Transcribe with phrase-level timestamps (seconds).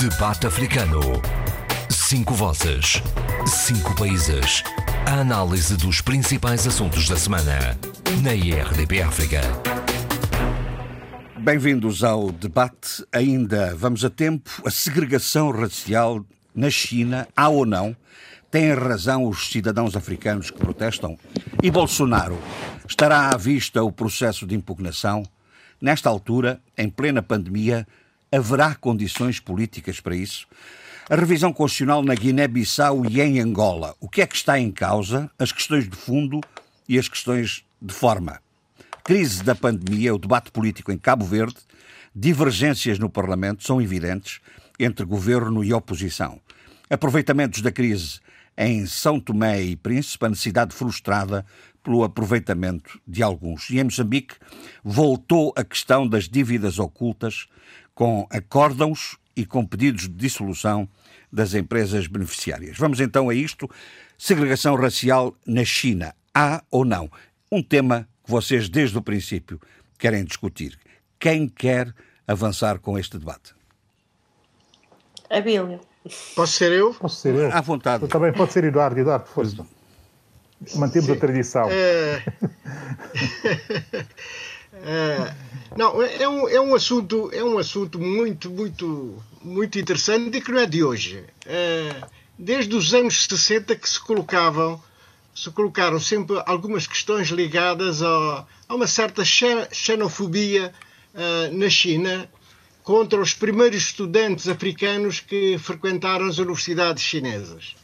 [0.00, 1.00] Debate Africano.
[1.88, 3.00] Cinco vozes.
[3.46, 4.64] Cinco países.
[5.06, 7.78] A análise dos principais assuntos da semana.
[8.22, 9.40] Na IRDP África.
[11.38, 13.06] Bem-vindos ao debate.
[13.12, 14.50] Ainda vamos a tempo.
[14.66, 16.24] A segregação racial
[16.54, 17.96] na China, há ou não?
[18.50, 21.16] Têm razão os cidadãos africanos que protestam?
[21.62, 22.38] E Bolsonaro?
[22.88, 25.22] Estará à vista o processo de impugnação?
[25.80, 27.86] Nesta altura, em plena pandemia,
[28.34, 30.46] haverá condições políticas para isso?
[31.08, 33.94] A revisão constitucional na Guiné-Bissau e em Angola.
[34.00, 35.30] O que é que está em causa?
[35.38, 36.40] As questões de fundo
[36.88, 38.40] e as questões de forma.
[39.04, 41.56] Crise da pandemia, o debate político em Cabo Verde,
[42.14, 44.40] divergências no Parlamento são evidentes
[44.80, 46.40] entre governo e oposição.
[46.88, 48.20] Aproveitamentos da crise
[48.56, 51.44] em São Tomé e Príncipe, a necessidade frustrada
[51.82, 53.68] pelo aproveitamento de alguns.
[53.68, 54.36] E em Moçambique
[54.82, 57.46] voltou a questão das dívidas ocultas
[57.94, 60.88] com acórdãos e com pedidos de dissolução
[61.32, 62.76] das empresas beneficiárias.
[62.78, 63.68] Vamos então a isto.
[64.16, 66.14] Segregação racial na China.
[66.34, 67.10] Há ou não?
[67.50, 69.60] Um tema que vocês, desde o princípio,
[69.98, 70.78] querem discutir.
[71.18, 71.92] Quem quer
[72.26, 73.54] avançar com este debate?
[75.30, 75.80] Abílio.
[76.36, 76.94] Posso ser eu?
[76.94, 77.52] Posso ser eu?
[77.52, 78.06] À vontade.
[78.08, 79.00] Também pode ser Eduardo.
[79.00, 79.66] Eduardo, força.
[80.76, 81.12] Mantemos Sim.
[81.12, 81.68] a tradição.
[81.70, 82.22] É...
[84.82, 85.34] é...
[85.76, 90.52] Não, é um, é um assunto, é um assunto muito, muito, muito interessante e que
[90.52, 91.24] não é de hoje.
[91.46, 92.02] É...
[92.38, 94.82] Desde os anos 60 que se colocavam,
[95.34, 100.72] se colocaram sempre algumas questões ligadas a, a uma certa xenofobia
[101.14, 102.28] uh, na China
[102.82, 107.74] contra os primeiros estudantes africanos que frequentaram as universidades chinesas.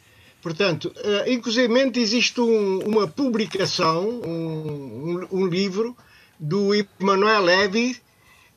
[0.42, 5.96] Portanto, uh, inclusive existe um, uma publicação, um, um, um, livro
[6.40, 8.00] do Emmanuel Levy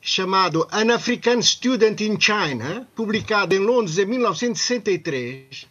[0.00, 5.66] chamado An African Student in China, publicado em Londres em 1963,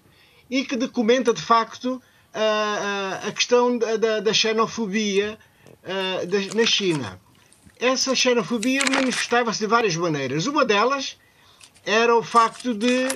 [0.49, 5.37] e que documenta de facto uh, a questão da, da xenofobia
[5.83, 7.19] uh, da, na China.
[7.79, 10.45] Essa xenofobia manifestava-se de várias maneiras.
[10.45, 11.17] Uma delas
[11.85, 13.07] era o facto de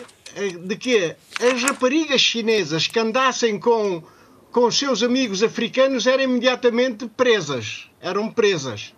[0.66, 4.04] de que as raparigas chinesas que andassem com,
[4.52, 8.94] com seus amigos africanos eram imediatamente presas, eram presas.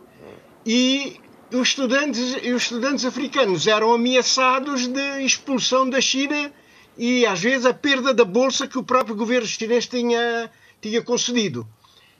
[0.65, 1.19] E
[1.51, 6.51] os estudantes, os estudantes africanos eram ameaçados de expulsão da China
[6.97, 10.51] e às vezes a perda da bolsa que o próprio governo chinês tinha,
[10.81, 11.67] tinha concedido.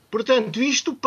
[0.10, 0.98] Portanto, isto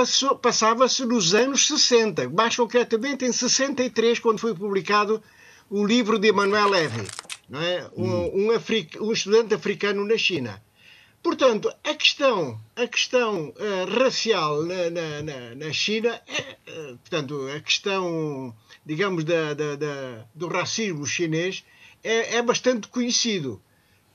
[0.40, 5.20] passava-se nos anos 60, mais concretamente em 63, quando foi publicado
[5.68, 7.08] o livro de Emmanuel Levy
[7.52, 7.86] não é?
[7.94, 8.48] Um, hum.
[8.48, 10.62] um, um estudante africano na China.
[11.22, 17.48] Portanto, a questão, a questão uh, racial na, na, na, na China, é, uh, portanto,
[17.56, 18.52] a questão,
[18.84, 21.64] digamos, da, da, da, do racismo chinês
[22.02, 23.62] é, é, bastante conhecido.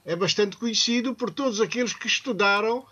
[0.03, 2.85] É bastante conhecido por todos aqueles que estudaram uh,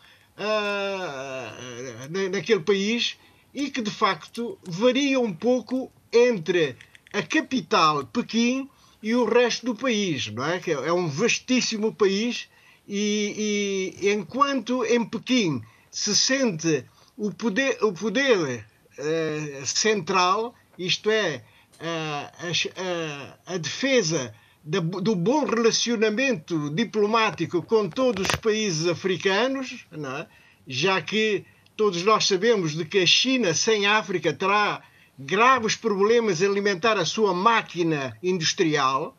[2.09, 3.17] na, naquele país
[3.53, 6.77] e que, de facto, varia um pouco entre
[7.11, 8.69] a capital, Pequim,
[9.03, 10.59] e o resto do país, não é?
[10.59, 12.47] Que é um vastíssimo país
[12.87, 16.85] e, e enquanto em Pequim se sente
[17.17, 18.65] o poder, o poder
[18.99, 21.43] uh, central, isto é,
[21.79, 30.27] uh, a, a, defesa da, do bom relacionamento diplomático com todos os países africanos, é?
[30.67, 31.45] já que
[31.77, 34.81] todos nós sabemos de que a China sem África terá
[35.17, 39.15] graves problemas em alimentar a sua máquina industrial,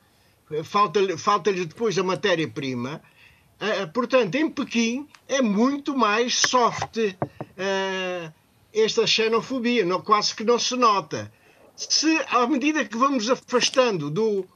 [0.65, 3.01] falta-lhe falta depois a matéria-prima.
[3.61, 8.33] Uh, portanto, em Pequim é muito mais soft uh,
[8.73, 11.33] esta xenofobia, não, quase que não se nota.
[11.75, 14.47] Se, à medida que vamos afastando do,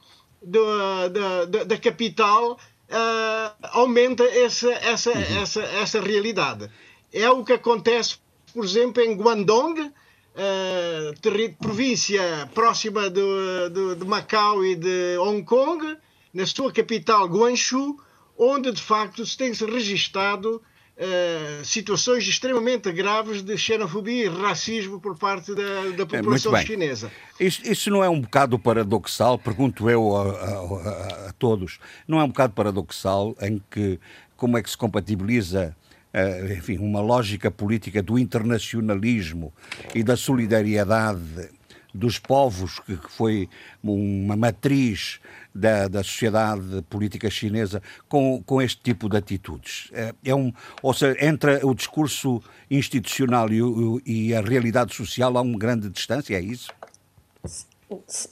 [0.41, 5.41] do da, da, da, capital, uh, aumenta essa, essa, uhum.
[5.41, 6.69] essa, essa realidade.
[7.11, 8.17] É o que acontece,
[8.53, 15.97] por exemplo, em Guangdong, uh, província próxima do, do, de Macau e de Hong Kong,
[16.33, 17.99] na sua capital Guangzhou,
[18.41, 20.61] onde de facto se tem registado
[20.93, 27.09] Uh, situações extremamente graves de xenofobia e racismo por parte da, da população é, chinesa.
[27.39, 32.23] Isso, isso, não é um bocado paradoxal, pergunto eu a, a, a, todos, não é
[32.23, 33.99] um bocado paradoxal em que
[34.35, 35.75] como é que se compatibiliza
[36.13, 39.51] uh, enfim, uma lógica política do internacionalismo
[39.95, 41.49] e da solidariedade
[41.93, 43.49] dos povos, que foi
[43.83, 45.19] uma matriz
[45.53, 49.89] da, da sociedade política chinesa, com, com este tipo de atitudes.
[49.93, 50.51] É, é um,
[50.81, 55.89] ou seja, entre o discurso institucional e, o, e a realidade social há uma grande
[55.89, 56.69] distância, é isso?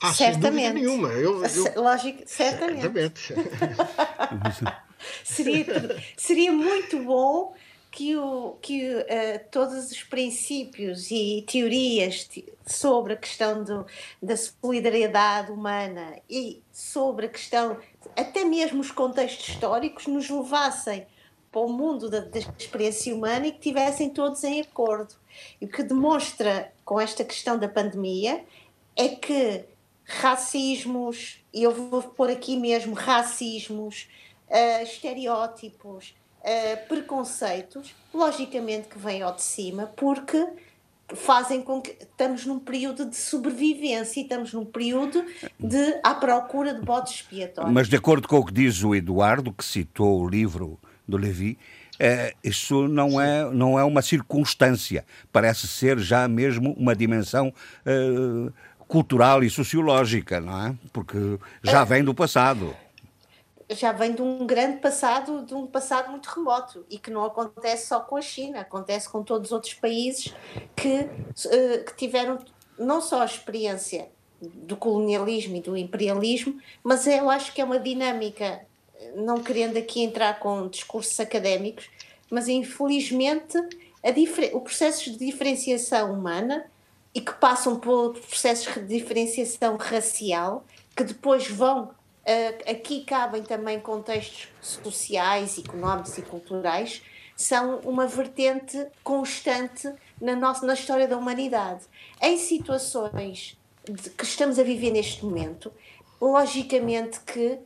[0.01, 0.73] Ah, certamente.
[0.73, 1.09] nenhuma.
[1.09, 1.81] Eu, eu...
[1.81, 3.19] Lógico, certamente.
[3.19, 4.63] certamente.
[5.23, 7.53] seria, seria muito bom
[7.91, 9.05] que, o, que uh,
[9.51, 12.29] todos os princípios e teorias
[12.65, 13.85] sobre a questão do,
[14.21, 17.77] da solidariedade humana e sobre a questão,
[18.15, 21.05] até mesmo os contextos históricos, nos levassem
[21.51, 25.15] para o mundo da, da experiência humana e que tivessem todos em acordo.
[25.59, 28.43] E o que demonstra com esta questão da pandemia
[28.95, 29.65] é que
[30.05, 34.07] racismos, e eu vou pôr aqui mesmo racismos,
[34.47, 40.45] uh, estereótipos, uh, preconceitos, logicamente que vêm ao de cima, porque
[41.15, 45.25] fazem com que estamos num período de sobrevivência e estamos num período
[45.59, 47.73] de à procura de bodes expiatórios.
[47.73, 51.57] Mas de acordo com o que diz o Eduardo, que citou o livro do Levi,
[51.97, 57.53] é, isso não é, não é uma circunstância, parece ser já mesmo uma dimensão
[57.85, 58.51] é,
[58.87, 60.75] cultural e sociológica, não é?
[60.93, 61.17] Porque
[61.61, 62.73] já vem do passado
[63.69, 67.87] já vem de um grande passado, de um passado muito remoto e que não acontece
[67.87, 70.33] só com a China, acontece com todos os outros países
[70.75, 72.39] que, uh, que tiveram
[72.77, 74.09] não só a experiência
[74.41, 78.65] do colonialismo e do imperialismo, mas eu acho que é uma dinâmica,
[79.15, 81.89] não querendo aqui entrar com discursos académicos,
[82.29, 83.57] mas infelizmente
[84.53, 86.65] o processo de diferenciação humana
[87.13, 90.63] e que passam por processos de diferenciação racial,
[90.95, 91.91] que depois vão
[92.69, 97.01] aqui cabem também contextos sociais, económicos e culturais,
[97.35, 101.85] são uma vertente constante na, nossa, na história da humanidade.
[102.21, 105.71] Em situações de, que estamos a viver neste momento,
[106.19, 107.57] logicamente que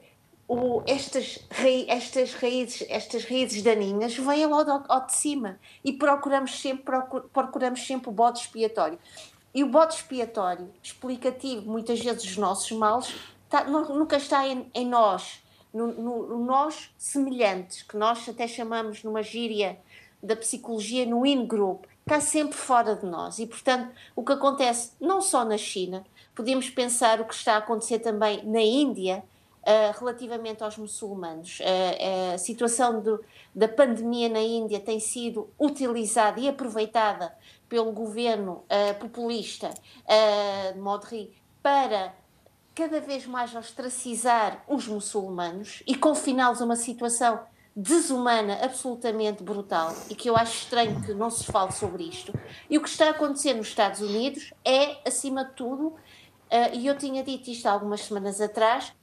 [0.47, 1.39] o, estas,
[1.87, 7.23] estas, raízes, estas raízes daninhas vêm logo ao, ao, de cima e procuramos sempre, procur,
[7.33, 8.99] procuramos sempre o bode expiatório.
[9.55, 13.13] E o bode expiatório, explicativo muitas vezes dos nossos males,
[13.53, 19.03] está, nunca está em, em nós, no, no, no, nós semelhantes, que nós até chamamos
[19.03, 19.79] numa gíria
[20.21, 23.39] da psicologia no in-group, está sempre fora de nós.
[23.39, 26.03] E, portanto, o que acontece não só na China,
[26.33, 29.23] podemos pensar o que está a acontecer também na Índia,
[29.61, 31.59] uh, relativamente aos muçulmanos.
[31.59, 33.23] Uh, a situação do,
[33.53, 37.35] da pandemia na Índia tem sido utilizada e aproveitada
[37.69, 42.13] pelo governo uh, populista uh, de Modri para
[42.75, 47.39] cada vez mais ostracizar os muçulmanos e confiná-los a uma situação
[47.75, 52.33] desumana, absolutamente brutal, e que eu acho estranho que não se fale sobre isto.
[52.69, 55.97] E o que está a acontecer nos Estados Unidos é, acima de tudo, uh,
[56.73, 58.93] e eu tinha dito isto algumas semanas atrás,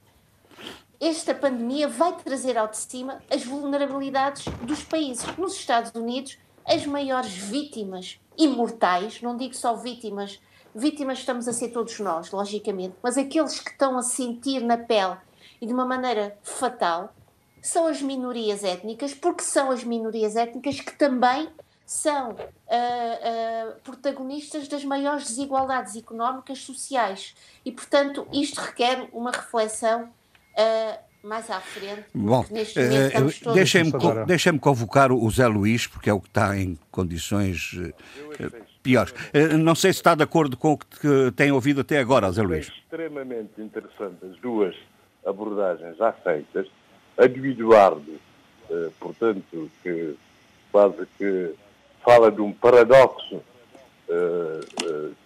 [1.01, 5.25] esta pandemia vai trazer ao de cima as vulnerabilidades dos países.
[5.37, 10.41] Nos Estados Unidos, as maiores vítimas imortais, não digo só vítimas
[10.75, 15.17] Vítimas estamos a ser todos nós, logicamente, mas aqueles que estão a sentir na pele
[15.61, 17.13] e de uma maneira fatal
[17.61, 21.49] são as minorias étnicas, porque são as minorias étnicas que também
[21.85, 27.35] são uh, uh, protagonistas das maiores desigualdades económicas sociais.
[27.65, 32.05] E, portanto, isto requer uma reflexão uh, mais à frente.
[32.15, 33.93] Bom, uh, deixem-me
[34.25, 39.13] deixem convocar o Zé Luís, porque é o que está em condições uh, piores.
[39.13, 42.43] Uh, não sei se está de acordo com o que tem ouvido até agora, Zé
[42.43, 42.69] Luís.
[42.69, 44.75] É extremamente interessante as duas
[45.27, 46.67] abordagens já feitas.
[47.19, 48.19] A do Eduardo,
[48.99, 50.15] portanto, que
[50.73, 51.55] quase que
[52.03, 53.43] fala de um paradoxo.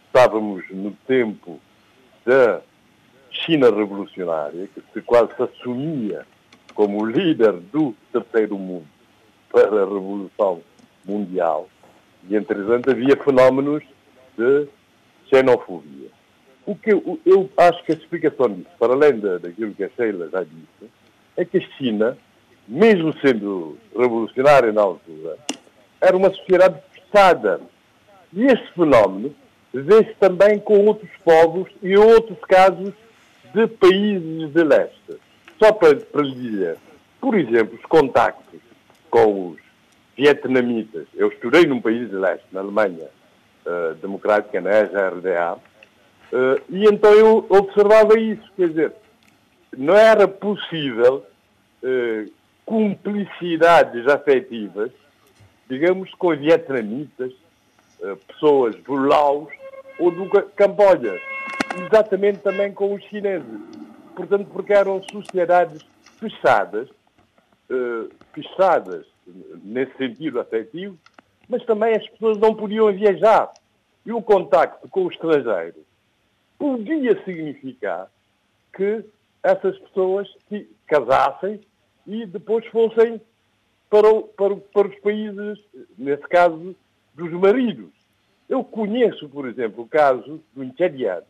[0.06, 1.60] estávamos no tempo
[2.24, 2.60] da
[3.30, 6.26] China revolucionária, que se quase se assumia
[6.74, 8.86] como líder do terceiro mundo
[9.50, 10.62] para a revolução
[11.04, 11.68] mundial,
[12.28, 13.82] e entretanto havia fenómenos
[14.36, 14.66] de
[15.28, 16.08] xenofobia.
[16.66, 20.28] O que eu, eu acho que a explicação disso, para além daquilo que a Sheila
[20.30, 20.90] já disse,
[21.36, 22.16] é que a China,
[22.66, 25.36] mesmo sendo revolucionária na altura,
[26.00, 27.60] era uma sociedade fechada.
[28.32, 29.34] E este fenómeno
[29.72, 32.94] vê-se também com outros povos e outros casos
[33.52, 35.18] de países de leste.
[35.58, 36.78] Só para, para lhe dizer,
[37.20, 38.60] por exemplo, os contactos
[39.10, 39.63] com os
[40.16, 41.06] vietnamitas.
[41.14, 43.08] Eu estudei num país de leste, na Alemanha
[43.66, 48.92] uh, democrática, na RDA, uh, e então eu observava isso, quer dizer,
[49.76, 51.24] não era possível
[51.82, 52.32] uh,
[52.64, 54.90] cumplicidades afetivas,
[55.68, 57.32] digamos, com vietnamitas,
[58.00, 59.52] uh, pessoas do Laos
[59.98, 61.18] ou do Camboja
[61.86, 63.60] exatamente também com os chineses.
[64.14, 65.84] Portanto, porque eram sociedades
[66.20, 66.88] fechadas,
[68.32, 69.04] fechadas
[69.62, 70.98] nesse sentido afetivo,
[71.48, 73.52] mas também as pessoas não podiam viajar.
[74.04, 75.84] E o contacto com o estrangeiro,
[76.58, 78.10] podia significar
[78.74, 79.04] que
[79.42, 81.60] essas pessoas se casassem
[82.06, 83.20] e depois fossem
[83.88, 85.58] para, o, para, para os países,
[85.96, 86.74] nesse caso,
[87.14, 87.90] dos maridos.
[88.48, 91.26] Eu conheço, por exemplo, o caso do Inchadiano,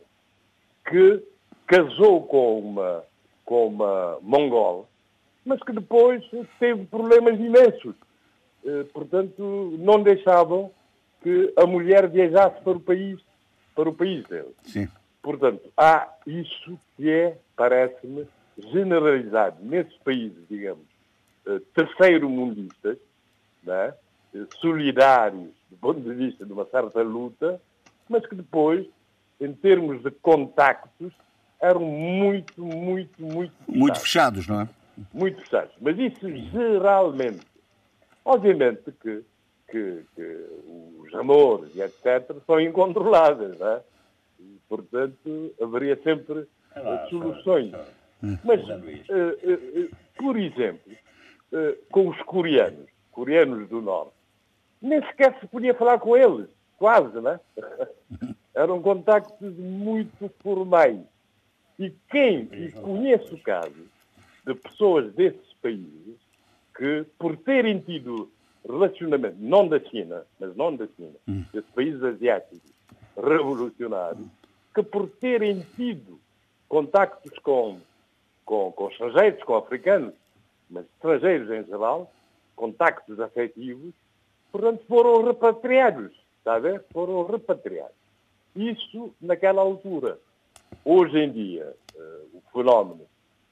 [0.89, 1.23] que
[1.65, 3.03] casou com uma,
[3.45, 4.85] com uma mongola,
[5.45, 6.23] mas que depois
[6.59, 7.95] teve problemas imensos.
[8.65, 10.71] Eh, portanto, não deixavam
[11.21, 13.19] que a mulher viajasse para o país,
[13.75, 14.55] para o país dele.
[14.63, 14.87] Sim.
[15.21, 20.85] Portanto, há isso que é, parece-me, generalizado nesses países, digamos,
[21.45, 22.97] eh, terceiro-mundistas,
[23.63, 23.93] né?
[24.59, 27.61] solidários do ponto de vista de uma certa luta,
[28.09, 28.85] mas que depois,
[29.39, 31.13] em termos de contactos,
[31.59, 33.53] eram muito, muito, muito.
[33.67, 34.69] Muito fechados, não é?
[35.13, 35.73] Muito fechados.
[35.81, 37.45] Mas isso geralmente.
[38.23, 39.23] Obviamente que,
[39.69, 40.45] que, que
[40.99, 42.35] os amores e etc.
[42.45, 43.81] são incontroláveis, não é?
[44.39, 47.73] E, portanto, haveria sempre ah, soluções.
[48.43, 50.91] Mas, uh, uh, uh, por exemplo,
[51.91, 54.13] com os coreanos, coreanos do Norte,
[54.81, 56.47] nem sequer se podia falar com eles,
[56.77, 57.39] quase, né?
[58.53, 60.99] Eram contactos muito formais.
[61.77, 63.94] E quem e conhece o caso
[64.45, 66.15] de pessoas desses países
[66.75, 68.29] que, por terem tido
[68.67, 71.43] relacionamento, não da China, mas não da China, hum.
[71.53, 72.71] desses países asiáticos
[73.15, 74.27] revolucionários,
[74.73, 76.19] que por terem tido
[76.67, 77.79] contactos com,
[78.43, 80.13] com, com estrangeiros, com africanos,
[80.69, 82.11] mas estrangeiros em geral,
[82.55, 83.93] contactos afetivos,
[84.51, 86.83] portanto foram repatriados, está a ver?
[86.91, 87.95] Foram repatriados.
[88.55, 90.17] Isso naquela altura.
[90.83, 93.05] Hoje em dia, uh, o fenómeno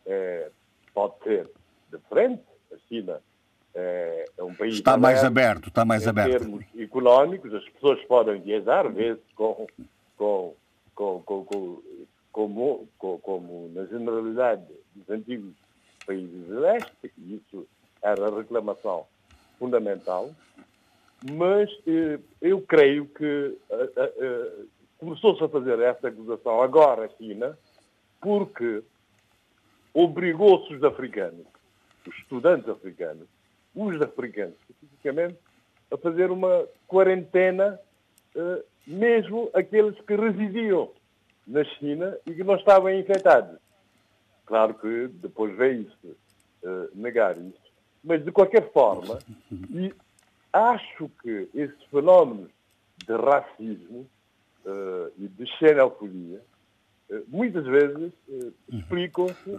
[0.06, 0.50] é,
[0.94, 1.50] pode ser
[1.92, 2.44] diferente.
[2.72, 3.22] A China
[3.76, 4.76] é, é um país.
[4.76, 6.36] Está mais aberto, está mais em aberto.
[6.36, 9.68] Em termos económicos, as pessoas podem viajar, vezes com,
[10.18, 10.56] com,
[10.96, 11.82] com, com,
[12.32, 15.54] como, como na generalidade dos antigos
[16.06, 17.68] países do leste, e isso
[18.02, 19.06] era a reclamação
[19.58, 20.32] fundamental,
[21.32, 24.66] mas eh, eu creio que eh, eh, eh
[25.00, 27.58] começou-se a fazer essa acusação agora a China,
[28.22, 28.84] porque
[29.94, 31.46] obrigou-se os africanos,
[32.08, 33.28] os estudantes africanos,
[33.76, 35.38] os africanos especificamente,
[35.92, 37.80] a fazer uma quarentena,
[38.36, 40.90] eh, mesmo aqueles que residiam
[41.46, 43.60] na China e que não estavam infectados.
[44.46, 47.72] Claro que depois veio-se uh, negar isso,
[48.04, 49.20] mas de qualquer forma,
[49.72, 49.94] e
[50.52, 52.52] acho que esses fenómenos
[53.06, 54.08] de racismo
[54.66, 56.42] uh, e de xenofobia
[57.28, 58.12] muitas vezes
[58.72, 59.58] explicam-se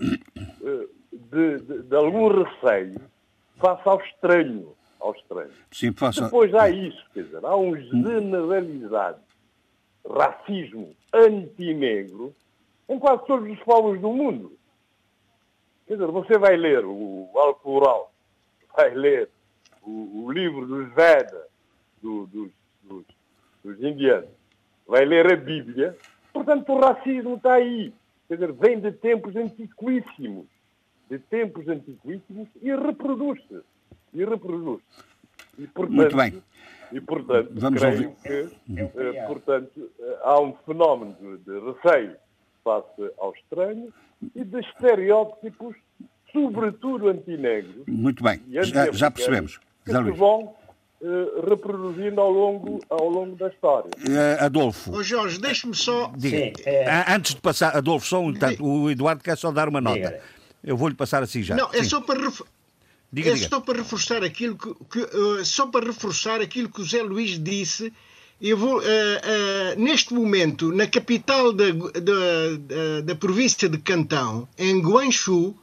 [1.12, 3.00] de, de, de, algum receio
[3.58, 4.74] face ao estranho.
[5.00, 5.50] Ao estranho.
[5.70, 5.92] Sim.
[5.92, 9.20] Depois há isso, quer dizer, há um generalizado
[10.08, 12.34] racismo anti-negro
[12.88, 14.52] em quase todos os povos do mundo.
[15.86, 18.12] Quer dizer, você vai ler o Alcoral,
[18.74, 19.28] vai ler
[19.82, 21.46] o, o livro dos Vedas,
[22.02, 22.50] do, dos,
[22.82, 23.04] dos,
[23.62, 24.30] dos indianos,
[24.86, 25.96] vai ler a Bíblia,
[26.34, 27.94] portanto o racismo está aí.
[28.28, 30.46] Quer dizer, vem de tempos antiquíssimos,
[31.08, 33.60] de tempos antiquíssimos e reproduz-se.
[34.12, 35.04] E reproduz-se.
[35.58, 36.42] E, portanto, Muito bem.
[36.92, 38.50] E, portanto, Vamos creio ouvir.
[38.66, 42.16] que, eh, portanto, eh, há um fenómeno de, receio
[42.62, 43.92] face ao estranho
[44.34, 45.76] e de estereótipos,
[46.32, 47.86] sobretudo antinegros.
[47.86, 49.60] Muito bem, já, já percebemos.
[49.84, 50.54] Que se vão
[51.48, 53.90] reproduzindo ao longo, ao longo da história.
[53.98, 54.92] Uh, Adolfo.
[54.92, 56.10] Ô Jorge, deixe-me só.
[56.16, 56.38] Diga.
[56.38, 57.04] Sim, é...
[57.12, 59.96] Antes de passar, Adolfo, só um tanto, o Eduardo quer só dar uma nota.
[59.96, 60.20] Diga.
[60.62, 61.54] Eu vou-lhe passar assim já.
[61.54, 61.90] Não, é Sim.
[61.90, 62.20] só para.
[62.20, 62.40] Ref...
[63.12, 63.48] Diga, é diga.
[63.48, 67.38] só para reforçar aquilo que, que uh, só para reforçar aquilo que o Zé Luís
[67.38, 67.92] disse
[68.40, 74.48] eu vou, uh, uh, neste momento, na capital da, da, da, da, província de Cantão,
[74.58, 75.56] em Guangzhou,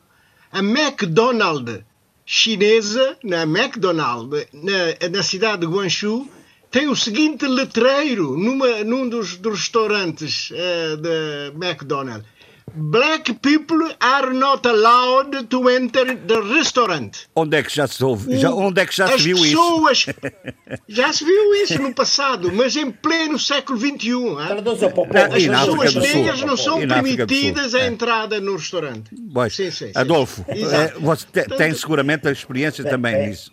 [0.52, 1.84] a McDonald's
[2.26, 6.28] chinesa, na McDonald's, na, na cidade de Guangzhou,
[6.70, 12.26] tem o seguinte letreiro numa, num dos, dos restaurantes uh, da McDonald's.
[12.74, 17.28] Black people are not allowed to enter the restaurant.
[17.36, 18.38] Onde é que já se ouve?
[18.38, 20.12] Já, onde é que já se viu pessoas, isso?
[20.88, 24.14] Já se viu isso no passado, mas em pleno século XXI.
[24.40, 27.88] As pessoas negras não são permitidas a é.
[27.88, 29.12] entrada no restaurante.
[29.34, 29.54] Pois.
[29.54, 29.92] Sim, sim, sim.
[29.96, 31.26] Adolfo, é, você
[31.58, 33.28] tem seguramente a experiência também é.
[33.28, 33.52] nisso.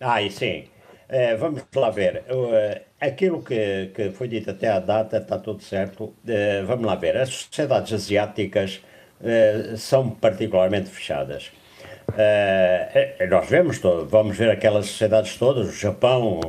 [0.00, 0.64] Ah, sim.
[1.08, 2.24] É, vamos lá ver.
[2.28, 6.04] Uh, aquilo que, que foi dito até à data está tudo certo.
[6.04, 7.16] Uh, vamos lá ver.
[7.16, 8.82] As sociedades asiáticas
[9.20, 11.50] uh, são particularmente fechadas.
[13.30, 16.40] nós vemos, vamos ver aquelas sociedades todas, o Japão,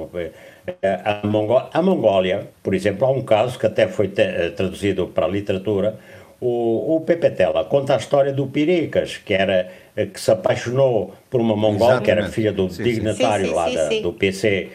[1.04, 5.30] a, Mongó a Mongólia, por exemplo, há um caso que até foi traduzido para a
[5.30, 5.98] literatura,
[6.42, 11.40] o, o Pepe Tela conta a história do Piricas, que era que se apaixonou por
[11.40, 14.70] uma mongol, que era filha do sim, dignatário sim, sim, lá da, do PC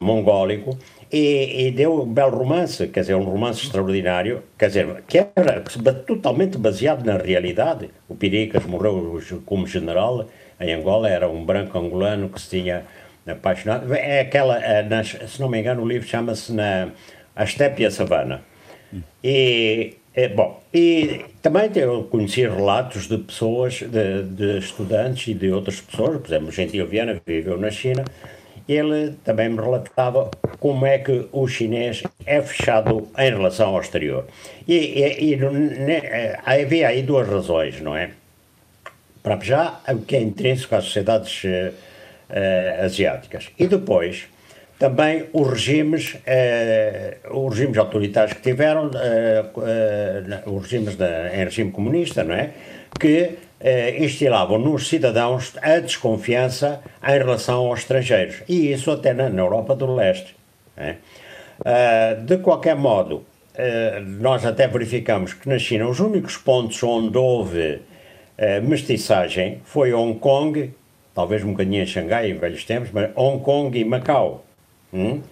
[0.00, 0.76] mongólico,
[1.14, 5.60] e, e, deu um belo romance, quer dizer, um romance extraordinário, quer dizer, que era
[6.06, 7.90] totalmente baseado na realidade.
[8.08, 10.26] O Piricas morreu como general
[10.60, 12.84] em Angola, era um branco angolano que se tinha
[13.24, 13.94] apaixonado.
[13.94, 16.88] É aquela, é, nas, se não me engano, o livro chama-se na
[17.36, 18.42] A Estepe e a Savana.
[19.22, 25.50] E é, bom, e também eu conheci relatos de pessoas, de, de, estudantes e de
[25.50, 28.04] outras pessoas, por exemplo, Gentil Viana viveu na China,
[28.68, 34.26] ele também me relatava como é que o chinês é fechado em relação ao exterior.
[34.66, 38.10] E, e, e eh, havia aí duas razões, não é?
[39.22, 43.48] Para já, o que é intrínseco às sociedades uh, asiáticas.
[43.58, 44.26] E depois,
[44.78, 46.18] também os regimes,
[47.30, 48.90] os regimes autoritários que tiveram,
[50.44, 50.98] os regimes
[51.32, 52.50] em regime comunista, não é?
[53.00, 58.42] Que eh, instilavam nos cidadãos a desconfiança em relação aos estrangeiros.
[58.46, 60.36] E isso até na, na Europa do Leste.
[60.76, 60.96] É?
[62.26, 63.24] de qualquer modo,
[63.56, 67.80] eh, nós até verificamos que na China os únicos pontos onde houve
[68.36, 70.72] eh, mestiçagem foi Hong Kong,
[71.14, 74.44] talvez um bocadinho em Xangai em velhos tempos, mas Hong Kong e Macau.
[74.92, 75.22] Hum?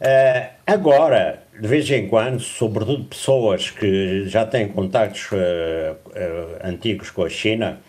[0.00, 7.10] Uh, agora, de vez em quando, sobretudo pessoas que já têm contactos uh, uh, antigos
[7.10, 7.80] com a China,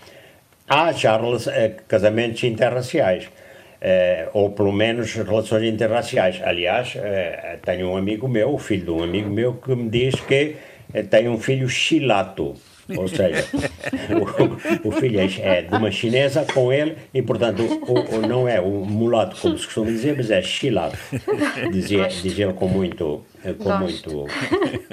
[0.68, 1.18] há já
[1.88, 3.30] casamentos interraciais.
[4.34, 6.40] ou pelo menos relações interraciais.
[6.44, 6.96] Aliás,
[7.66, 10.56] tenho um amigo meu, o filho de um amigo meu, que me diz que
[11.10, 12.56] tem um filho chilato.
[12.98, 13.46] Ou seja,
[14.84, 18.48] o, o, filho é, é de uma chinesa com ele e, portanto, o, o, não
[18.48, 20.98] é o mulato, como se costuma dizer, mas é chilato.
[21.72, 23.24] Dizia, dizia ele com muito,
[23.60, 24.28] com muito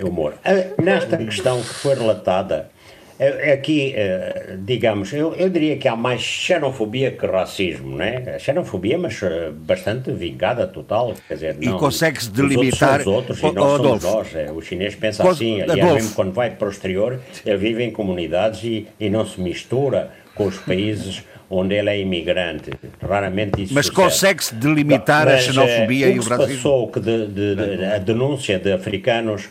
[0.02, 0.35] humor.
[0.45, 2.71] Ah, nesta questão que foi relatada,
[3.18, 8.38] é, é aqui, eh, digamos, eu, eu diria que há mais xenofobia que racismo, né?
[8.38, 11.14] Xenofobia, mas eh, bastante vingada, total.
[11.26, 13.00] Quer dizer, e consegue-se delimitar.
[13.00, 14.34] Os outros, os outros, e nós somos nós.
[14.36, 15.36] É, o chinês pensa Cos...
[15.36, 15.95] assim, aliás, Adolfo.
[15.95, 20.10] mesmo quando vai para o exterior, ele vive em comunidades e, e não se mistura
[20.34, 22.71] com os países onde ele é imigrante.
[23.00, 26.54] Raramente isso Mas consegue-se delimitar Mas, a xenofobia é, e o racismo?
[26.54, 29.49] passou que de, de, de, a denúncia de africanos,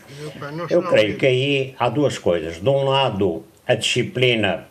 [0.70, 2.60] eu creio que aí há duas coisas.
[2.60, 4.66] De um lado, a disciplina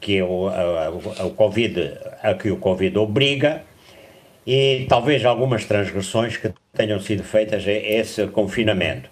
[0.00, 0.90] que o, a,
[1.24, 3.62] o Covid, a que o Covid obriga
[4.46, 9.08] e talvez algumas transgressões que tenham sido feitas a esse confinamento.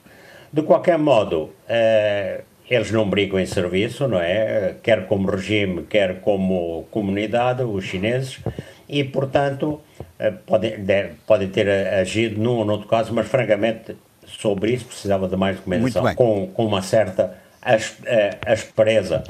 [0.53, 4.75] De qualquer modo, eh, eles não brigam em serviço, não é?
[4.83, 8.41] Quer como regime, quer como comunidade, os chineses,
[8.89, 9.81] e, portanto,
[10.19, 10.85] eh, podem,
[11.27, 13.95] pode ter agido num ou noutro caso, mas, francamente,
[14.27, 17.37] sobre isso precisava de mais documentação, com, com uma certa
[18.47, 19.23] aspereza.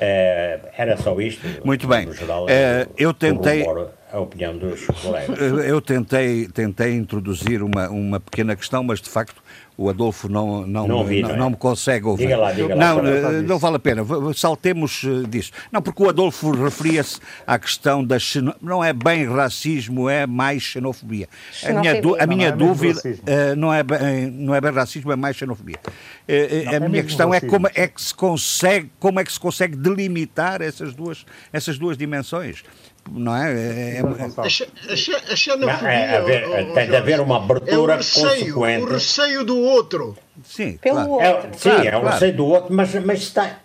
[0.00, 1.44] É, era só isto.
[1.64, 2.12] Muito bem.
[2.12, 3.64] Geral, é, eu tentei
[4.12, 5.38] a opinião dos colegas.
[5.66, 9.42] Eu tentei, tentei introduzir uma, uma pequena questão, mas de facto
[9.78, 11.38] o Adolfo não, não, não, ouvi, não, não, é?
[11.38, 12.24] não me consegue ouvir.
[12.24, 15.52] Diga lá, diga não, lá, não, não vale a pena, saltemos eh, disso.
[15.70, 18.52] Não, porque o Adolfo referia-se à questão da xeno...
[18.60, 21.28] não é bem racismo, é mais xenofobia.
[21.64, 25.16] A minha, a minha é dúvida uh, não, é bem, não é bem racismo, é
[25.16, 25.78] mais xenofobia.
[25.86, 27.46] Uh, a é minha questão racismo.
[27.46, 31.78] é como é que se consegue, como é que se consegue delimitar essas duas, essas
[31.78, 32.64] duas dimensões
[33.12, 33.52] não é?
[33.52, 34.02] é, é...
[34.02, 35.90] A, xenofobia.
[35.90, 38.82] É, tem de haver uma abertura é o receio, consequente.
[38.82, 40.16] O receio do outro.
[40.44, 41.10] Sim, Pelo claro.
[41.10, 41.50] outro.
[41.50, 42.08] É, sim, claro, é o claro.
[42.08, 43.58] receio do outro, mas, mas está.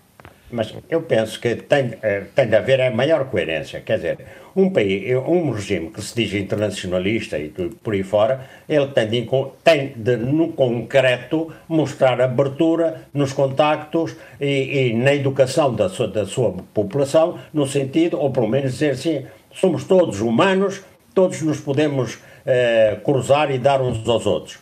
[0.51, 3.81] Mas eu penso que tem, eh, tem de haver a maior coerência.
[3.81, 4.19] Quer dizer,
[4.55, 9.29] um país, um regime que se diz internacionalista e por aí fora, ele tem de,
[9.63, 16.25] tem de no concreto, mostrar abertura nos contactos e, e na educação da sua, da
[16.25, 22.19] sua população, no sentido, ou pelo menos dizer assim, somos todos humanos, todos nos podemos
[22.45, 24.59] eh, cruzar e dar uns aos outros.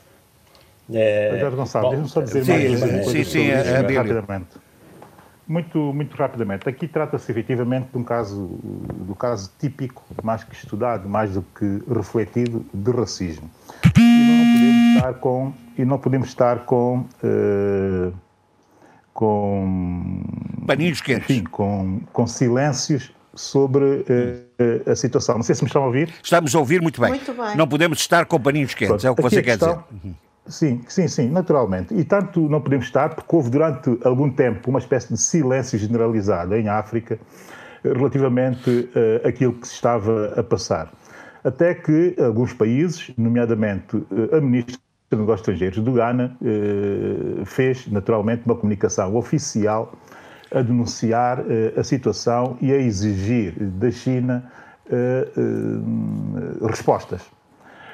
[0.93, 4.47] É, Gonçalves, deixa-me só dizer sim, mais sim, sim, é, é, rapidamente.
[5.47, 6.69] Muito, muito rapidamente.
[6.69, 8.59] Aqui trata-se efetivamente de um caso,
[9.05, 13.49] do caso típico, mais que estudado, mais do que refletido, de racismo.
[13.97, 18.13] E não podemos estar com, e não podemos estar com, uh,
[19.13, 20.23] com
[20.65, 25.35] paninhos quentes, enfim, com, com silêncios sobre uh, a situação.
[25.35, 26.13] Não sei se me estão a ouvir.
[26.23, 27.11] Estamos a ouvir muito bem.
[27.11, 27.57] Muito bem.
[27.57, 30.15] Não podemos estar com paninhos quentes, Pronto, é o que você quer questão, dizer.
[30.47, 31.93] Sim, sim, sim, naturalmente.
[31.93, 36.55] E tanto não podemos estar, porque houve durante algum tempo uma espécie de silêncio generalizado
[36.55, 37.19] em África
[37.83, 40.91] relativamente uh, àquilo que se estava a passar.
[41.43, 44.77] até que alguns países, nomeadamente a ministra
[45.11, 46.37] de Negócios Estrangeiros do Ghana,
[47.45, 49.93] fez naturalmente uma comunicação oficial
[50.53, 51.43] a denunciar
[51.77, 54.51] a situação e a exigir da China
[56.69, 57.21] respostas.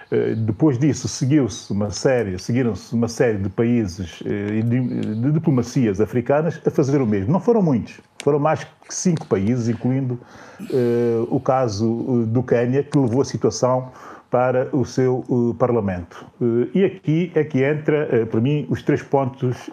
[0.10, 5.32] Eh, depois disso, seguiu-se uma série, seguiram-se uma série de países eh, e de, de,
[5.32, 7.32] diplomacias africanas a fazer o mesmo.
[7.32, 10.20] Não foram muitos, foram mais que cinco países, incluindo
[10.62, 13.92] uh, o caso do Quênia, que levou a situação
[14.30, 16.26] para o seu uh, Parlamento.
[16.40, 19.70] Uh, e aqui é que entra, para mim, os três pontos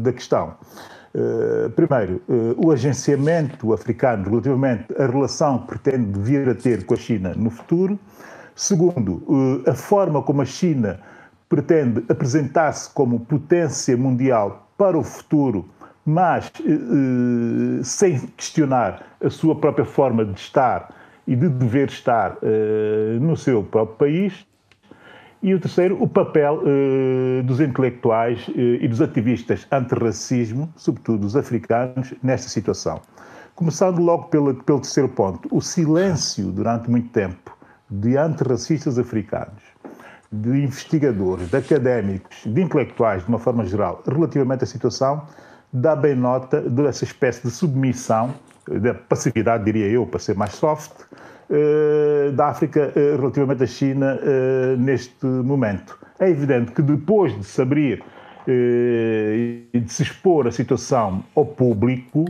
[0.00, 0.54] da questão.
[1.74, 2.20] primeiro,
[2.56, 7.50] o agenciamento africano relativamente à relação que pretende vir a ter com a China no
[7.50, 7.98] futuro.
[8.58, 9.22] Segundo,
[9.64, 10.98] eh, a forma como a China
[11.48, 15.64] pretende apresentar-se como potência mundial para o futuro,
[16.04, 20.92] mas eh, eh, sem questionar a sua própria forma de estar
[21.24, 22.36] e de dever estar
[23.20, 24.46] no seu próprio país.
[25.42, 26.62] E o terceiro, o papel
[27.44, 33.02] dos intelectuais e dos ativistas antirracismo, sobretudo os africanos, nesta situação.
[33.54, 37.57] Começando logo pelo, pelo terceiro ponto, o silêncio durante muito tempo
[37.90, 39.62] de antirracistas africanos,
[40.30, 45.22] de investigadores, de académicos, de intelectuais, de uma forma geral, relativamente à situação,
[45.72, 48.34] dá bem nota dessa espécie de submissão,
[48.66, 50.92] da passividade, diria eu, para ser mais soft,
[51.50, 55.98] eh, da África eh, relativamente à China eh, neste momento.
[56.18, 58.02] É evidente que depois de se abrir
[58.50, 62.24] e de se expor a situação ao público,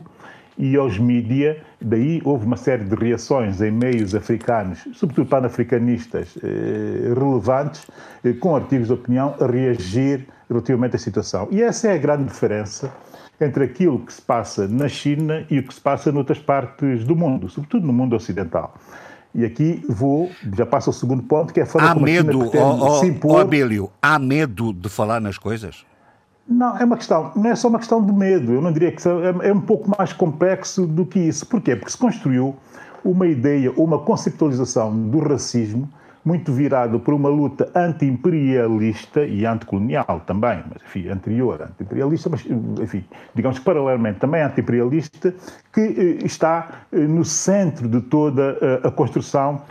[0.58, 1.62] e aos mídia.
[1.80, 7.86] Daí houve uma série de reações em meios africanos, sobretudo panafricanistas eh, relevantes,
[8.24, 11.46] eh, com artigos de opinião a reagir relativamente à situação.
[11.52, 12.92] E essa é a grande diferença
[13.40, 17.14] entre aquilo que se passa na China e o que se passa noutras partes do
[17.14, 18.74] mundo, sobretudo no mundo ocidental.
[19.32, 22.28] E aqui vou, já passo ao segundo ponto, que é a forma há como medo,
[22.28, 23.40] a China pretende oh, oh, se impor...
[24.02, 25.86] Há medo de falar nas coisas?
[26.48, 29.06] Não, é uma questão, não é só uma questão de medo, eu não diria que
[29.06, 31.46] é, é um pouco mais complexo do que isso.
[31.46, 31.76] Porquê?
[31.76, 32.56] Porque se construiu
[33.04, 35.88] uma ideia, uma conceptualização do racismo
[36.24, 42.44] muito virado por uma luta anti-imperialista e anticolonial também, mas enfim, anterior anti-imperialista, mas
[42.82, 45.34] enfim, digamos que paralelamente também anti-imperialista,
[45.72, 49.62] que eh, está eh, no centro de toda eh, a construção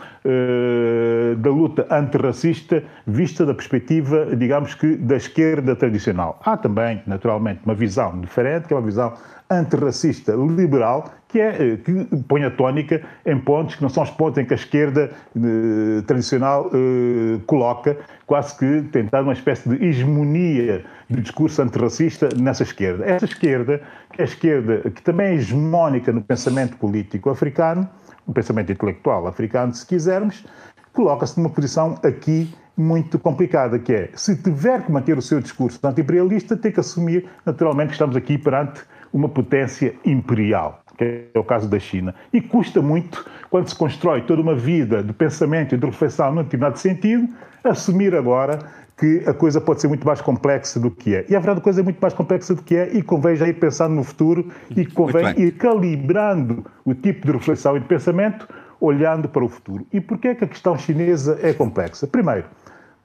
[1.38, 6.40] da luta antirracista vista da perspectiva, digamos que, da esquerda tradicional.
[6.44, 9.14] Há também, naturalmente, uma visão diferente, que é uma visão
[9.50, 14.10] antirracista liberal, que, é, eh, que põe a tónica em pontos que não são os
[14.12, 19.84] pontos em que a esquerda eh, tradicional eh, coloca, quase que tentando uma espécie de
[19.86, 23.06] hegemonia do discurso antirracista nessa esquerda.
[23.06, 27.88] Essa esquerda, que é a esquerda que também é hegemónica no pensamento político africano,
[28.28, 30.46] no pensamento intelectual africano, se quisermos,
[30.94, 35.80] coloca-se numa posição aqui muito complicada, que é, se tiver que manter o seu discurso
[35.84, 41.44] anti-imperialista, tem que assumir, naturalmente, que estamos aqui perante uma potência imperial, que é o
[41.44, 42.14] caso da China.
[42.32, 46.44] E custa muito, quando se constrói toda uma vida de pensamento e de reflexão num
[46.44, 47.28] determinado sentido,
[47.64, 48.60] assumir agora
[48.98, 51.26] que a coisa pode ser muito mais complexa do que é.
[51.30, 53.48] E a verdade, a coisa é muito mais complexa do que é e convém já
[53.48, 58.48] ir pensando no futuro e convém ir calibrando o tipo de reflexão e de pensamento
[58.80, 59.86] olhando para o futuro.
[59.94, 62.08] E porquê é que a questão chinesa é complexa?
[62.08, 62.46] Primeiro,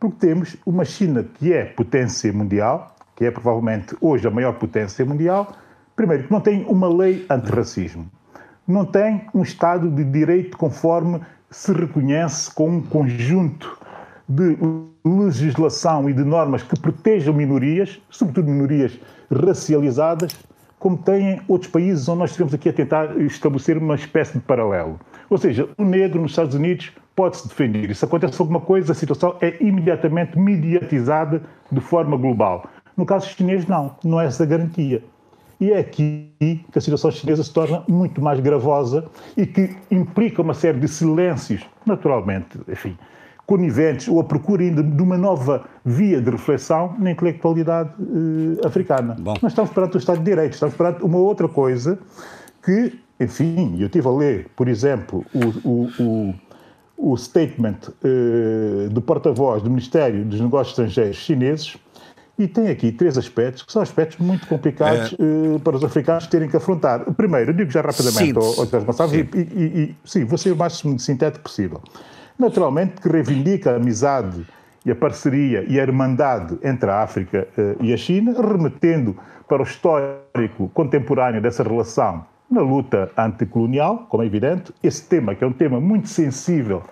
[0.01, 5.05] porque temos uma China que é potência mundial, que é provavelmente hoje a maior potência
[5.05, 5.55] mundial,
[5.95, 8.11] Primeiro, que não tem uma lei antirracismo.
[8.67, 11.21] Não tem um Estado de direito conforme
[11.51, 13.79] se reconhece com um conjunto
[14.29, 14.57] de
[15.05, 18.99] legislação e de normas que protejam minorias, sobretudo minorias
[19.31, 20.33] racializadas,
[20.79, 24.99] como têm outros países onde nós estivemos aqui a tentar estabelecer uma espécie de paralelo.
[25.29, 27.91] Ou seja, o negro nos Estados Unidos pode-se defender.
[27.91, 32.69] E se acontece alguma coisa, a situação é imediatamente mediatizada de forma global.
[32.97, 35.03] No caso chinês, não, não é essa garantia.
[35.63, 39.05] E é aqui que a situação chinesa se torna muito mais gravosa
[39.37, 42.99] e que implica uma série de silêncios, naturalmente, enfim,
[43.47, 49.15] coniventes ou a procura ainda de uma nova via de reflexão na intelectualidade eh, africana.
[49.21, 49.35] Bom.
[49.41, 51.97] Nós estamos perante o Estado de Direito, estamos perante uma outra coisa
[52.65, 56.35] que, enfim, eu estive a ler, por exemplo, o, o,
[56.99, 61.77] o, o statement eh, do porta-voz do Ministério dos Negócios Estrangeiros chineses,
[62.39, 65.23] e tem aqui três aspectos que são aspectos muito complicados é...
[65.23, 67.05] uh, para os africanos terem que afrontar.
[67.15, 70.83] Primeiro, digo já rapidamente ao, ao responsável, e, e, e, sim, vou ser o mais
[70.99, 71.81] sintético possível.
[72.39, 74.47] Naturalmente que reivindica a amizade
[74.85, 79.17] e a parceria e a irmandade entre a África uh, e a China, remetendo
[79.49, 85.43] para o histórico contemporâneo dessa relação na luta anticolonial, como é evidente, esse tema, que
[85.43, 86.83] é um tema muito sensível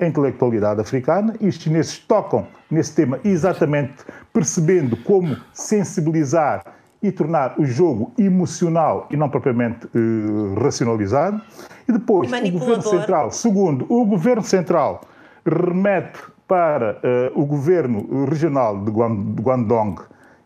[0.00, 6.64] a intelectualidade africana e os chineses tocam nesse tema exatamente percebendo como sensibilizar
[7.02, 11.40] e tornar o jogo emocional e não propriamente uh, racionalizado.
[11.88, 15.00] E depois, o Governo Central, segundo, o Governo Central
[15.46, 16.98] remete para
[17.34, 19.96] uh, o Governo Regional de Guangdong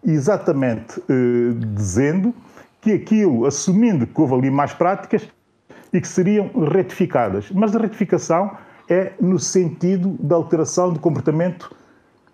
[0.05, 2.35] exatamente uh, dizendo
[2.81, 5.27] que aquilo, assumindo que houve ali mais práticas
[5.93, 7.51] e que seriam retificadas.
[7.51, 8.51] Mas a retificação
[8.89, 11.75] é no sentido da alteração de comportamento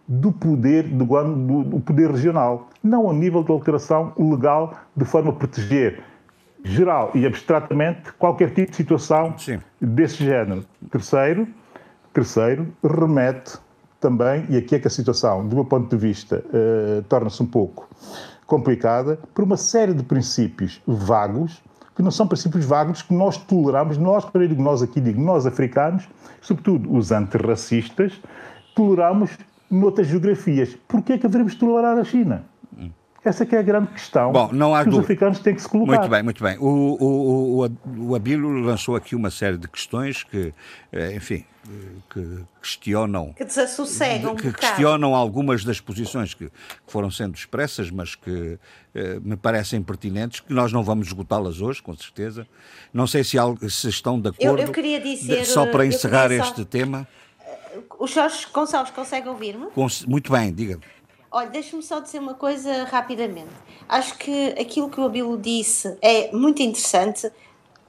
[0.07, 5.31] do poder, do, do, do poder regional, não ao nível de alteração legal de forma
[5.31, 6.03] a proteger
[6.65, 9.61] geral e abstratamente qualquer tipo de situação Sim.
[9.81, 10.65] desse género.
[10.91, 11.47] Terceiro,
[12.13, 13.57] terceiro, remete
[14.01, 17.47] também, e aqui é que a situação, do meu ponto de vista, uh, torna-se um
[17.47, 17.89] pouco
[18.47, 21.63] complicada, por uma série de princípios vagos,
[21.95, 25.47] que não são princípios vagos que nós toleramos, nós, para digo nós aqui, digo nós
[25.47, 26.09] africanos,
[26.41, 28.13] sobretudo os antirracistas,
[28.75, 29.31] toleramos
[29.71, 30.77] noutras geografias.
[30.89, 32.45] Porquê é que devemos tolerar a China?
[33.23, 35.99] Essa é a grande questão Bom, não há que os africanos têm que se colocar.
[35.99, 36.57] Muito bem, muito bem.
[36.59, 40.55] O, o, o, o Abílio lançou aqui uma série de questões que,
[40.91, 41.45] eh, enfim,
[42.09, 43.33] que questionam...
[43.35, 46.51] Que desassossegam Que um questionam algumas das posições que,
[46.87, 48.59] foram sendo expressas, mas que
[48.95, 52.47] eh, me parecem pertinentes, que nós não vamos esgotá-las hoje, com certeza.
[52.93, 53.37] Não sei se,
[53.69, 54.61] se estão de acordo.
[54.63, 55.45] Eu, eu queria dizer...
[55.45, 57.07] Só para encerrar este tema...
[57.99, 59.67] O Jorge Gonçalves consegue ouvir-me?
[60.09, 60.81] Muito bem, diga.
[61.33, 63.53] Olha, deixa-me só dizer uma coisa rapidamente.
[63.89, 67.31] Acho que aquilo que o Abilo disse é muito interessante,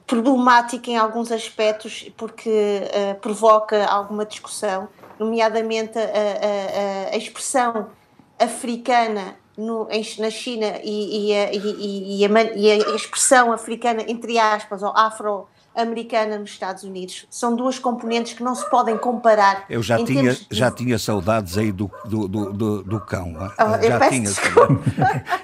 [0.06, 7.90] problemático em alguns aspectos, porque uh, provoca alguma discussão, nomeadamente a, a, a expressão
[8.38, 14.92] africana no, na China e, e, a, e, e, a, expressão africana, entre aspas, ou
[14.96, 17.26] afro americana nos Estados Unidos.
[17.30, 19.64] São duas componentes que não se podem comparar.
[19.68, 20.46] Eu já, tinha, de...
[20.50, 23.34] já tinha saudades aí do, do, do, do cão.
[23.36, 24.30] Oh, já tinha.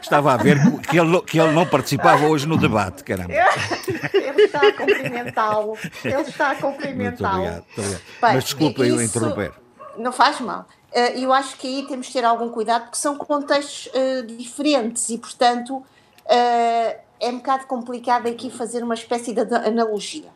[0.01, 3.33] Estava a ver que ele, que ele não participava hoje no debate, caramba.
[3.33, 5.79] ele está a cumprimentá-lo.
[6.05, 7.39] Ele está a cumprimentá-lo.
[7.39, 7.65] Muito obrigado.
[7.67, 8.03] Muito obrigado.
[8.21, 9.53] Mas desculpa eu interromper.
[9.97, 10.67] Não faz mal.
[10.93, 15.09] Eh, eu acho que aí temos de ter algum cuidado porque são contextos uh, diferentes
[15.11, 20.29] e, portanto, uh, é um bocado complicado aqui fazer uma espécie de analogia.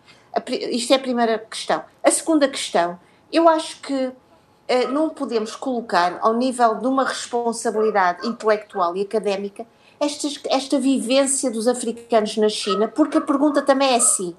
[0.71, 1.83] Isto é a primeira questão.
[2.03, 2.99] A segunda questão,
[3.33, 4.13] eu acho que
[4.69, 9.67] eh, não podemos colocar ao nível de uma responsabilidade intelectual e académica
[10.01, 14.35] esta, esta vivência dos africanos na China, porque a pergunta também é assim: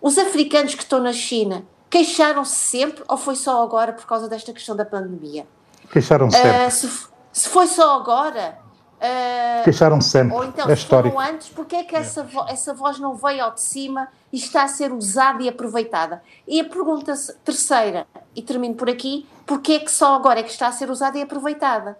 [0.00, 4.52] os africanos que estão na China queixaram-se sempre ou foi só agora por causa desta
[4.52, 5.46] questão da pandemia?
[5.92, 6.70] Queixaram-se uh, sempre.
[6.70, 8.58] Se, se foi só agora,
[8.96, 10.34] Uh, Queixaram sempre.
[10.34, 13.44] Ou então, é se foram antes, porque é que essa, vo essa voz não veio
[13.44, 16.22] ao de cima e está a ser usada e aproveitada?
[16.48, 17.12] E a pergunta
[17.44, 20.90] terceira, e termino por aqui, porque é que só agora é que está a ser
[20.90, 21.98] usada e aproveitada?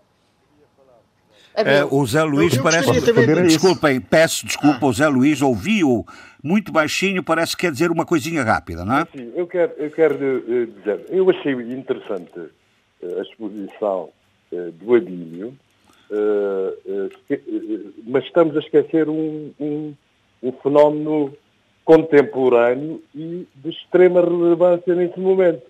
[1.54, 2.92] É, o Zé Luís eu, eu parece.
[3.42, 6.06] Desculpem, peço desculpa, o Zé Luís ouviu
[6.42, 9.06] muito baixinho, parece que quer dizer uma coisinha rápida, não é?
[9.14, 12.50] Sim, eu quero, eu quero eh, dizer, eu achei interessante
[13.02, 14.10] eh, a exposição
[14.50, 15.65] do Adílio Uh, uh,
[18.04, 19.94] mas estamos a esquecer um, um,
[20.42, 21.36] um, fenómeno
[21.84, 25.66] contemporâneo e de extrema relevância nesse momento,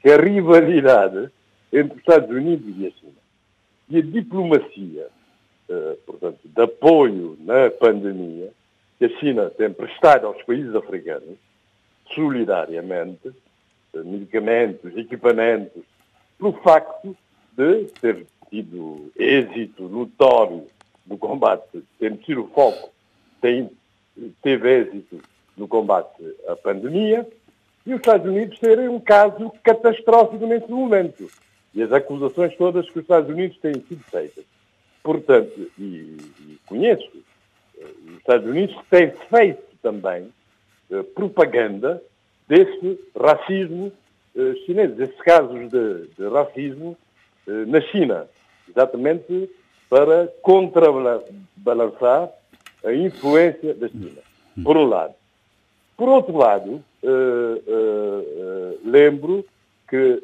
[0.00, 1.30] que é a rivalidade
[1.72, 3.12] entre os Estados Unidos e a China.
[3.88, 5.08] E a diplomacia,
[6.06, 8.52] portanto, de apoio na pandemia,
[8.98, 11.38] que a China tem prestado aos países africanos,
[12.14, 13.32] solidariamente,
[13.94, 15.82] medicamentos, equipamentos,
[16.38, 17.16] pelo facto
[17.56, 20.66] de ter tido êxito notório
[21.06, 22.90] no combate, tendo sido o foco,
[23.40, 23.70] tem,
[24.42, 25.20] teve êxito
[25.56, 27.26] no combate à pandemia,
[27.86, 31.30] e os Estados Unidos terem um caso catastrófico nesse momento.
[31.74, 34.44] E as acusações todas que os Estados Unidos têm sido feitas.
[35.02, 37.10] Portanto, e, e conheço,
[37.78, 40.30] eh, os Estados Unidos têm feito também
[40.90, 42.02] eh, propaganda
[42.46, 43.92] desse racismo
[44.36, 46.96] eh, chinês, desses casos de, de racismo
[47.46, 48.28] eh, na China
[48.70, 49.50] exatamente
[49.88, 52.30] para contrabalançar
[52.84, 54.22] a influência da China,
[54.62, 55.14] por um lado.
[55.96, 59.44] Por outro lado, uh, uh, uh, lembro
[59.88, 60.22] que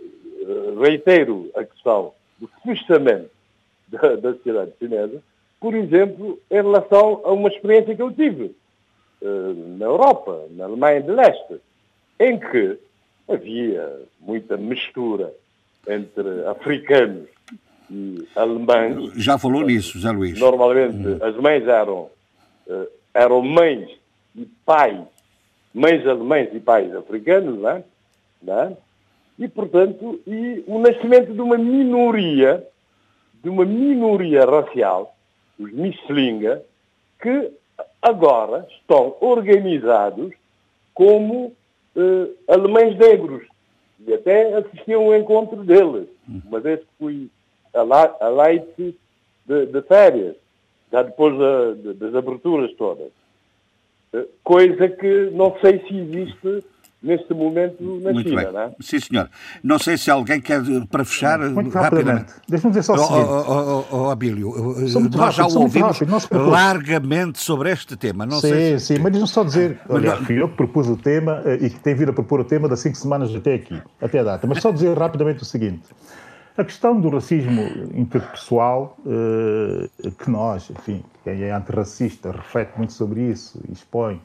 [0.80, 3.30] reitero a questão do fechamento
[3.88, 5.20] da, da sociedade chinesa,
[5.61, 8.54] por exemplo, em relação a uma experiência que eu tive
[9.78, 11.56] na Europa, na Alemanha de Leste,
[12.20, 12.78] em que
[13.28, 15.32] havia muita mistura
[15.88, 17.28] entre africanos
[17.90, 19.12] e alemães.
[19.14, 20.38] Já falou nisso, José Luís.
[20.38, 21.18] Normalmente hum.
[21.20, 22.11] as mães eram,
[22.66, 23.88] uh, eram mães
[24.35, 25.01] e pais,
[25.72, 27.85] mães alemães e pais africanos, não é?
[28.42, 28.77] Não é?
[29.38, 32.66] e, portanto, e o nascimento de uma minoria,
[33.42, 35.14] de uma minoria racial,
[35.59, 36.62] os Mishlinga,
[37.20, 37.51] que
[38.01, 40.33] agora estão organizados
[40.94, 41.53] como
[41.94, 43.46] uh, alemães negros.
[44.07, 46.09] E até assisti a um encontro deles,
[46.46, 47.31] uma vez que fui
[47.81, 48.99] a, Leite
[49.47, 50.37] de, de, férias,
[50.91, 53.11] já depois da, de, das aberturas todas.
[54.12, 56.65] Uh, coisa que não sei se existe
[57.03, 58.53] neste momento na Muito China, bem.
[58.53, 58.71] não é?
[58.81, 59.31] Sim, senhor.
[59.62, 60.61] Não sei se alguém quer,
[60.91, 62.33] para fechar, Muito rapidamente.
[62.49, 63.29] Deixa-me dizer só o seguinte.
[63.29, 64.55] Oh, oh, oh, oh Abílio,
[65.15, 68.27] nós já o ouvimos largamente sobre este tema.
[68.27, 68.87] Não sim, sei se...
[68.87, 71.79] sim, mas deixa-me só dizer, aliás, fui eu que propus o tema eh, e que
[71.81, 74.47] tem vindo a propor o tema das cinco semanas até aqui, até a data.
[74.47, 75.85] Mas só dizer rapidamente o seguinte.
[76.59, 77.61] A questão do racismo
[77.95, 84.19] interpessoal, eh, que nós, enfim, quem é antirracista reflete muito sobre isso expõe,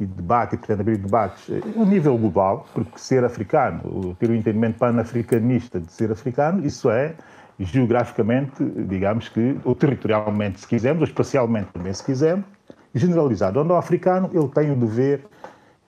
[0.00, 4.78] e debate, e pretende abrir debates a nível global, porque ser africano, ter o entendimento
[4.78, 7.14] panafricanista de ser africano, isso é
[7.58, 12.46] geograficamente, digamos que, ou territorialmente, se quisermos, ou espacialmente também, se quisermos,
[12.94, 13.60] generalizado.
[13.60, 15.26] Onde o africano, ele tem o dever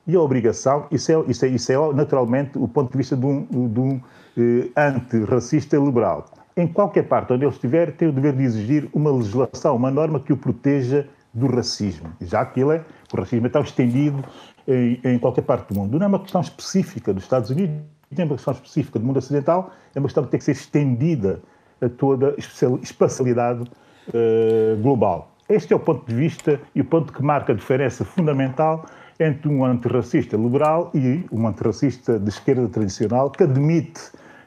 [0.06, 3.24] e a obrigação, isso é, isso é, isso é naturalmente o ponto de vista de
[3.24, 4.00] um, de um
[4.36, 6.26] eh, antirracista liberal.
[6.56, 10.20] Em qualquer parte onde ele estiver, tem o dever de exigir uma legislação, uma norma
[10.20, 14.24] que o proteja do racismo, já que ele é, o racismo é tão estendido
[14.66, 15.98] em, em, qualquer parte do mundo.
[15.98, 17.76] Não é uma questão específica dos Estados Unidos,
[18.10, 20.52] nem é uma questão específica do mundo ocidental, é uma questão que tem que ser
[20.52, 21.40] estendida
[21.80, 25.32] a toda a espacialidade uh, global.
[25.48, 28.86] Este é o ponto de vista e o ponto que marca a diferença fundamental
[29.20, 34.00] entre um antirracista liberal e um antirracista de esquerda tradicional que admite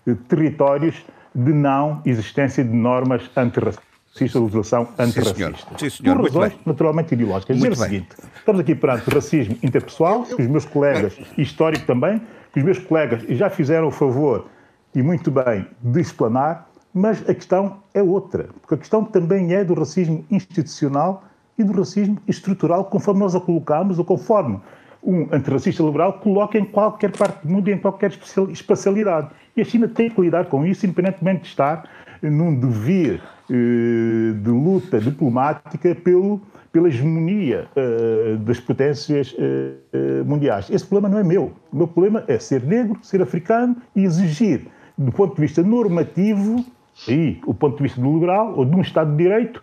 [0.08, 5.78] uh, territórios de não existência de normas antirracistas racista, legislação antirracista.
[5.78, 6.16] Sim, senhor.
[6.18, 7.58] Por razões naturalmente ideológicas.
[7.58, 12.22] Dizer o seguinte, estamos aqui perante racismo interpessoal, que os meus colegas, histórico também,
[12.54, 14.48] que os meus colegas já fizeram o favor,
[14.94, 19.64] e muito bem, de explanar, mas a questão é outra, porque a questão também é
[19.64, 21.24] do racismo institucional
[21.58, 24.60] e do racismo estrutural, conforme nós a colocamos, ou conforme
[25.04, 28.12] um antirracista liberal coloca em qualquer parte do mundo e em qualquer
[28.52, 29.30] espacialidade.
[29.56, 31.84] E a China tem que lidar com isso, independentemente de estar
[32.22, 40.70] num devir eh, de luta diplomática pelo, pela hegemonia uh, das potências uh, mundiais.
[40.70, 41.52] Esse problema não é meu.
[41.72, 46.66] O meu problema é ser negro, ser africano e exigir, do ponto de vista normativo,
[47.08, 49.62] aí, o ponto de vista do liberal ou de um Estado de Direito,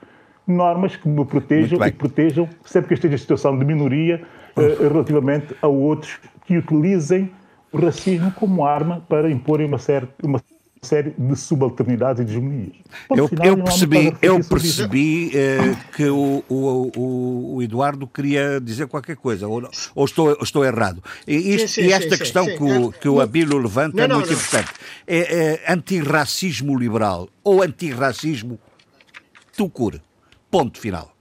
[0.51, 4.23] normas que me protejam e que protejam, sempre que esteja em situação de minoria,
[4.57, 7.31] uh, relativamente a outros que utilizem
[7.73, 10.41] o racismo como arma para imporem uma, certa, uma
[10.83, 12.73] série de subalternidades e de hegemonias.
[13.15, 19.17] Eu, final, eu, percebi, eu percebi eh, que o, o, o, Eduardo queria dizer qualquer
[19.17, 19.63] coisa, ou,
[19.95, 21.03] ou estou, estou errado.
[21.27, 24.17] E, isto, sim, sim, e esta sim, questão que, o, que o Abílio levanta não,
[24.17, 24.71] é muito não, importante.
[25.07, 28.59] É, é antirracismo liberal ou antirracismo
[29.57, 30.01] tucur.
[30.51, 31.13] Ponto final.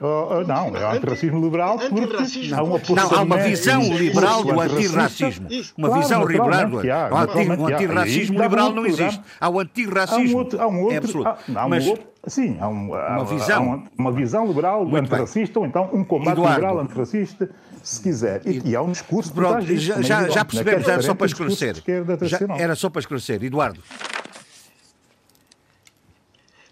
[0.00, 5.48] Oh, não, é antirracismo liberal porque há uma Não, há uma visão liberal do antirracismo.
[5.76, 7.62] Uma claro, visão liberal do antirracismo.
[7.62, 9.20] O antirracismo liberal não existe.
[9.40, 10.18] Há o antirracismo.
[10.18, 13.16] Há um outro, há um outro, há, há um Mas, outro sim, há, um, há
[13.16, 16.54] uma visão, uma, uma, visão liberal do antirracista, ou então um combate Eduardo.
[16.54, 17.50] liberal antirracista,
[17.82, 18.42] se quiser.
[18.46, 21.82] E, e há um discurso Pronto, já, já, já percebemos, era só para esclarecer.
[22.22, 23.42] Já, era só para esclarecer.
[23.42, 23.80] Eduardo.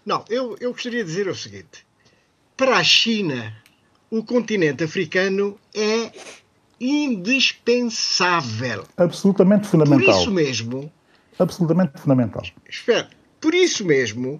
[0.07, 1.85] Não, eu, eu gostaria de dizer o seguinte
[2.55, 3.53] para a China,
[4.09, 6.13] o continente africano é
[6.79, 8.85] indispensável.
[8.95, 10.13] Absolutamente fundamental.
[10.13, 10.89] Por isso mesmo.
[11.37, 12.41] Absolutamente fundamental.
[12.67, 13.09] Espera,
[13.41, 14.39] por isso mesmo,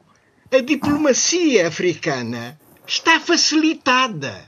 [0.51, 4.47] a diplomacia africana está facilitada.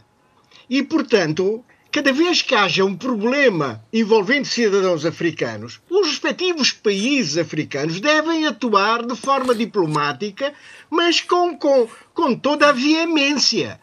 [0.70, 8.00] E, portanto, cada vez que haja um problema envolvendo cidadãos africanos, os respectivos países africanos
[8.00, 10.54] devem atuar de forma diplomática,
[10.90, 13.80] mas com, com, com toda a veemência.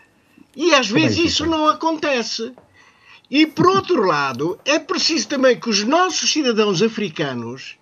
[0.55, 2.53] E às vezes isso não acontece.
[3.31, 7.77] E por outro lado, é preciso também que os nossos cidadãos africanos,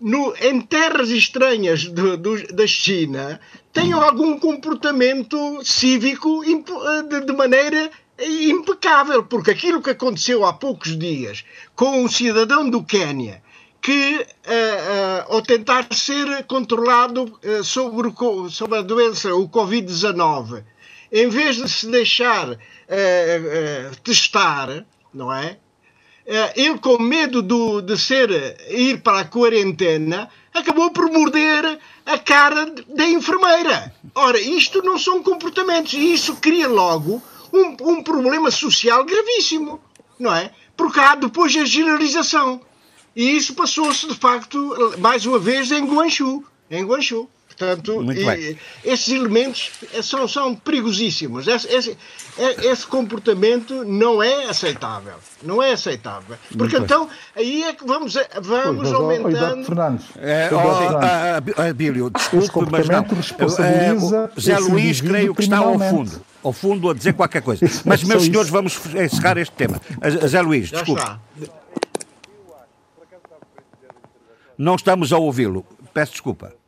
[0.00, 3.40] no, em terras estranhas do, do, da China,
[3.72, 7.88] tenham algum comportamento cívico de, de maneira
[8.20, 11.44] impecável, porque aquilo que aconteceu há poucos dias
[11.74, 13.42] com um cidadão do Quênia
[13.80, 20.62] que, uh, uh, ao tentar ser controlado uh, sobre, o, sobre a doença, o Covid-19,
[21.10, 22.56] em vez de se deixar
[24.04, 25.56] testar, não é?
[26.56, 28.30] ele, com medo do, de ser,
[28.68, 33.92] ir para a quarentena, acabou por morder a cara da enfermeira.
[34.14, 37.20] Ora, isto não são comportamentos, e isso cria logo
[37.52, 39.80] um, um problema social gravíssimo,
[40.18, 40.50] não é?
[40.76, 42.60] Porque há depois a generalização.
[43.14, 46.44] E isso passou-se, de facto, mais uma vez em Guangzhou.
[46.70, 47.28] Em Guangzhou.
[47.60, 49.70] Portanto, e, esses elementos
[50.02, 51.46] são, são perigosíssimos.
[51.46, 51.96] Esse, esse,
[52.62, 55.12] esse, comportamento não é aceitável.
[55.42, 56.38] Não é aceitável.
[56.56, 57.14] Porque Muito então, bem.
[57.36, 59.64] aí é que vamos, vamos pois, aumentando.
[59.66, 60.06] Fernandes.
[60.16, 63.02] É, oh, Abílio, desculpe, mas não.
[63.02, 66.22] Responsabiliza é, Zé Luís, creio que está ao fundo.
[66.42, 67.66] Ao fundo a dizer qualquer coisa.
[67.84, 69.78] Mas, meus senhores, vamos encerrar este tema.
[70.26, 71.02] Zé Luís, desculpe.
[74.56, 75.66] Não estamos a ouvi-lo.
[75.92, 76.59] Peço desculpa.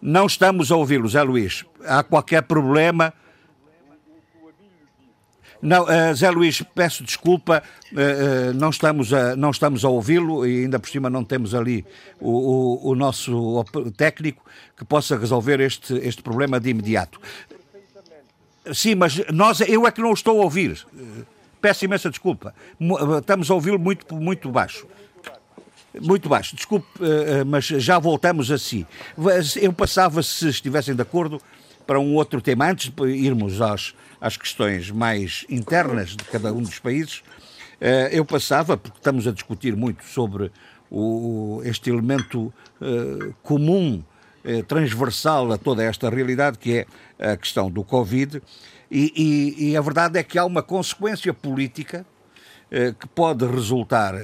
[0.00, 1.64] Não estamos a ouvi-lo, Zé Luís.
[1.84, 3.12] Há qualquer problema?
[5.62, 10.46] Não, uh, Zé Luís, peço desculpa, uh, uh, não estamos a, não estamos a ouvi-lo
[10.46, 11.84] e ainda por cima não temos ali
[12.18, 13.62] o, o, o, nosso
[13.94, 14.42] técnico
[14.74, 17.20] que possa resolver este, este problema de imediato.
[18.72, 20.82] Sim, mas nós, eu é que não estou a ouvir.
[21.60, 22.54] Peço imensa desculpa.
[23.18, 24.86] Estamos a ouvi-lo muito, muito baixo.
[25.98, 28.86] Muito baixo, desculpe, eh, eh, mas já voltamos a si.
[29.60, 31.40] Eu passava, se estivessem de acordo,
[31.84, 36.62] para um outro tema, antes de irmos às, às questões mais internas de cada um
[36.62, 37.22] dos países,
[37.80, 40.52] eh, eu passava, porque estamos a discutir muito sobre
[40.88, 42.52] o, este elemento
[43.42, 44.02] comum,
[44.66, 46.78] transversal a toda esta realidade, que
[47.18, 48.40] é a questão do Covid,
[48.90, 49.12] e,
[49.58, 52.06] e, e a verdade é que há uma consequência política
[52.98, 54.14] que pode resultar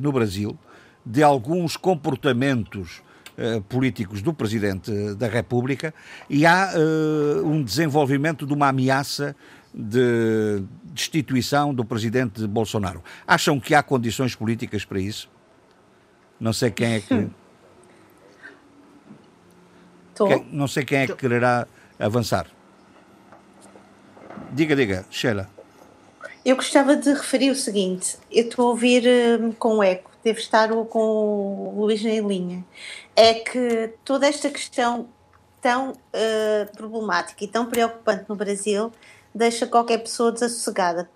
[0.00, 0.58] no Brasil
[1.06, 3.00] de alguns comportamentos
[3.38, 5.94] uh, políticos do Presidente da República
[6.28, 9.36] e há uh, um desenvolvimento de uma ameaça
[9.72, 13.04] de destituição do Presidente Bolsonaro.
[13.26, 15.30] Acham que há condições políticas para isso?
[16.40, 17.28] Não sei quem é que.
[20.16, 22.46] Quem, não sei quem é que quererá avançar.
[24.52, 25.48] Diga, diga, Sheila.
[26.42, 29.04] Eu gostava de referir o seguinte: eu estou a ouvir
[29.40, 32.64] um, com eco deve estar com o Luís na linha,
[33.14, 35.08] é que toda esta questão
[35.62, 38.90] tão uh, problemática e tão preocupante no Brasil
[39.32, 41.08] deixa qualquer pessoa desassossegada.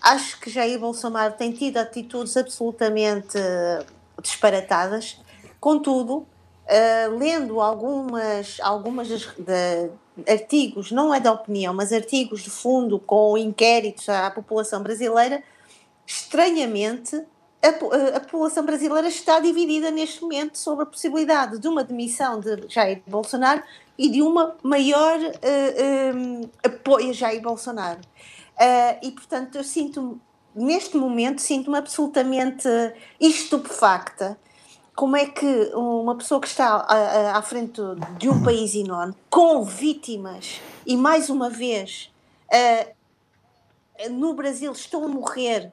[0.00, 3.84] Acho que Jair Bolsonaro tem tido atitudes absolutamente uh,
[4.22, 5.20] disparatadas,
[5.58, 9.90] contudo, uh, lendo algumas, algumas de,
[10.28, 15.42] artigos, não é da opinião, mas artigos de fundo com inquéritos à população brasileira,
[16.06, 17.24] estranhamente
[17.62, 22.66] a, a, população brasileira está dividida neste momento sobre a possibilidade de uma demissão de
[22.68, 23.62] Jair Bolsonaro
[23.96, 28.00] e de uma maior uh, eh, um, eh, apoio a Jair Bolsonaro.
[28.00, 30.20] Uh, e, portanto, eu sinto
[30.54, 32.68] neste momento, sinto-me absolutamente
[33.20, 34.36] estupefacta.
[34.96, 37.80] Como é que uma pessoa que está à, à frente
[38.18, 42.12] de um país enorme, com vítimas, e mais uma vez,
[42.52, 45.72] uh, no Brasil estão a morrer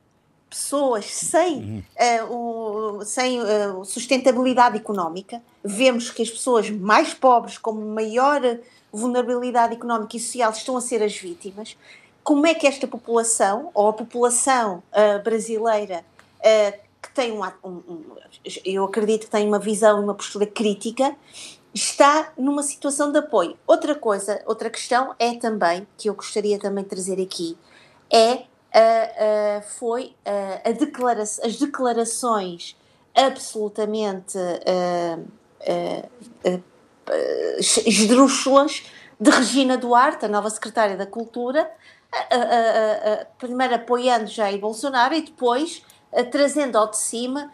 [0.50, 5.41] pessoas sem, uh, o, sem uh, sustentabilidade económica.
[5.64, 8.41] Vemos que as pessoas mais pobres, com maior
[8.91, 11.78] vulnerabilidade económica e social, estão a ser as vítimas.
[12.24, 16.04] Como é que esta população, ou a população uh, brasileira,
[17.02, 18.02] que tem um, um,
[18.64, 21.16] eu acredito que tem uma visão e uma postura crítica,
[21.74, 23.58] está numa situação de apoio.
[23.68, 27.58] Outra coisa, outra questão é também, que eu gostaria também de trazer aqui,
[28.12, 28.43] é
[28.74, 32.78] uh, uh, foi uh, declara as declarações
[33.15, 34.38] absolutamente
[37.86, 38.84] esdrúxulas
[39.20, 41.70] de Regina Duarte, a nova secretária da Cultura,
[43.38, 45.84] primeiro apoiando Jair Bolsonaro e depois
[46.32, 47.51] trazendo ao de cima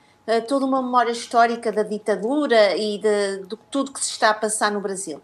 [0.48, 4.72] toda uma memória histórica da ditadura e de, de tudo que se está a passar
[4.72, 5.20] no Brasil.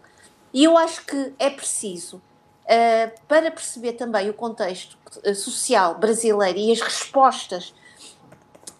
[0.52, 2.20] E eu acho que é preciso
[3.28, 7.74] para perceber também o contexto eh, social brasileiro e as respostas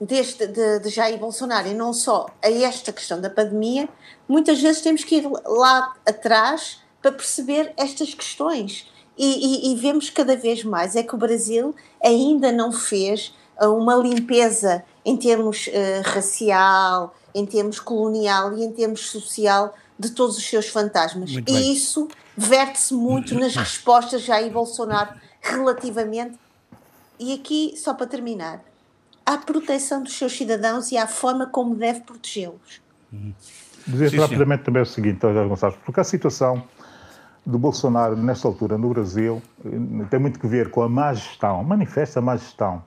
[0.01, 3.89] deste, de, de Jair Bolsonaro, e não só a esta questão da pandemia,
[4.29, 8.91] muitas vezes temos que ir lá atrás para perceber estas questões.
[9.19, 13.67] E, e, e vemos cada vez mais é que o Brasil ainda não fez eh,
[13.67, 20.37] uma limpeza em termos uh, racial, em termos colonial e em termos social de todos
[20.37, 21.31] os seus fantasmas.
[21.31, 26.39] e isso verte-se muito nas respostas de Jair Bolsonaro relativamente.
[27.19, 28.61] E aqui, só para terminar,
[29.25, 32.81] à proteção dos seus cidadãos e à forma como deve protegê-los.
[33.87, 34.65] Dizer sim, rapidamente sim.
[34.65, 36.63] também o seguinte, Gonçalves, porque a situação
[37.45, 41.63] do Bolsonaro nesta altura no Brasil eh, tem muito que ver com a má gestão,
[41.63, 42.83] manifesta a má gestão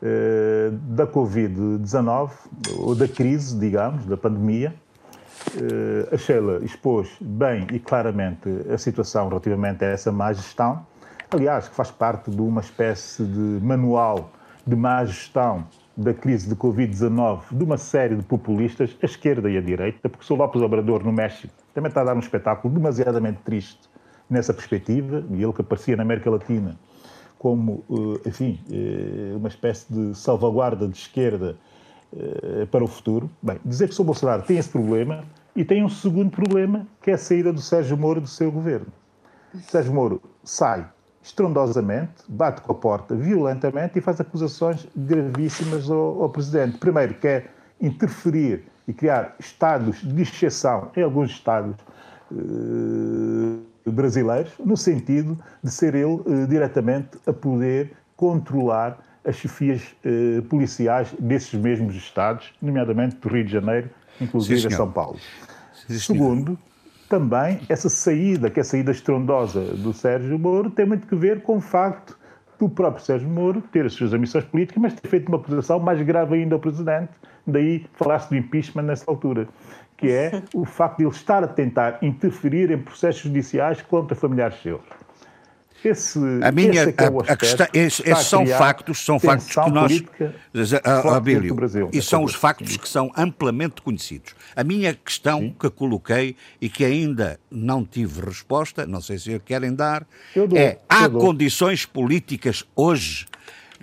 [0.00, 2.30] eh, da Covid-19,
[2.78, 4.74] ou da crise, digamos, da pandemia,
[6.12, 10.86] a Sheila expôs bem e claramente a situação relativamente a essa má gestão.
[11.30, 14.30] Aliás, que faz parte de uma espécie de manual
[14.66, 15.66] de má gestão
[15.96, 20.32] da crise de Covid-19 de uma série de populistas, a esquerda e a direita, porque
[20.32, 23.80] o López Obrador no México também está a dar um espetáculo demasiadamente triste
[24.30, 26.78] nessa perspectiva, e ele que aparecia na América Latina
[27.38, 31.77] como, eh, enfim, eh, uma espécie de salvaguarda de esquerda eh,
[32.70, 33.30] para o futuro.
[33.42, 34.04] Bem, dizer que o Sr.
[34.04, 37.96] Bolsonaro tem esse problema e tem um segundo problema, que é a saída do Sérgio
[37.96, 38.86] Moro do seu governo.
[39.62, 40.86] Sérgio Moro sai
[41.22, 46.78] estrondosamente, bate com a porta violentamente e faz acusações gravíssimas ao, ao Presidente.
[46.78, 47.50] Primeiro, quer
[47.80, 51.76] interferir e criar estados de exceção em alguns estados
[52.32, 60.40] eh, brasileiros, no sentido de ser ele eh, diretamente a poder controlar as chefias eh,
[60.48, 63.90] policiais desses mesmos estados, nomeadamente do Rio de Janeiro,
[64.20, 65.18] inclusive Sim, São Paulo.
[65.86, 66.58] Sim, Segundo,
[67.08, 71.42] também essa saída, que é a saída estrondosa do Sérgio Moro, tem muito que ver
[71.42, 72.18] com o facto
[72.58, 76.00] do próprio Sérgio Moro ter as suas ambições políticas, mas ter feito uma acusação mais
[76.02, 77.10] grave ainda ao Presidente,
[77.46, 79.48] daí falasse do impeachment nessa altura,
[79.96, 84.60] que é o facto de ele estar a tentar interferir em processos judiciais contra familiares
[84.60, 84.80] seus.
[85.84, 89.70] Esse, a minha, esse é, é a, a questão, esses, são factos, são factos que
[89.70, 90.02] nós,
[91.14, 91.56] Abílio,
[91.92, 94.34] e são os factos que são amplamente conhecidos.
[94.56, 95.56] A minha questão Sim.
[95.58, 100.04] que coloquei e que ainda não tive resposta, não sei se querem dar,
[100.34, 101.20] dou, é: há dou.
[101.20, 103.26] condições políticas hoje,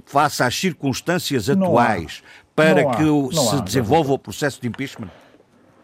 [0.05, 2.21] face às circunstâncias atuais,
[2.53, 3.03] para que
[3.35, 5.09] se desenvolva o processo de impeachment?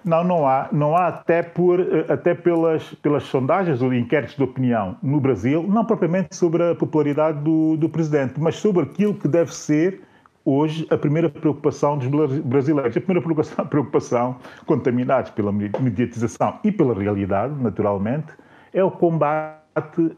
[0.03, 0.67] Não, não há.
[0.71, 5.63] Não há até, por, eh, até pelas, pelas sondagens ou inquéritos de opinião no Brasil,
[5.67, 10.01] não propriamente sobre a popularidade do, do presidente, mas sobre aquilo que deve ser
[10.43, 12.07] hoje a primeira preocupação dos
[12.41, 12.97] brasileiros.
[12.97, 14.35] A primeira preocupação, preocupação
[14.65, 18.33] contaminados pela mediatização e pela realidade, naturalmente,
[18.73, 20.17] é o combate uh,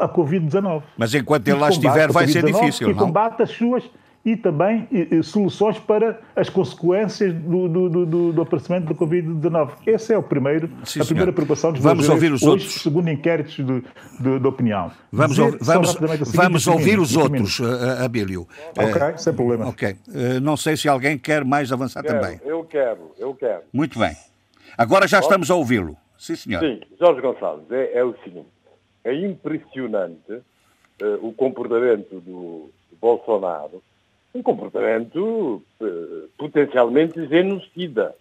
[0.00, 0.82] à Covid-19.
[0.96, 2.94] Mas enquanto ele lá estiver, vai ser difícil, não?
[2.94, 3.84] E combate as suas
[4.26, 9.70] e também e, e, soluções para as consequências do, do, do, do aparecimento da Covid-19.
[9.86, 12.82] Esse é o primeiro, Sim, a primeira preocupação dos Vamos ouvir os hoje, outros.
[12.82, 13.84] segundo inquéritos de,
[14.18, 14.90] de, de opinião.
[15.12, 15.94] Vamos, Dizer, vamos,
[16.34, 18.48] vamos ouvir os outros, uh, Abílio.
[18.76, 19.68] Ok, uh, sem problema.
[19.68, 19.90] Ok.
[19.92, 22.40] Uh, não sei se alguém quer mais avançar quero, também.
[22.44, 23.62] Eu quero, eu quero.
[23.72, 24.16] Muito bem.
[24.76, 25.96] Agora já estamos a ouvi-lo.
[26.18, 26.60] Sim, senhor.
[26.60, 28.48] Sim, Jorge Gonçalves, é, é o seguinte.
[29.04, 30.42] É impressionante
[31.22, 33.80] o comportamento do, do Bolsonaro
[34.36, 38.14] um comportamento uh, potencialmente genocida.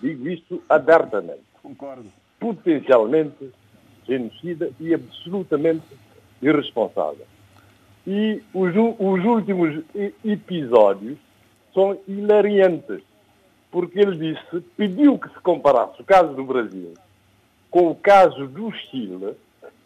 [0.00, 1.42] Digo isto abertamente.
[1.62, 2.06] Concordo.
[2.38, 3.50] Potencialmente
[4.06, 5.84] genocida e absolutamente
[6.40, 7.26] irresponsável.
[8.06, 9.84] E os, os últimos
[10.24, 11.18] episódios
[11.74, 13.02] são hilariantes,
[13.70, 16.94] porque ele disse, pediu que se comparasse o caso do Brasil
[17.70, 19.36] com o caso do Chile,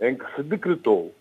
[0.00, 1.12] em que se decretou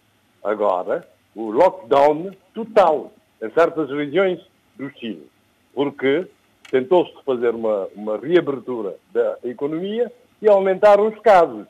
[0.44, 3.12] agora o lockdown total
[3.44, 4.40] em certas regiões
[4.78, 5.28] do Chile,
[5.74, 6.26] porque
[6.72, 11.66] tentou-se fazer uma, uma reabertura da economia e aumentaram os casos,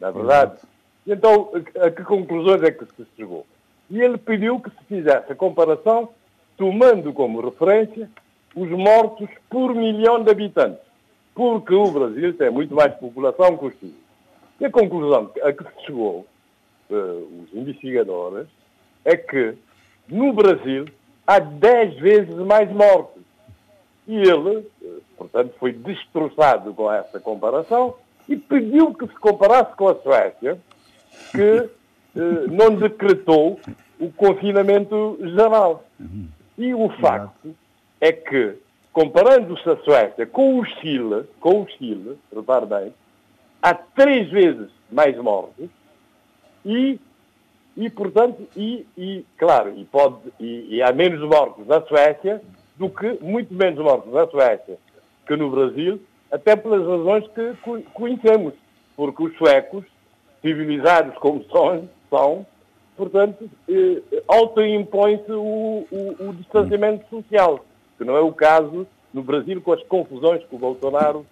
[0.00, 0.58] na é verdade.
[1.06, 1.50] E então,
[1.80, 3.44] a que conclusões é que se chegou?
[3.90, 6.10] E ele pediu que se fizesse a comparação
[6.56, 8.08] tomando como referência
[8.54, 10.80] os mortos por milhão de habitantes,
[11.34, 13.98] porque o Brasil tem muito mais população que o Chile.
[14.60, 16.26] E a conclusão a que se chegou,
[16.90, 18.46] uh, os investigadores,
[19.04, 19.54] é que
[20.08, 20.86] no Brasil
[21.28, 23.22] há 10 vezes mais mortos.
[24.06, 24.66] E ele,
[25.18, 27.94] portanto, foi destroçado com essa comparação
[28.26, 30.58] e pediu que se comparasse com a Suécia,
[31.30, 31.68] que
[32.16, 33.60] eh, não decretou
[34.00, 35.84] o confinamento geral.
[36.56, 37.54] E o facto
[38.00, 38.54] é que,
[38.90, 42.94] comparando-se a Suécia com o Chile, com o Chile, repare bem,
[43.60, 45.68] há três vezes mais mortos
[46.64, 46.98] e
[47.78, 52.42] e, portanto, e, e claro, e, pode, e, e, há menos mortos na Suécia
[52.76, 54.76] do que, muito menos mortos na Suécia
[55.24, 56.00] que no Brasil,
[56.32, 57.54] até pelas razões que
[57.94, 58.54] conhecemos,
[58.96, 59.84] porque os suecos,
[60.42, 62.46] civilizados como são, são
[62.96, 67.64] portanto, eh, autoimpõe-se o, o, o distanciamento social,
[67.96, 71.24] que não é o caso no Brasil com as confusões que o Bolsonaro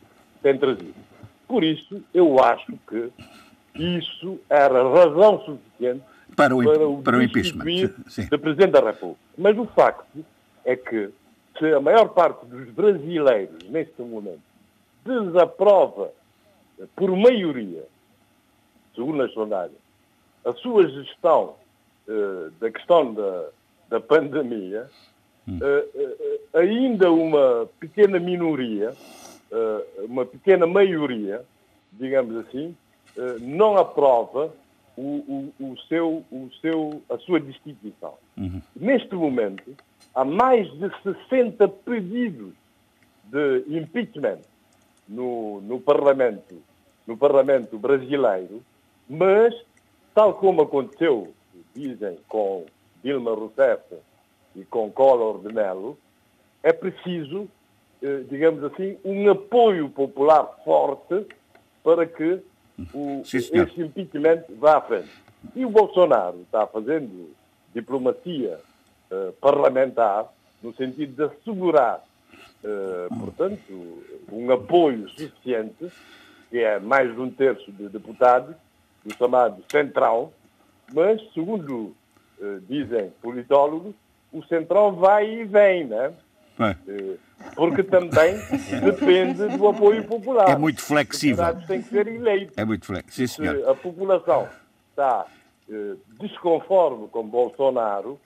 [0.42, 0.94] tem trazido.
[1.48, 3.10] Por isso, eu acho que
[3.74, 6.04] isso era razão suficiente
[6.34, 7.90] para o, para o, para o impeachment
[8.30, 9.20] da Presidente da República.
[9.38, 10.24] Mas o facto
[10.64, 11.10] é que
[11.58, 14.40] se a maior parte dos brasileiros, neste momento,
[15.04, 16.10] desaprova
[16.94, 17.84] por maioria,
[18.94, 19.78] segundo as sondagens,
[20.44, 21.54] a sua gestão
[22.08, 23.48] uh, da questão da,
[23.88, 24.88] da pandemia,
[25.48, 25.58] hum.
[25.58, 28.94] uh, uh, ainda uma pequena minoria,
[30.08, 31.40] uma pequena maioria,
[31.92, 32.76] digamos assim,
[33.40, 34.52] não aprova
[34.96, 38.14] o, o, o, seu, o seu, a sua destituição.
[38.36, 38.60] Uhum.
[38.74, 39.76] Neste momento,
[40.14, 42.54] há mais de 60 pedidos
[43.24, 44.40] de impeachment
[45.08, 46.56] no, no, Parlamento,
[47.06, 48.62] no Parlamento brasileiro,
[49.08, 49.54] mas,
[50.14, 51.32] tal como aconteceu,
[51.74, 52.64] dizem, com
[53.02, 53.82] Dilma Rousseff
[54.54, 55.98] e com Collor de Mello,
[56.62, 57.48] é preciso,
[58.02, 61.26] eh, digamos assim, um apoio popular forte
[61.84, 62.40] para que
[62.92, 65.10] o, Sim, esse impeachment vá à frente.
[65.54, 67.30] E o Bolsonaro está fazendo
[67.74, 68.58] diplomacia
[69.10, 70.26] uh, parlamentar
[70.62, 72.04] no sentido de assegurar,
[72.64, 74.02] uh, portanto,
[74.32, 75.90] um apoio suficiente,
[76.50, 78.54] que é mais de um terço de deputados,
[79.04, 80.32] do chamado Central,
[80.92, 81.94] mas, segundo
[82.38, 83.94] uh, dizem politólogos,
[84.32, 86.12] o Central vai e vem, né?
[86.58, 86.76] É.
[87.54, 88.34] Porque também
[88.82, 90.48] depende do apoio popular.
[90.48, 91.44] É muito flexível.
[91.56, 92.56] Os têm que ser eleitos.
[92.56, 93.28] É muito flexível.
[93.28, 93.56] Sim, senhor.
[93.56, 94.48] Se a população
[94.90, 95.26] está
[95.70, 98.18] eh, desconforme com Bolsonaro,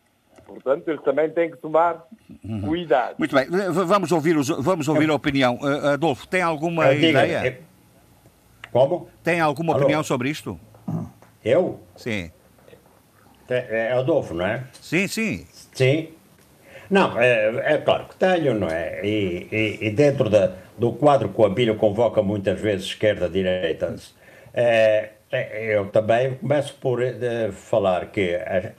[0.47, 2.07] portanto, eles também têm que tomar
[2.45, 2.63] uhum.
[2.63, 3.17] cuidado.
[3.19, 5.57] Muito bem, vamos ouvir, os, vamos ouvir a opinião.
[5.57, 7.47] Uh, Adolfo, tem alguma ideia?
[7.47, 7.61] É...
[8.71, 9.09] Como?
[9.25, 9.83] Tem alguma Alô?
[9.83, 10.59] opinião sobre isto?
[11.45, 11.81] Eu?
[11.97, 12.31] Sim.
[13.49, 14.65] É Adolfo, não é?
[14.81, 15.47] Sim, sim.
[15.73, 16.09] Sim.
[16.91, 19.01] Não, é, é claro que tenho, não é?
[19.07, 23.95] E, e, e dentro da, do quadro que o Abílio convoca muitas vezes esquerda-direita,
[24.53, 28.73] é, é, eu também começo por uh, falar que a,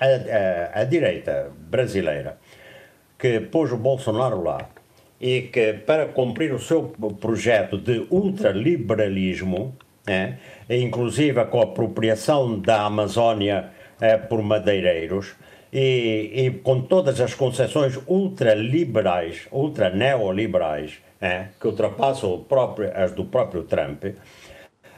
[0.75, 2.37] a, a, direita brasileira
[3.17, 4.67] que pôs o Bolsonaro lá
[5.19, 9.73] e que para cumprir o seu projeto de ultraliberalismo,
[10.05, 10.33] é,
[10.69, 13.69] inclusive com a apropriação da Amazónia
[14.01, 15.35] é, por madeireiros,
[15.71, 23.63] e, e, com todas as concessões ultraliberais, ultra-neoliberais, é, que ultrapassam próprio, as do próprio
[23.63, 24.05] Trump,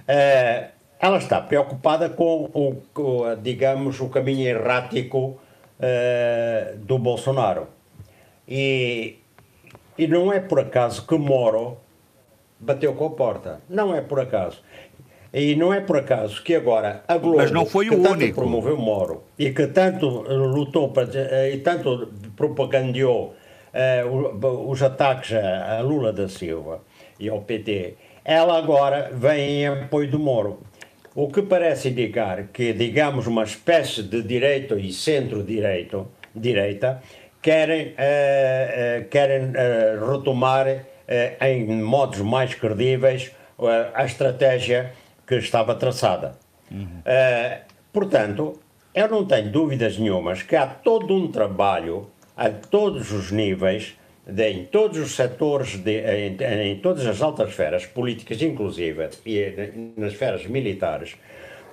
[0.07, 0.69] é,
[0.99, 5.37] ela está preocupada com o, com, digamos, o caminho errático
[5.77, 7.67] uh, do Bolsonaro.
[8.47, 9.17] E,
[9.97, 11.77] e não é por acaso que Moro
[12.57, 13.61] bateu com a porta.
[13.67, 14.63] Não é por acaso.
[15.33, 18.13] E não é por acaso que agora a Globo, Mas não foi que o tanto
[18.13, 18.35] único.
[18.35, 23.33] promoveu Moro e que tanto lutou para, e tanto propagandeou
[23.73, 26.81] uh, os ataques a, Lula da Silva
[27.19, 30.59] e ao PT, ela agora vem em apoio do Moro.
[31.15, 37.01] O que parece indicar que, digamos, uma espécie de direito e centro-direito, direita,
[37.41, 39.51] querem, uh, uh, querem
[40.11, 40.85] retomar
[41.41, 43.31] em modos mais credíveis
[43.93, 44.93] a estratégia
[45.25, 46.37] que estava traçada.
[46.71, 47.01] Uhum.
[47.91, 48.59] portanto,
[48.95, 53.95] eu não tenho dúvidas nenhumas que há todo um trabalho a todos os níveis
[54.25, 56.37] de, em todos os setores, de, em,
[56.71, 61.15] em, todas as altas esferas políticas, inclusive, e nas esferas militares,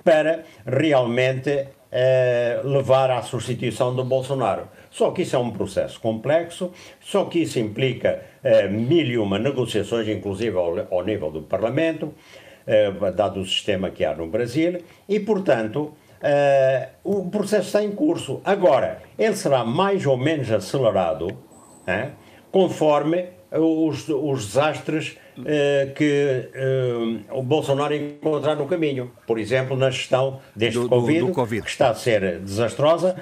[0.03, 4.67] para realmente eh, levar à substituição do Bolsonaro.
[4.89, 9.37] Só que isso é um processo complexo, só que isso implica eh, mil e uma
[9.37, 12.50] negociações, inclusive ao, ao nível do Parlamento, eh,
[13.15, 18.41] dado o sistema que há no Brasil, e, portanto, Uh, o processo está em curso.
[18.45, 21.35] Agora, ele será mais ou menos acelerado,
[21.87, 22.11] hein?
[22.51, 25.17] conforme os, os desastres
[25.95, 26.49] que
[27.31, 29.11] o Bolsonaro encontrar no caminho.
[29.25, 33.15] Por exemplo, na gestão deste do, COVID, do, do COVID, que está a ser desastrosa,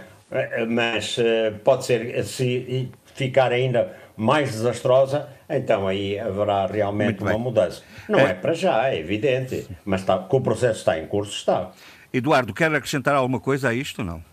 [0.67, 1.15] mas
[1.63, 7.81] pode ser, se ficar ainda mais desastrosa, então aí haverá realmente uma mudança.
[8.07, 8.31] Não é...
[8.31, 8.33] é...
[8.33, 11.71] para já, é evidente, mas está, que o processo está em curso, está.
[12.11, 14.23] Eduardo, quer acrescentar alguma coisa a isto, não?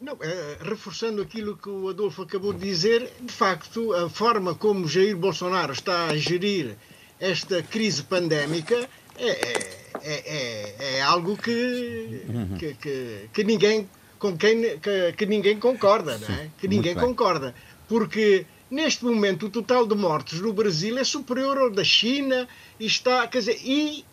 [0.00, 4.86] Não, é, reforçando aquilo que o Adolfo acabou de dizer, de facto, a forma como
[4.86, 6.76] Jair Bolsonaro está a gerir
[7.18, 8.88] esta crise pandémica
[9.18, 12.22] é, é, é, é algo que,
[12.58, 13.88] que, que, que, ninguém
[14.18, 16.50] com quem que, que ninguém concorda, não é?
[16.58, 17.54] Que ninguém concorda,
[17.88, 22.46] porque neste momento o total de mortes no Brasil é superior ao da China
[22.78, 24.04] e está, quer dizer, e,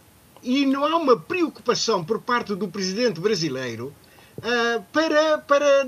[0.42, 3.94] e não há uma preocupação por parte do presidente brasileiro
[4.38, 5.86] uh, para, para,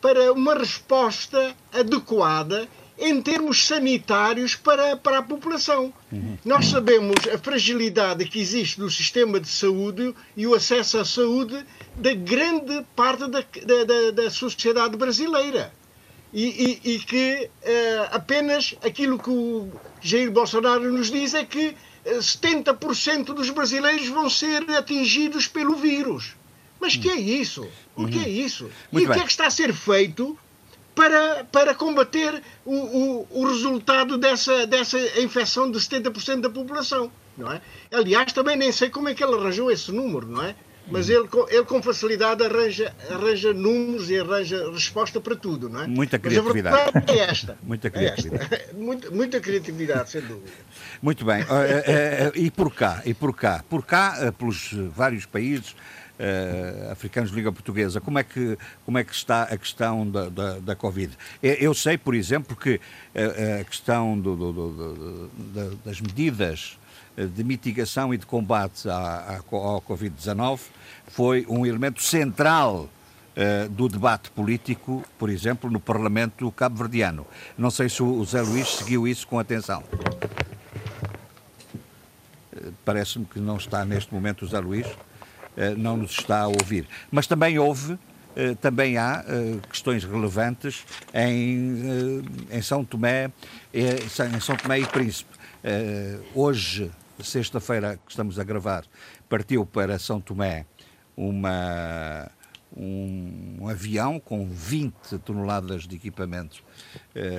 [0.00, 2.68] para uma resposta adequada
[3.00, 5.92] em termos sanitários para, para a população.
[6.10, 6.36] Uhum.
[6.44, 11.64] Nós sabemos a fragilidade que existe no sistema de saúde e o acesso à saúde
[11.94, 15.72] da grande parte da, da, da sociedade brasileira.
[16.32, 21.74] E, e, e que uh, apenas aquilo que o Jair Bolsonaro nos diz é que
[22.04, 26.36] 70% dos brasileiros vão ser atingidos pelo vírus.
[26.80, 27.68] Mas que é isso?
[27.96, 28.28] O que é uhum.
[28.28, 28.70] isso?
[28.92, 29.10] Muito e bem.
[29.10, 30.38] o que é que está a ser feito
[30.94, 37.10] para, para combater o, o, o resultado dessa, dessa infecção de 70% da população?
[37.36, 37.60] Não é?
[37.92, 40.54] Aliás, também nem sei como é que ele arranjou esse número, não é?
[40.90, 45.86] Mas ele, ele com facilidade arranja, arranja números e arranja resposta para tudo, não é?
[45.86, 46.76] Muita criatividade.
[46.76, 47.58] Mas a verdade é esta.
[47.62, 48.48] muita criatividade.
[48.58, 50.50] É muita, muita, criatividade, sem dúvida.
[51.02, 51.42] Muito bem.
[51.42, 53.02] Uh, uh, e por cá?
[53.04, 53.64] E por cá?
[53.68, 59.04] Por cá, pelos vários países uh, africanos de língua portuguesa, como é que, como é
[59.04, 61.12] que está a questão da, da, da Covid?
[61.42, 62.80] Eu sei, por exemplo, que
[63.60, 66.78] a questão do, do, do, das medidas
[67.26, 70.60] de mitigação e de combate à, à, ao Covid-19
[71.08, 72.88] foi um elemento central
[73.36, 77.26] uh, do debate político, por exemplo, no Parlamento cabo-verdiano.
[77.56, 79.82] Não sei se o Zé Luís seguiu isso com atenção.
[82.84, 84.86] Parece-me que não está neste momento o Zé Luís.
[85.58, 86.86] Eh, não nos está a ouvir.
[87.10, 87.98] Mas também houve,
[88.36, 93.32] eh, também há eh, questões relevantes em, em São Tomé,
[93.74, 95.36] em São Tomé e Príncipe.
[96.32, 96.92] Hoje,
[97.22, 98.84] sexta-feira que estamos a gravar,
[99.28, 100.66] partiu para São Tomé
[101.16, 102.30] uma,
[102.76, 106.62] um, avião com 20 toneladas de equipamento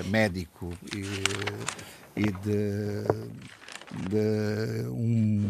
[0.06, 3.04] médico e, e de,
[4.10, 5.48] de um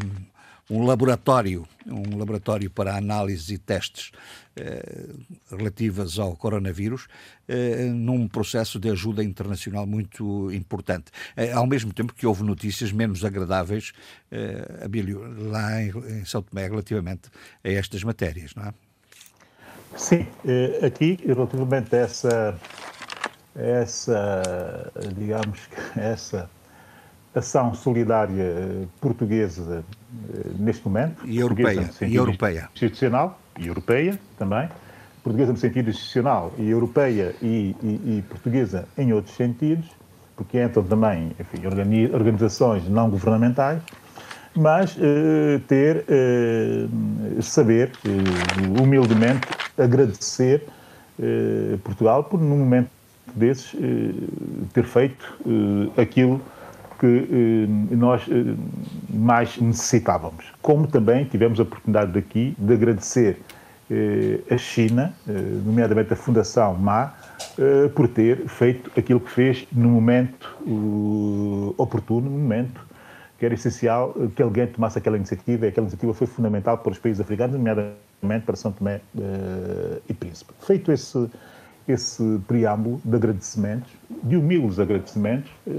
[0.70, 4.12] um laboratório, um laboratório para análise e testes
[4.56, 5.10] eh,
[5.50, 7.08] relativas ao coronavírus,
[7.48, 11.12] eh, num processo de ajuda internacional muito importante.
[11.36, 13.94] Eh, ao mesmo tempo que houve notícias menos agradáveis,
[14.32, 17.30] eh, Abílio, lá em, em São Tomé, relativamente
[17.64, 18.74] a estas matérias, não é?
[19.98, 22.60] Sim, eh, aqui, relativamente a essa,
[23.56, 24.44] essa
[25.18, 25.60] digamos,
[25.98, 26.48] essa
[27.34, 29.84] ação solidária eh, portuguesa
[30.34, 31.26] eh, neste momento.
[31.26, 31.90] E europeia.
[32.02, 32.70] E europeia.
[32.74, 34.70] Institucional e europeia também.
[35.24, 39.86] Portuguesa no sentido institucional e europeia e, e, e portuguesa em outros sentidos,
[40.36, 41.68] porque entram também enfim,
[42.14, 43.82] organizações não governamentais,
[44.56, 46.88] mas eh, ter, eh,
[47.42, 50.66] saber, eh, humildemente agradecer
[51.20, 52.90] eh, Portugal por, num momento
[53.36, 53.76] desses,
[54.74, 55.24] ter feito
[55.96, 56.44] aquilo que
[57.06, 58.56] eh, nós eh,
[59.10, 60.46] mais necessitávamos.
[60.62, 63.42] Como também tivemos a oportunidade daqui de agradecer
[63.90, 65.14] eh, a China,
[65.66, 67.14] nomeadamente a Fundação MA,
[67.96, 70.56] por ter feito aquilo que fez no momento
[71.78, 72.80] oportuno, no momento
[73.38, 77.00] que era essencial que alguém tomasse aquela iniciativa, e aquela iniciativa foi fundamental para os
[77.00, 79.02] países africanos, nomeadamente para São Tomé
[80.08, 80.54] e Príncipe.
[80.60, 81.30] Feito esse,
[81.92, 83.92] esse preâmbulo de agradecimentos,
[84.24, 85.72] de humildes agradecimentos, eh,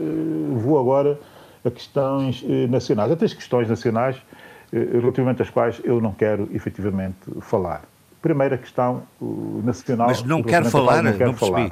[0.57, 1.19] vou agora
[1.65, 3.13] a questões eh, nacionais.
[3.13, 4.17] Há três questões nacionais
[4.73, 7.83] eh, relativamente às quais eu não quero efetivamente falar.
[8.21, 9.03] Primeira questão
[9.65, 10.09] nacional.
[10.09, 11.71] Mas não quer falar, não, quero não falar.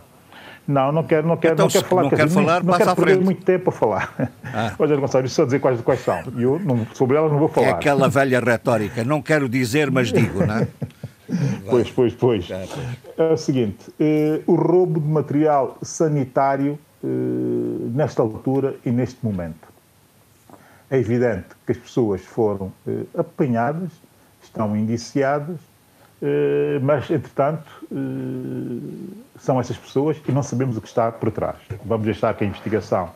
[0.67, 2.03] Não, não quero, não quero, então, não quero falar.
[2.03, 4.15] Não quero falar, não quero perder muito tempo a falar.
[4.45, 4.73] Ah.
[4.79, 6.23] Rogério Gonçalves, só dizer quais, quais são.
[6.37, 7.67] Eu não, sobre elas não vou falar.
[7.67, 10.69] É aquela velha retórica, não quero dizer, mas digo, não é?
[11.69, 12.49] Pois, pois, pois.
[12.51, 19.69] É o seguinte: uh, o roubo de material sanitário uh, nesta altura e neste momento.
[20.91, 23.91] É evidente que as pessoas foram uh, apanhadas,
[24.43, 25.59] estão indiciadas,
[26.83, 27.65] mas, entretanto,
[29.39, 31.59] são essas pessoas e não sabemos o que está por trás.
[31.85, 33.11] Vamos deixar que a investigação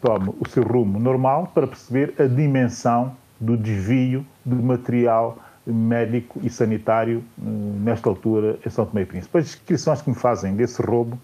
[0.00, 6.50] tome o seu rumo normal para perceber a dimensão do desvio de material médico e
[6.50, 9.38] sanitário hum, nesta altura em São Tomé e Príncipe.
[9.38, 11.18] As descrições que me fazem desse roubo,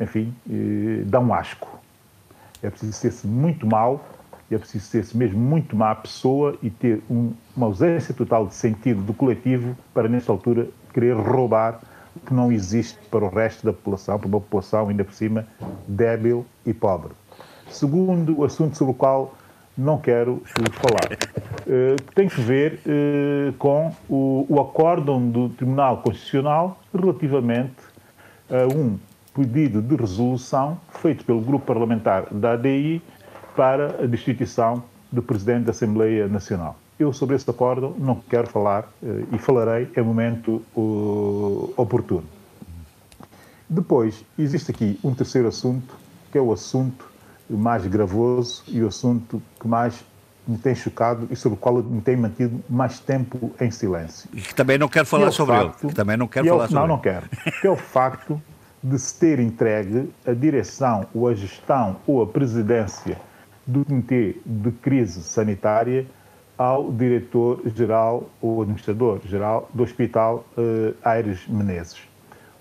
[0.00, 1.78] enfim, eh, dão asco.
[2.62, 4.04] É preciso ser-se muito mal,
[4.50, 9.02] é preciso ser-se mesmo muito má pessoa e ter um, uma ausência total de sentido
[9.02, 11.80] do coletivo para, nesta altura, querer roubar
[12.24, 15.46] que não existe para o resto da população, para uma população, ainda por cima,
[15.86, 17.12] débil e pobre.
[17.68, 19.34] Segundo o assunto sobre o qual
[19.76, 21.35] não quero falar.
[21.66, 27.74] Uh, tem que ver uh, com o, o acórdão do Tribunal Constitucional relativamente
[28.48, 28.96] a um
[29.34, 33.02] pedido de resolução feito pelo grupo parlamentar da ADI
[33.56, 36.76] para a destituição do Presidente da Assembleia Nacional.
[37.00, 40.62] Eu, sobre esse acordo, não quero falar uh, e falarei em momento
[41.76, 42.28] oportuno.
[43.68, 45.96] Depois, existe aqui um terceiro assunto,
[46.30, 47.10] que é o assunto
[47.50, 50.04] mais gravoso e o assunto que mais
[50.46, 54.28] me tem chocado e sobre o qual me tem mantido mais tempo em silêncio.
[54.32, 55.90] E que também não quero falar é sobre facto, ele.
[55.90, 57.28] Que também não quero é falar sobre Não, não quero.
[57.60, 58.40] Que é o facto
[58.82, 63.18] de se ter entregue a direção ou a gestão ou a presidência
[63.66, 66.06] do Comitê de Crise Sanitária
[66.56, 71.98] ao diretor-geral ou administrador-geral do Hospital uh, Aires Menezes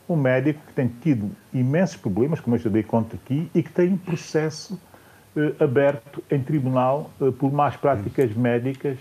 [0.07, 3.71] um médico que tem tido imensos problemas, como eu já dei conta aqui, e que
[3.71, 4.79] tem um processo
[5.59, 8.97] aberto em tribunal eh, por más práticas médicas,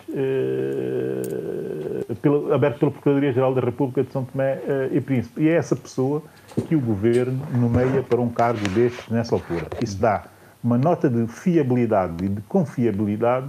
[2.20, 4.60] pelo, aberto pela Procuradoria-Geral da República de São Tomé
[4.92, 5.42] e Príncipe.
[5.42, 6.22] E é essa pessoa
[6.68, 9.66] que o governo nomeia para um cargo destes nessa altura.
[9.82, 10.24] Isso dá
[10.62, 13.46] uma nota de fiabilidade e de confiabilidade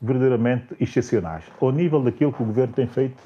[0.00, 3.16] verdadeiramente excepcionais, ao nível daquilo que o governo tem feito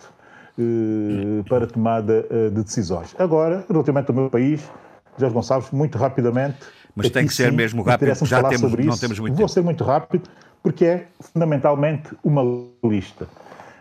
[1.48, 3.14] para tomada de decisões.
[3.18, 4.70] Agora, relativamente ao meu país,
[5.18, 6.58] Jorge Gonçalves, muito rapidamente.
[6.95, 9.49] Mas tem que ser sim, mesmo rápido, já temos, não temos muito Vou tempo.
[9.49, 10.28] ser muito rápido,
[10.62, 12.43] porque é fundamentalmente uma
[12.84, 13.28] lista.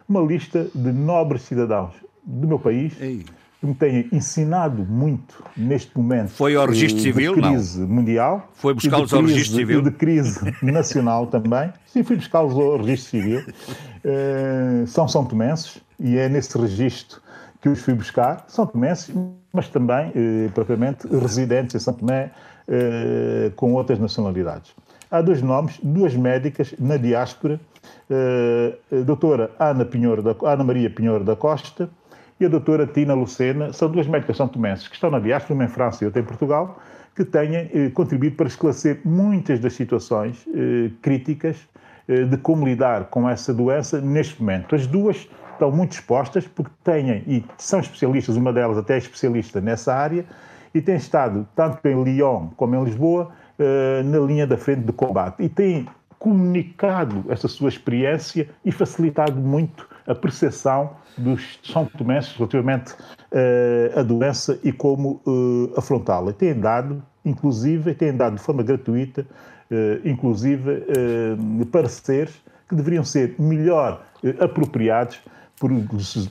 [0.07, 1.93] Uma lista de nobres cidadãos
[2.23, 3.25] do meu país Ei.
[3.59, 6.29] que me têm ensinado muito neste momento.
[6.29, 7.87] Foi ao registro civil, de crise não?
[7.87, 8.49] mundial.
[8.53, 9.81] Foi buscá-los ao registro civil.
[9.81, 11.71] De crise nacional também.
[11.85, 13.39] Sim, fui buscá-los ao registro civil.
[13.39, 17.21] Uh, são são tomenses e é nesse registro
[17.61, 18.45] que os fui buscar.
[18.47, 19.13] São tomenses,
[19.51, 22.31] mas também, eh, propriamente, residentes em São Tomé
[22.69, 24.75] eh, com outras nacionalidades.
[25.09, 27.59] Há dois nomes, duas médicas na diáspora,
[28.09, 31.89] eh, a doutora Ana, Pinheiro da, Ana Maria Pinheiro da Costa
[32.39, 35.67] e a doutora Tina Lucena, são duas médicas são que estão na diáspora, uma em
[35.67, 36.79] França e outra em Portugal,
[37.15, 41.57] que têm eh, contribuído para esclarecer muitas das situações eh, críticas
[42.07, 44.73] de como lidar com essa doença neste momento.
[44.73, 49.61] As duas estão muito expostas porque têm, e são especialistas, uma delas até é especialista
[49.61, 50.25] nessa área,
[50.73, 54.93] e têm estado, tanto em Lyon como em Lisboa, eh, na linha da frente de
[54.93, 55.43] combate.
[55.43, 55.85] E têm
[56.17, 64.03] comunicado essa sua experiência e facilitado muito a percepção dos São Tomenses relativamente uh, à
[64.03, 66.31] doença e como uh, afrontá-la.
[66.33, 69.25] Têm dado, inclusive, têm dado de forma gratuita,
[70.03, 70.83] inclusive,
[71.71, 74.03] pareceres que deveriam ser melhor
[74.39, 75.21] apropriados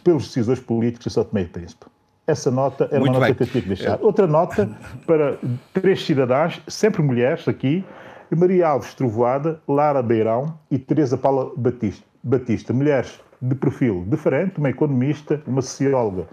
[0.03, 1.87] pelos decisores políticos de São Tomé e Príncipe.
[2.29, 3.35] Essa nota era Muito uma nota bem.
[3.35, 3.99] que eu tinha que deixar.
[4.03, 4.69] Outra nota
[5.07, 5.39] para
[5.73, 7.83] três cidadãs, sempre mulheres aqui,
[8.31, 12.75] Maria Alves Trovoada, Lara Beirão e Teresa Paula Batista, Batista.
[12.75, 16.27] Mulheres de perfil diferente, uma economista, uma socióloga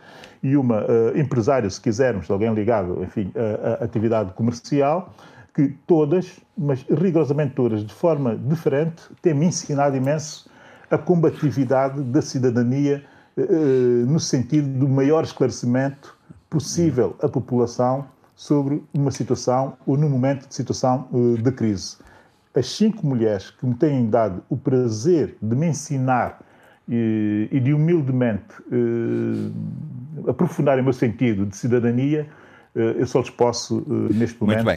[0.43, 3.31] e uma uh, empresária, se quisermos, alguém ligado, enfim,
[3.79, 5.13] à atividade comercial,
[5.53, 10.49] que todas, mas rigorosamente todas, de forma diferente, têm-me ensinado imenso
[10.91, 13.03] a combatividade da cidadania
[14.07, 16.17] no sentido do maior esclarecimento
[16.49, 18.05] possível à população
[18.35, 21.97] sobre uma situação ou num momento de situação eh, de crise.
[22.53, 26.41] As cinco mulheres que me têm dado o prazer de me ensinar
[26.87, 28.55] e, de humildemente
[30.27, 32.29] aprofundar o meu sentido de cidadania,
[32.75, 34.69] eu só lhes posso, neste momento,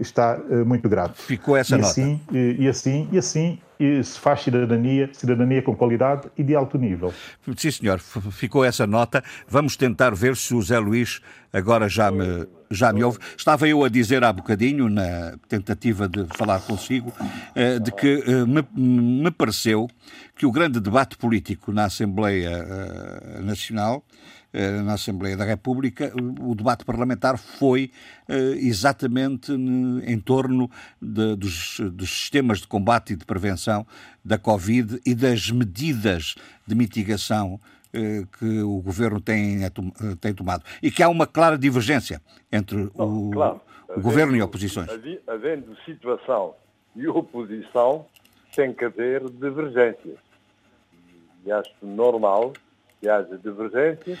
[0.00, 1.20] estar muito grato.
[1.20, 1.90] Ficou essa e nota.
[1.90, 6.76] Assim, e assim, e assim e se faz cidadania, cidadania com qualidade e de alto
[6.76, 7.14] nível.
[7.56, 9.22] Sim, senhor, ficou essa nota.
[9.46, 11.20] Vamos tentar ver se o Zé Luís
[11.52, 13.18] agora já me, já me ouve.
[13.36, 17.12] Estava eu a dizer há bocadinho, na tentativa de falar consigo,
[17.54, 19.88] eh, de que eh, me, me pareceu
[20.34, 26.54] que o grande debate político na Assembleia eh, Nacional eh, na Assembleia da República, o
[26.54, 27.90] debate parlamentar foi
[28.28, 30.70] eh, exatamente em torno
[31.00, 33.86] de, dos, dos, sistemas de combate e de prevenção
[34.24, 36.34] da Covid e das medidas
[36.66, 37.60] de mitigação
[37.92, 39.58] eh, que o governo tem,
[40.20, 40.64] tem tomado.
[40.82, 42.20] E que há uma clara divergência
[42.50, 43.60] entre o, claro.
[43.88, 44.88] o governo e oposições.
[45.26, 46.54] Havendo situação
[46.96, 48.06] e oposição,
[48.56, 50.18] tem que haver divergências.
[51.44, 52.52] E acho normal
[53.00, 54.18] que haja divergências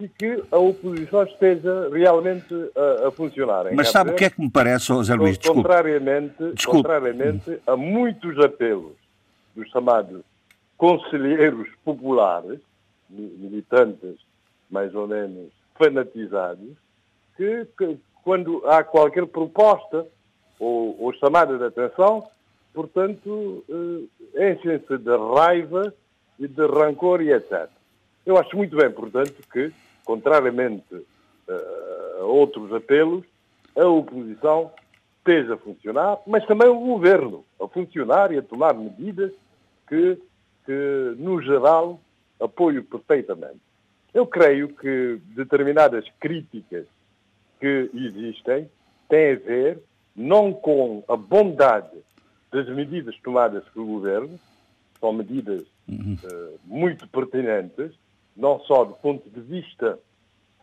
[0.00, 3.66] e que a oposição esteja realmente a, a funcionar.
[3.74, 5.36] Mas sabe o que é que me parece, José Luís?
[5.36, 5.62] Desculpe.
[5.62, 6.82] Contrariamente, Desculpe.
[6.82, 8.92] contrariamente a muitos apelos
[9.56, 10.22] dos chamados
[10.76, 12.60] conselheiros populares,
[13.10, 14.16] militantes
[14.70, 16.76] mais ou menos fanatizados,
[17.36, 20.06] que, que quando há qualquer proposta
[20.60, 22.28] ou, ou chamada de atenção,
[22.72, 25.92] portanto, eh, enchem-se de raiva
[26.38, 27.68] e de rancor e etc.
[28.28, 29.72] Eu acho muito bem, portanto, que,
[30.04, 33.24] contrariamente uh, a outros apelos,
[33.74, 34.70] a oposição
[35.16, 39.32] esteja a funcionar, mas também o governo a funcionar e a tomar medidas
[39.88, 40.18] que,
[40.66, 41.98] que no geral,
[42.38, 43.62] apoio perfeitamente.
[44.12, 46.84] Eu creio que determinadas críticas
[47.58, 48.68] que existem
[49.08, 49.82] têm a ver
[50.14, 51.96] não com a bondade
[52.52, 54.38] das medidas tomadas pelo governo,
[55.00, 56.18] são medidas uhum.
[56.24, 57.92] uh, muito pertinentes,
[58.38, 59.98] não só do ponto de vista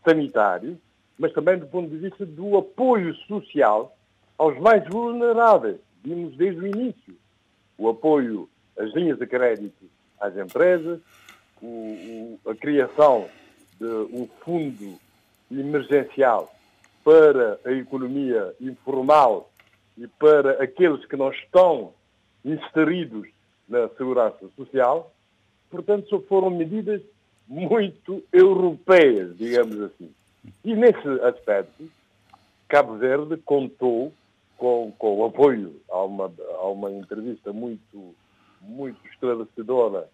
[0.03, 0.79] sanitário,
[1.19, 3.95] mas também do ponto de vista do apoio social
[4.37, 5.77] aos mais vulneráveis.
[6.01, 7.15] Vimos desde o início
[7.77, 11.01] o apoio às linhas de crédito às empresas,
[11.61, 11.65] o,
[12.45, 13.27] o, a criação
[13.77, 14.97] de um fundo
[15.51, 16.53] emergencial
[17.03, 19.51] para a economia informal
[19.97, 21.93] e para aqueles que não estão
[22.43, 23.27] inseridos
[23.67, 25.13] na segurança social.
[25.69, 27.01] Portanto, foram medidas
[27.47, 30.11] muito europeias, digamos assim.
[30.63, 31.89] E nesse aspecto,
[32.67, 34.11] Cabo Verde contou
[34.57, 38.15] com, com o apoio a uma, a uma entrevista muito,
[38.61, 40.07] muito esclarecedora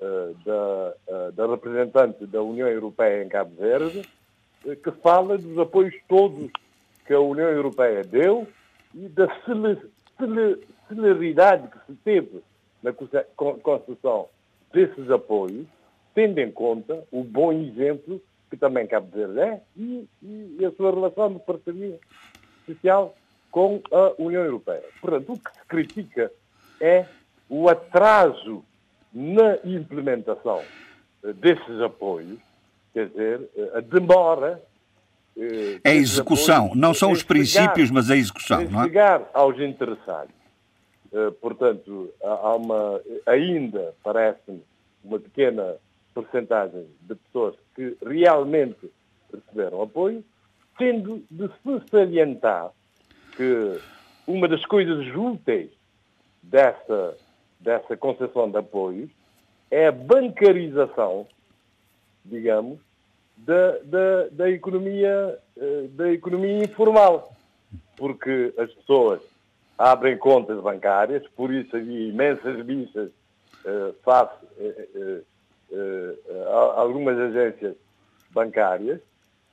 [0.00, 4.02] uh, da, uh, da representante da União Europeia em Cabo Verde,
[4.64, 6.50] uh, que fala dos apoios todos
[7.06, 8.46] que a União Europeia deu
[8.94, 9.28] e da
[10.88, 12.42] celeridade que se teve
[12.82, 14.28] na construção
[14.72, 15.66] desses apoios,
[16.14, 20.92] tendo em conta o bom exemplo que também Cabo Verde é e, e a sua
[20.92, 21.98] relação de parceria
[22.66, 23.14] social
[23.50, 24.84] com a União Europeia.
[25.00, 26.30] Portanto, o que se critica
[26.80, 27.06] é
[27.48, 28.64] o atraso
[29.12, 30.62] na implementação
[31.24, 32.38] eh, desses apoios,
[32.92, 34.60] quer dizer, eh, a demora.
[35.36, 38.84] Eh, é a execução, apoios, não são os princípios, mas a execução, não é?
[38.84, 40.34] Chegar aos interessados.
[41.40, 44.60] Portanto, há uma, ainda parece-me
[45.04, 45.76] uma pequena
[46.14, 48.90] porcentagem de pessoas que realmente
[49.32, 50.24] receberam apoio,
[50.78, 52.70] tendo de se salientar
[53.36, 53.80] que
[54.26, 55.70] uma das coisas úteis
[56.42, 57.16] dessa,
[57.60, 59.10] dessa concessão de apoios
[59.70, 61.26] é a bancarização,
[62.24, 62.78] digamos,
[63.36, 67.34] da, da, da, economia, eh, da economia informal.
[67.96, 69.20] Porque as pessoas
[69.76, 73.10] abrem contas bancárias, por isso havia imensas bichas
[73.64, 75.33] uh, face uh, a
[76.74, 77.74] algumas agências
[78.30, 79.00] bancárias,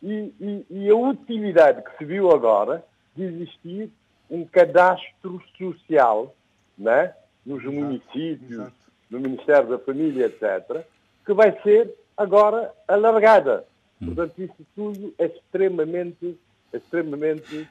[0.01, 2.83] e, e, e a utilidade que se viu agora
[3.15, 3.91] de existir
[4.29, 6.33] um cadastro social
[6.77, 7.13] né,
[7.45, 8.73] nos exato, municípios, exato.
[9.09, 10.83] no Ministério da Família, etc.,
[11.25, 13.65] que vai ser agora alargada.
[14.01, 14.07] Hum.
[14.07, 16.37] Portanto, isso tudo é extremamente,
[16.73, 17.67] extremamente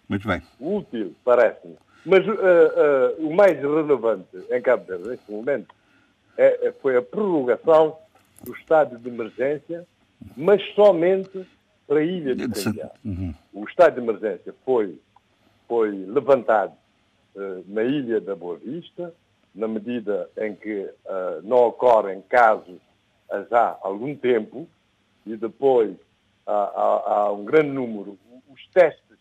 [0.60, 1.76] útil, parece-me.
[2.04, 5.74] Mas uh, uh, o mais relevante em Cabo Verde, neste momento,
[6.36, 7.98] é, é, foi a prorrogação
[8.42, 9.86] do estado de emergência,
[10.36, 11.46] mas somente
[11.86, 12.92] para a Ilha de Santiago.
[13.04, 13.34] Uhum.
[13.52, 14.98] O estado de emergência foi
[15.66, 16.72] foi levantado
[17.36, 19.14] uh, na Ilha da Boa Vista,
[19.54, 22.80] na medida em que uh, não ocorrem casos
[23.30, 24.68] há já algum tempo,
[25.24, 25.96] e depois
[26.44, 28.18] há, há, há um grande número.
[28.48, 29.16] Os testes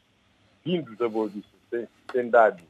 [0.66, 2.64] vindos da Boa Vista têm, têm dado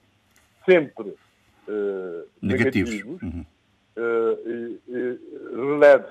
[0.65, 2.91] sempre uh, negativos.
[2.91, 3.21] negativos.
[3.21, 3.45] Uhum.
[3.99, 4.79] Uh,
[5.51, 6.05] Releve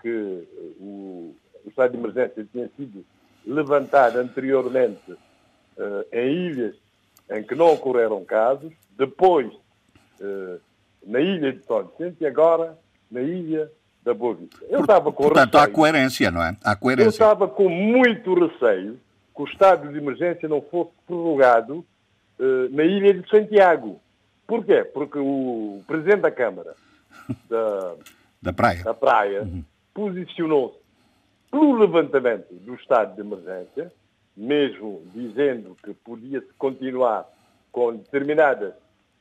[0.00, 0.48] que
[0.80, 3.04] o, o estado de emergência tinha sido
[3.46, 5.16] levantado anteriormente
[6.12, 6.74] em ilhas
[7.30, 9.52] em que não ocorreram casos, depois
[10.20, 10.58] eh,
[11.06, 12.76] na ilha de São Vicente e agora
[13.10, 13.70] na ilha
[14.02, 14.64] da Boa Vista.
[14.68, 16.56] Eu estava com Portanto, receio, há coerência, não é?
[16.62, 17.06] Há coerência.
[17.06, 18.98] Eu estava com muito receio
[19.34, 21.84] que o estado de emergência não fosse prorrogado
[22.40, 24.00] eh, na ilha de Santiago.
[24.46, 24.84] Porquê?
[24.84, 26.74] Porque o Presidente da Câmara
[27.48, 27.94] da,
[28.40, 29.64] da Praia, da praia uhum.
[29.94, 30.78] posicionou-se
[31.50, 33.92] pelo levantamento do estado de emergência
[34.38, 37.26] mesmo dizendo que podia-se continuar
[37.72, 38.72] com determinadas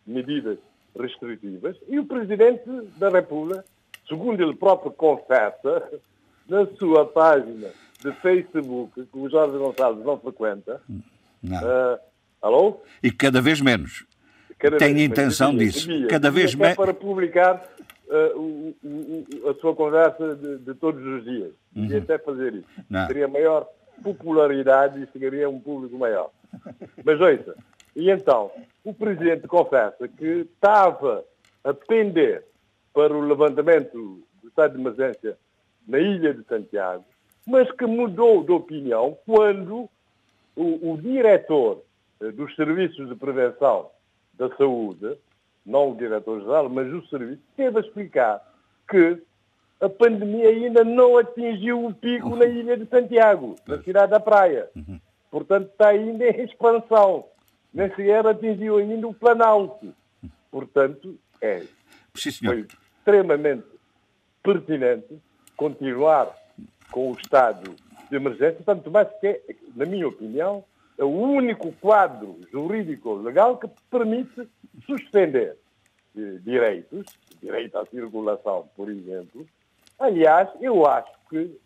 [0.06, 0.60] medidas
[0.98, 2.64] restritivas, e o Presidente
[2.98, 3.66] da República,
[4.08, 5.90] segundo ele próprio confessa,
[6.48, 7.70] na sua página
[8.00, 10.82] de Facebook, que o Jorge Gonçalves não frequenta,
[11.42, 11.58] não.
[11.58, 12.00] Uh,
[12.42, 12.82] alô?
[13.02, 14.06] E cada vez menos.
[14.60, 15.88] Cada intenção disso.
[16.10, 16.76] Cada vez menos.
[16.76, 17.64] para publicar
[18.10, 21.52] uh, o, o, a sua conversa de, de todos os dias.
[21.76, 21.86] Uhum.
[21.86, 22.68] E até fazer isso.
[22.90, 23.08] Não.
[23.08, 23.68] Seria maior
[24.04, 26.32] popularidade e chegaria a um público maior.
[27.04, 27.56] Mas ouça,
[27.96, 28.52] e então,
[28.84, 31.24] o Presidente confessa que estava
[31.64, 32.46] a pender
[32.94, 35.38] para o levantamento do estado de emergência
[35.88, 37.04] na Ilha de Santiago,
[37.46, 39.90] mas que mudou de opinião quando
[40.56, 41.82] o, o diretor
[42.22, 43.90] eh, dos Serviços de Prevenção
[44.34, 45.18] da Saúde,
[45.68, 48.42] não o diretor-geral, mas o serviço, teve a explicar
[48.90, 49.22] que
[49.82, 54.70] a pandemia ainda não atingiu o pico na ilha de Santiago, na cidade da Praia.
[54.74, 55.00] Uhum.
[55.30, 57.26] Portanto, está ainda em expansão.
[57.74, 59.94] Nem sequer atingiu ainda o Planalto.
[60.50, 61.64] Portanto, é,
[62.14, 62.66] foi
[62.98, 63.68] extremamente
[64.42, 65.22] pertinente
[65.56, 66.34] continuar
[66.90, 67.76] com o estado
[68.10, 69.42] de emergência, tanto mais que,
[69.76, 70.64] na minha opinião,
[70.98, 74.48] é o único quadro jurídico legal que permite
[74.86, 75.58] suspender
[76.18, 77.06] eh, direitos,
[77.42, 79.48] direito à circulação, por exemplo,
[80.00, 81.60] Aliás, eu acho que,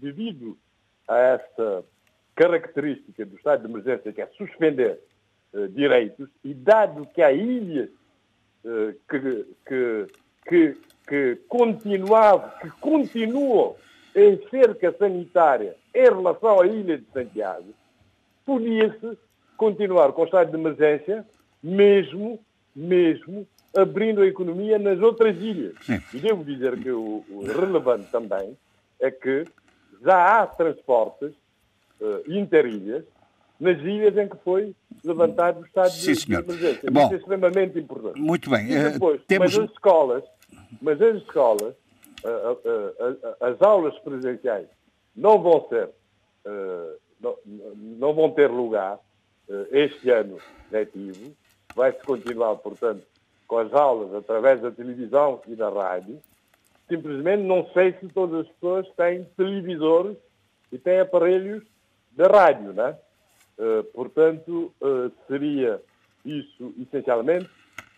[0.00, 0.58] devido
[1.06, 1.84] a esta
[2.34, 4.98] característica do estado de emergência, que é suspender
[5.52, 7.90] uh, direitos, e dado que há ilhas
[8.64, 10.06] uh, que, que,
[10.48, 13.76] que, que, continuavam, que continuam
[14.16, 17.72] em cerca sanitária em relação à ilha de Santiago,
[18.44, 19.18] podia-se
[19.56, 21.26] continuar com o estado de emergência
[21.62, 22.38] mesmo,
[22.74, 25.74] mesmo abrindo a economia nas outras ilhas.
[26.12, 28.56] E devo dizer que o, o, relevante também
[29.00, 29.44] é que
[30.02, 31.32] já há transportes
[32.00, 33.04] uh, interilhas
[33.58, 34.74] nas ilhas em que foi
[35.04, 36.90] levantado o estado Sim, de, emergência.
[36.90, 38.20] Bom, Isso é extremamente importante.
[38.20, 38.70] Muito bem.
[38.70, 39.56] E depois, uh, temos...
[39.56, 40.24] Mas as escolas,
[40.80, 41.74] mas as escolas,
[42.24, 44.66] uh, as aulas presenciais
[45.14, 45.90] não vão ser,
[47.22, 47.36] não,
[47.74, 48.98] não, vão ter lugar
[49.70, 50.38] este ano
[50.70, 51.34] letivo.
[51.74, 53.02] Vai-se continuar, portanto,
[53.46, 56.18] com as aulas através da televisão e da rádio.
[56.88, 60.16] Simplesmente não sei se todas as pessoas têm televisores
[60.70, 61.62] e têm aparelhos
[62.10, 62.96] de rádio, né?
[63.58, 65.80] Uh, portanto, uh, seria
[66.24, 67.48] isso essencialmente.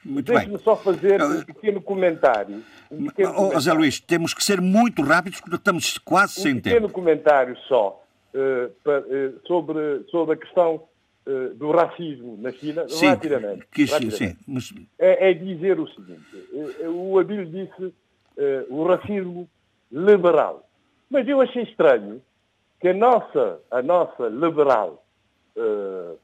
[0.04, 2.62] Deixe-me só fazer um pequeno comentário.
[2.90, 3.54] Um pequeno oh, comentário.
[3.54, 6.68] José Luís, temos que ser muito rápidos porque estamos quase um sem tempo.
[6.68, 8.03] Um pequeno comentário só
[9.46, 10.82] sobre, sobre a questão
[11.56, 13.66] do racismo na China, sim, rapidamente.
[13.72, 14.16] Que, rapidamente.
[14.16, 14.74] Sim, mas...
[14.98, 16.24] é, é, dizer o seguinte:
[16.86, 17.94] o Abílio disse
[18.68, 19.48] o racismo
[19.90, 20.68] liberal.
[21.08, 22.20] Mas eu achei estranho
[22.80, 25.04] que a nossa, a nossa liberal
[25.56, 26.18] uh,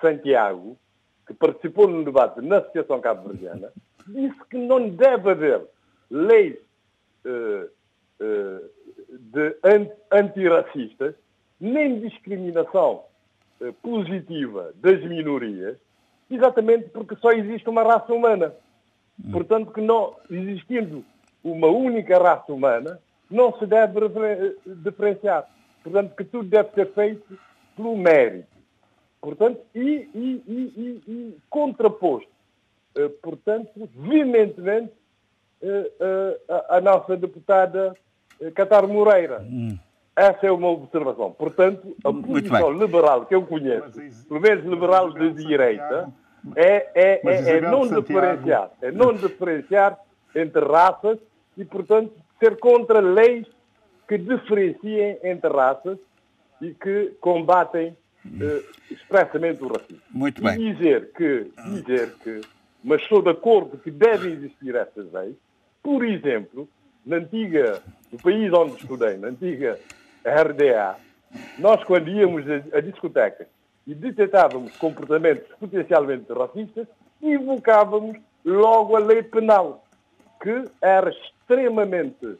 [0.00, 0.76] Santiago,
[1.26, 3.72] que participou no debate na Associação Cabo-Verdiana,
[4.06, 5.62] disse que não deve haver
[6.10, 6.56] leis
[7.24, 7.70] uh, uh,
[8.18, 9.56] de
[10.10, 11.14] antirracistas,
[11.60, 13.04] nem discriminação
[13.82, 15.78] positiva das minorias,
[16.30, 18.54] exatamente porque só existe uma raça humana.
[19.32, 21.04] Portanto, que não existindo
[21.42, 23.00] uma única raça humana,
[23.30, 24.00] não se deve
[24.66, 25.48] diferenciar.
[25.82, 27.38] Portanto, que tudo deve ser feito
[27.76, 28.48] pelo mérito.
[29.20, 32.30] Portanto, e, e, e, e contraposto,
[33.22, 34.92] portanto, veementemente,
[35.62, 37.94] uh, a, a, nossa deputada
[38.54, 39.40] Catar Moreira.
[39.42, 39.78] Hum.
[40.14, 41.30] Essa é uma observação.
[41.32, 46.10] Portanto, a posição liberal que eu conheço, pelo menos liberal de direita,
[46.54, 49.98] é, é, é, é não diferenciar, é não diferenciar
[50.34, 51.18] entre raças
[51.56, 53.46] e, portanto, ser contra leis
[54.08, 55.98] que diferenciem entre raças
[56.62, 60.00] e que combatem uh, expressamente o racismo.
[60.10, 60.54] Muito bem.
[60.54, 62.40] E dizer que, dizer que,
[62.82, 65.34] mas estou de acordo que devem existir essas leis,
[65.82, 66.68] por exemplo,
[67.06, 67.80] na antiga,
[68.12, 69.78] no país onde estudei, na antiga
[70.24, 70.96] RDA,
[71.58, 72.80] nós quando íamos a, a
[73.86, 76.88] e detectávamos comportamentos potencialmente racistas,
[77.22, 79.84] invocávamos logo a lei penal,
[80.42, 82.36] que era extremamente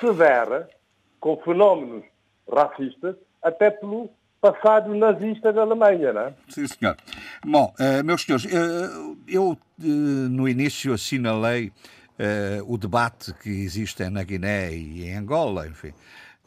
[0.00, 0.68] severa
[1.20, 2.04] com fenómenos
[2.50, 6.34] racistas até pelo passado nazista da Alemanha, não é?
[6.48, 6.96] Sim, senhor.
[7.44, 11.72] Bom, uh, meus senhores, uh, eu uh, no início assinalei
[12.66, 15.92] o debate que existe na Guiné e em Angola, enfim,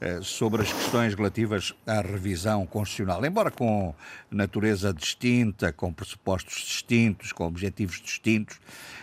[0.02, 3.96] eh, sobre as questões relativas à revisão constitucional, embora com
[4.30, 8.60] natureza distinta, com pressupostos distintos, com objetivos distintos,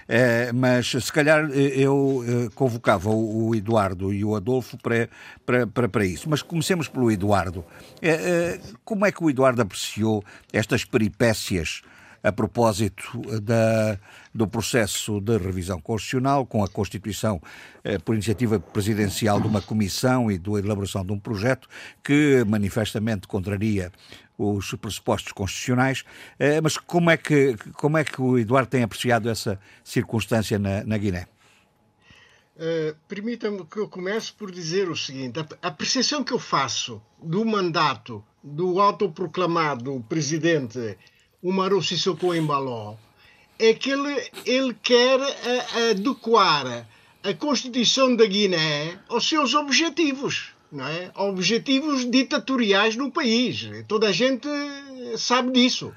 [0.06, 5.08] eh, mas se calhar eh, eu convocava o Eduardo e o Adolfo para,
[5.46, 6.28] para, para, para isso.
[6.28, 7.64] Mas comecemos pelo Eduardo.
[8.84, 11.82] Como é que o Eduardo apreciou estas peripécias
[12.22, 13.98] a propósito da,
[14.32, 17.42] do processo de revisão constitucional, com a constituição
[17.82, 21.68] eh, por iniciativa presidencial de uma comissão e da elaboração de um projeto
[22.02, 23.90] que manifestamente contraria
[24.38, 26.04] os pressupostos constitucionais.
[26.38, 30.84] Eh, mas como é, que, como é que o Eduardo tem apreciado essa circunstância na,
[30.84, 31.26] na Guiné?
[32.54, 37.02] Uh, Permita-me que eu comece por dizer o seguinte: a, a percepção que eu faço
[37.20, 40.98] do mandato do autoproclamado presidente
[41.42, 42.94] Umaru Sissoko Embaló,
[43.58, 45.18] é que ele, ele quer
[45.90, 46.86] adequar
[47.22, 51.10] a Constituição da Guiné aos seus objetivos, não é?
[51.16, 53.68] Objetivos ditatoriais no país.
[53.86, 54.48] Toda a gente
[55.16, 55.92] sabe disso.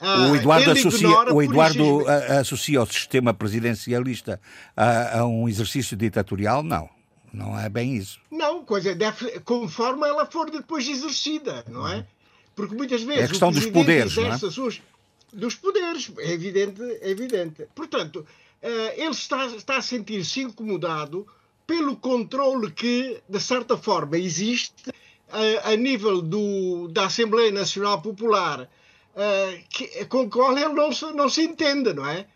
[0.00, 2.06] Ah, o Eduardo, associa, o Eduardo
[2.38, 4.40] associa o sistema presidencialista
[4.76, 6.62] a, a, um exercício ditatorial?
[6.62, 6.88] Não,
[7.32, 8.20] não é bem isso.
[8.30, 12.06] Não, coisa deve, conforme ela for depois exercida, não é?
[12.54, 13.22] Porque muitas vezes.
[13.22, 14.38] É a questão dos poderes, não é?
[14.38, 14.80] Suas,
[15.32, 16.82] dos poderes, é evidente.
[16.82, 17.66] É evidente.
[17.74, 18.26] Portanto,
[18.62, 21.26] uh, ele está, está a sentir-se incomodado
[21.66, 24.92] pelo controle que, de certa forma, existe uh,
[25.64, 31.10] a nível do, da Assembleia Nacional Popular, uh, que, com o qual ele não se,
[31.12, 32.26] não se entende, não é?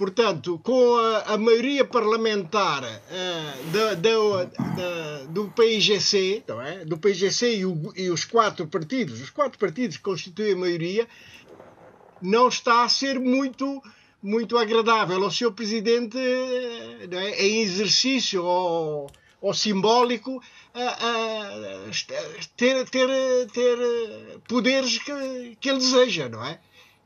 [0.00, 6.86] Portanto, com a, a maioria parlamentar uh, da, da, da, do PIGC, não é?
[6.86, 11.06] do PIGC e, o, e, os quatro partidos, os quatro partidos que constituem a maioria,
[12.22, 13.82] não está a ser muito,
[14.22, 17.46] muito agradável ao seu presidente é?
[17.46, 19.06] em exercício ou,
[19.38, 20.42] ou simbólico
[22.56, 23.08] ter, ter,
[23.52, 23.78] ter
[24.48, 26.58] poderes que, que ele deseja, não é?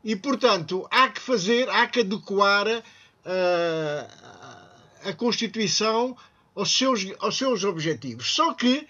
[0.05, 2.81] E, portanto, há que fazer, há que adequar uh,
[5.03, 6.15] a Constituição
[6.53, 8.27] aos seus, aos seus objetivos.
[8.29, 8.87] Só que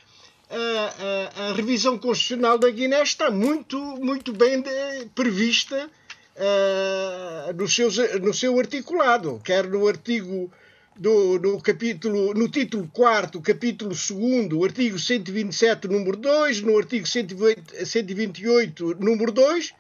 [0.50, 5.90] a, a, a revisão constitucional da Guiné está muito, muito bem de, prevista
[6.36, 7.90] uh, no, seu,
[8.22, 10.52] no seu articulado, quer no artigo
[10.98, 18.96] do, no capítulo, no título 4, capítulo 2, artigo 127, número 2, no artigo 128,
[19.00, 19.74] número 2,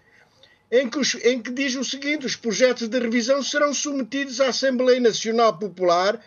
[0.76, 4.50] em que, os, em que diz o seguinte: os projetos de revisão serão submetidos à
[4.50, 6.22] Assembleia Nacional Popular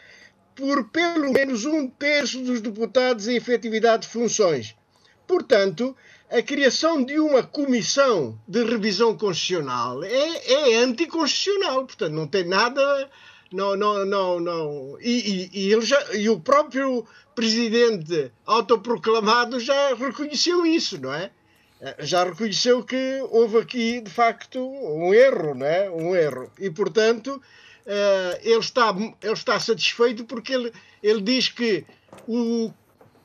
[0.54, 4.74] por pelo menos um terço dos deputados em efetividade de funções.
[5.26, 5.94] Portanto,
[6.30, 13.10] a criação de uma comissão de revisão constitucional é, é anticonstitucional, portanto, não tem nada.
[13.52, 14.98] Não, não, não, não.
[15.00, 21.30] E, e, e, já, e o próprio presidente autoproclamado já reconheceu isso, não é?
[22.00, 25.88] Já reconheceu que houve aqui, de facto, um erro, não é?
[25.88, 26.50] Um erro.
[26.59, 27.40] E, portanto,
[27.86, 30.72] eh, ele, está, ele está satisfeito porque ele,
[31.02, 31.86] ele diz que
[32.26, 32.72] o,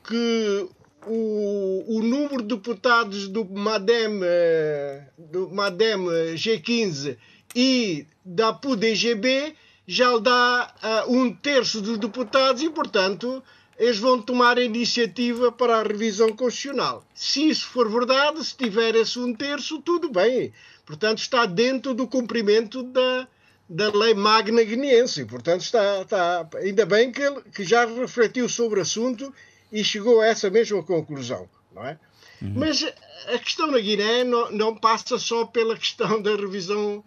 [0.06, 0.68] que
[1.06, 7.16] o, o número de deputados do MADEM, eh, do MADEM G15
[7.56, 9.54] e da PUDGB
[9.86, 13.42] já lhe dá um terço dos deputados e, portanto,
[13.78, 17.04] eles vão tomar a iniciativa para a revisão constitucional.
[17.14, 20.52] Se isso for verdade, se tiver esse um terço, tudo bem.
[20.86, 23.26] Portanto, está dentro do cumprimento da,
[23.68, 25.24] da lei magna guineense.
[25.24, 29.32] Portanto, está, está, ainda bem que, ele, que já refletiu sobre o assunto
[29.72, 31.98] e chegou a essa mesma conclusão, não é?
[32.40, 32.52] Uhum.
[32.56, 32.84] Mas
[33.26, 37.02] a questão na Guiné não, não, passa só pela questão da revisão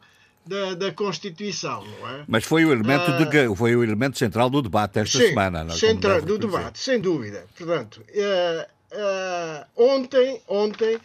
[0.48, 2.26] da, da Constituição, não é?
[2.28, 5.66] Mas foi o elemento, uh, de, foi o elemento central do debate esta sim, semana.
[5.68, 5.70] É?
[5.76, 7.46] central do debate, sem dúvida.
[7.58, 11.00] Portanto, uh, uh, ontem, ontem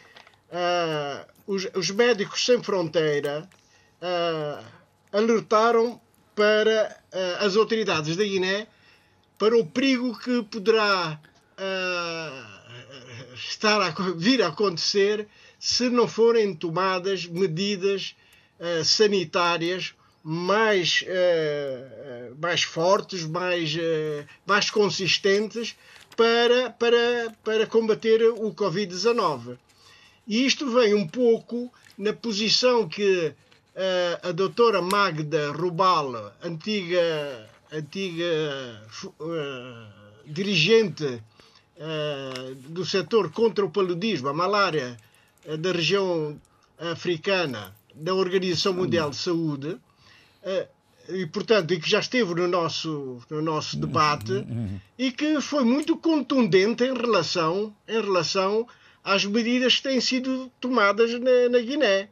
[1.46, 3.48] os, os, Médicos Sem Fronteira
[5.10, 5.98] alertaram
[6.34, 6.94] para
[7.40, 8.66] as autoridades da Guiné
[9.38, 11.18] para o perigo que poderá
[13.34, 15.26] estar a vir a acontecer
[15.58, 18.14] se não forem tomadas medidas
[18.62, 23.76] uh, sanitárias mais, uh, mais fortes, mais,
[24.46, 25.76] mais consistentes
[26.16, 29.58] para, para, para combater o Covid-19.
[30.28, 33.34] E isto vem um pouco na posição que
[34.22, 38.86] a doutora Magda Rubal, antiga, antiga
[40.26, 41.22] dirigente
[42.68, 44.96] do setor contra o paludismo, a malária
[45.58, 46.38] da região
[46.78, 50.68] africana da Organização Mundial de Saúde, uh,
[51.08, 54.46] e portanto, e que já esteve no nosso, no nosso debate,
[54.96, 58.66] e que foi muito contundente em relação, em relação
[59.02, 62.08] às medidas que têm sido tomadas na, na Guiné.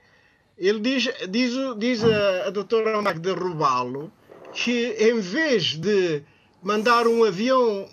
[0.58, 4.12] Ele diz, diz, diz a, a doutora Magda Rubalo
[4.52, 6.22] que em vez de
[6.62, 7.88] mandar um avião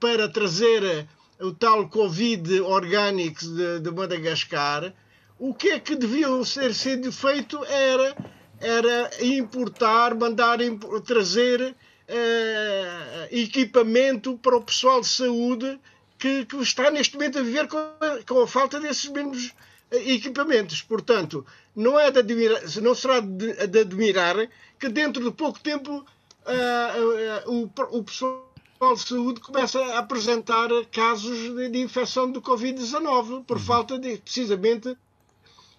[0.00, 1.06] para trazer
[1.42, 4.92] o tal Covid orgânico de, de Madagascar,
[5.38, 8.16] o que é que devia ser feito era,
[8.60, 10.58] era importar, mandar
[11.04, 11.74] trazer
[12.06, 15.80] eh, equipamento para o pessoal de saúde
[16.18, 19.52] que, que, está neste momento a viver com a, com a falta desses mesmos
[19.90, 20.80] eh, equipamentos.
[20.80, 21.44] Portanto,
[21.74, 24.36] não, é de admirar, não será de, de admirar
[24.78, 26.06] que dentro de pouco tempo
[26.46, 28.51] uh, uh, o, o pessoal
[28.90, 33.62] de saúde começa a apresentar casos de, de infecção do Covid-19 por uhum.
[33.62, 34.96] falta de, precisamente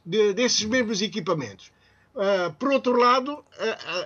[0.05, 1.71] de, desses mesmos equipamentos.
[2.15, 3.43] Uh, por outro lado,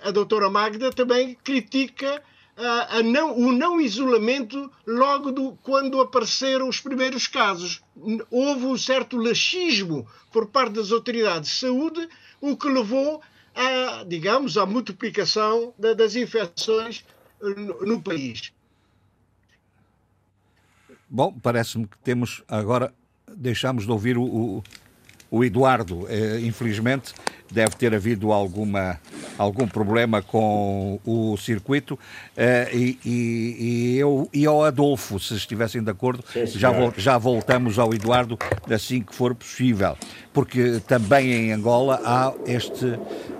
[0.01, 2.23] a, a, doutora Magda também critica
[2.57, 7.81] a, a não, o não isolamento logo do, quando apareceram os primeiros casos.
[8.31, 12.09] Houve um certo laxismo por parte das autoridades de saúde,
[12.41, 13.21] o que levou
[13.53, 17.05] a, digamos, à multiplicação das infecções
[17.39, 18.51] no, no país.
[21.09, 22.93] Bom, parece-me que temos agora,
[23.33, 24.63] deixamos de ouvir o, o,
[25.31, 26.05] o Eduardo.
[26.09, 27.13] Eh, infelizmente,
[27.49, 28.99] deve ter havido alguma,
[29.37, 31.97] algum problema com o circuito.
[32.35, 37.17] Eh, e, e, e, eu e ao Adolfo, se estivessem de acordo, Sim, já, já
[37.17, 38.37] voltamos ao Eduardo
[38.69, 39.97] assim que for possível.
[40.33, 42.85] Porque também em Angola há este,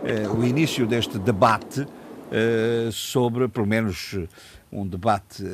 [0.06, 1.85] eh, o início deste debate
[2.91, 4.18] sobre, pelo menos,
[4.69, 5.45] um debate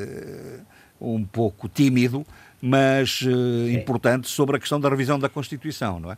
[1.03, 2.25] um pouco tímido,
[2.61, 3.21] mas
[3.71, 6.17] importante sobre a questão da revisão da Constituição, não é?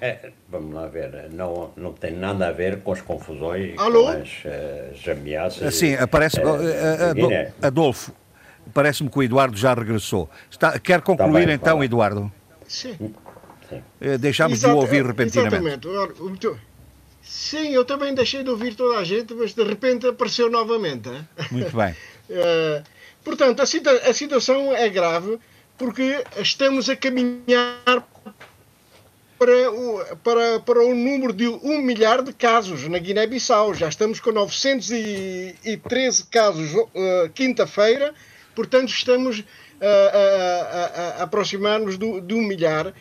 [0.00, 4.04] É, vamos lá ver, não, não tem nada a ver com as confusões, Alô?
[4.04, 4.42] com as,
[4.92, 5.74] as ameaças.
[5.74, 6.38] Sim, aparece.
[6.38, 8.12] Uh, Adolfo,
[8.74, 10.28] parece-me que o Eduardo já regressou.
[10.50, 12.30] Está, quer concluir tá bem, então, Eduardo?
[12.68, 12.96] Sim.
[13.00, 15.86] Uh, deixámos de ouvir repentinamente.
[15.88, 16.60] Exatamente.
[17.22, 21.10] Sim, eu também deixei de ouvir toda a gente, mas de repente apareceu novamente.
[21.50, 21.92] Muito bem.
[21.92, 22.84] uh,
[23.26, 25.36] portanto, a, situa a situação é grave
[25.76, 28.06] porque estamos a caminhar
[29.36, 33.74] para o, para, para o número de um milhar de casos na Guiné-Bissau.
[33.74, 36.86] Já estamos com 913 casos uh,
[37.34, 38.14] quinta-feira,
[38.54, 39.44] portanto, estamos uh,
[39.82, 42.92] a, a, a aproximar-nos de um milhar, uh,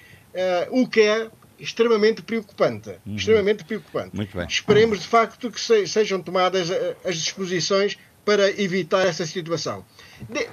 [0.71, 1.29] o que é
[1.59, 2.89] extremamente preocupante.
[3.05, 3.15] Uhum.
[3.15, 4.15] Extremamente preocupante.
[4.15, 4.47] Muito bem.
[4.47, 6.69] Esperemos, de facto, que se, sejam tomadas
[7.05, 7.95] as disposições
[8.25, 9.85] para evitar essa situação.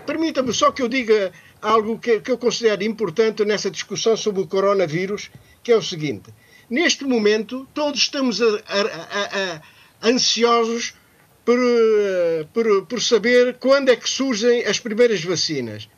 [0.06, 4.46] Permita-me só que eu diga algo que, que eu considero importante nessa discussão sobre o
[4.46, 5.30] coronavírus,
[5.62, 6.32] que é o seguinte:
[6.68, 9.60] neste momento, todos estamos a, a,
[10.02, 10.94] a, ansiosos
[11.44, 11.58] por,
[12.52, 15.88] por, por saber quando é que surgem as primeiras vacinas.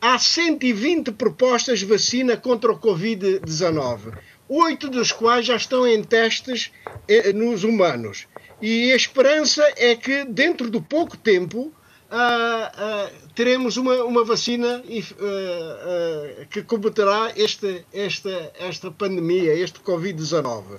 [0.00, 4.16] Há 120 propostas de vacina contra o Covid-19,
[4.48, 6.70] oito das quais já estão em testes
[7.08, 8.28] eh, nos humanos.
[8.62, 11.72] E a esperança é que, dentro de pouco tempo,
[12.10, 20.78] uh, uh, teremos uma, uma vacina uh, que combaterá este, esta, esta pandemia, este Covid-19.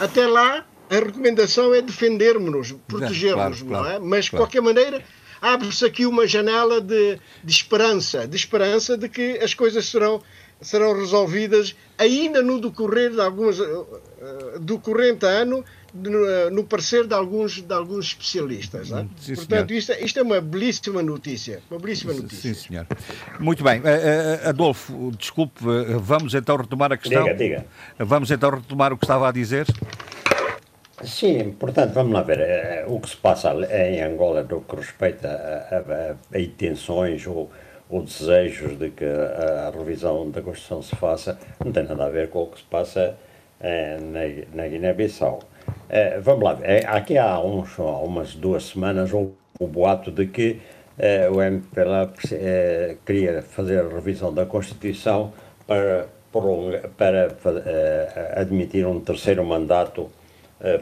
[0.00, 3.98] Até lá, a recomendação é defendermos-nos, protegermos, claro, claro, não é?
[3.98, 4.44] Mas, claro.
[4.44, 5.04] de qualquer maneira,
[5.40, 10.22] abre-se aqui uma janela de, de esperança, de esperança de que as coisas serão
[10.60, 13.58] serão resolvidas ainda no decorrer de alguns
[14.60, 15.62] do corrente ano
[15.94, 18.90] no, no parecer de alguns, de alguns especialistas.
[18.90, 19.06] É?
[19.16, 21.62] Sim, Portanto, isto, é, isto, é uma belíssima notícia.
[21.70, 22.52] Uma belíssima notícia.
[22.52, 22.86] Sim, senhor.
[23.38, 23.80] Muito bem.
[23.80, 25.60] Uh, Adolfo, desculpe,
[26.00, 27.22] vamos então retomar a questão.
[27.22, 27.66] Diga, diga.
[27.98, 29.66] Vamos então retomar o que estava a dizer.
[31.04, 32.84] Sim, portanto, vamos lá ver.
[32.88, 37.50] O que se passa em Angola no que respeita a, a, a intenções ou,
[37.88, 42.08] ou, desejos de que a, a, revisão da Constituição se faça não tem nada a
[42.08, 43.16] ver com o que se passa
[43.60, 45.40] na, na Guiné-Bissau.
[45.88, 50.60] É, vamos lá, é, aqui há, uns, umas duas semanas houve o boato de que
[50.98, 55.32] é, o MPLA é, queria fazer a revisão da Constituição
[55.66, 56.08] para,
[56.96, 57.36] para
[58.36, 60.10] admitir um terceiro mandato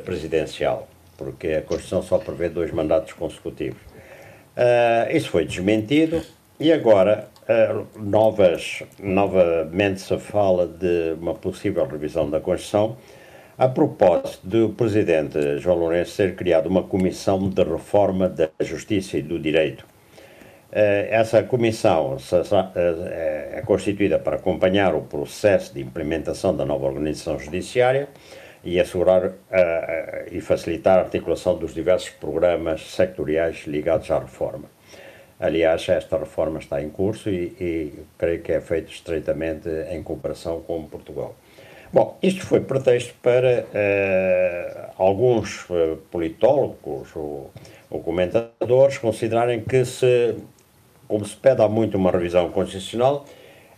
[0.05, 3.81] presidencial, porque a Constituição só prevê dois mandatos consecutivos.
[5.12, 6.23] isso foi desmentido
[6.59, 7.29] e agora
[7.97, 12.97] novas, novamente se fala de uma possível revisão da Constituição
[13.62, 19.22] a propósito do presidente João Lourenço ter criado uma comissão de reforma da justiça e
[19.22, 19.86] do direito.
[20.72, 22.16] Eh, essa comissão
[22.74, 28.09] eh, é constituída para acompanhar o processo de implementação da nova organização judiciária
[28.64, 34.64] e assegurar eh, e facilitar a articulação dos diversos programas sectoriais ligados à reforma.
[35.39, 40.62] Aliás, esta reforma está em curso e, e creio que é feita estreitamente em cooperação
[40.62, 41.36] com Portugal.
[41.93, 47.51] Bom, isto foi pretexto para uh, alguns uh, politólogos ou,
[47.90, 50.35] ou, comentadores considerarem que, se,
[51.06, 53.27] como se pede há muito uma revisão constitucional,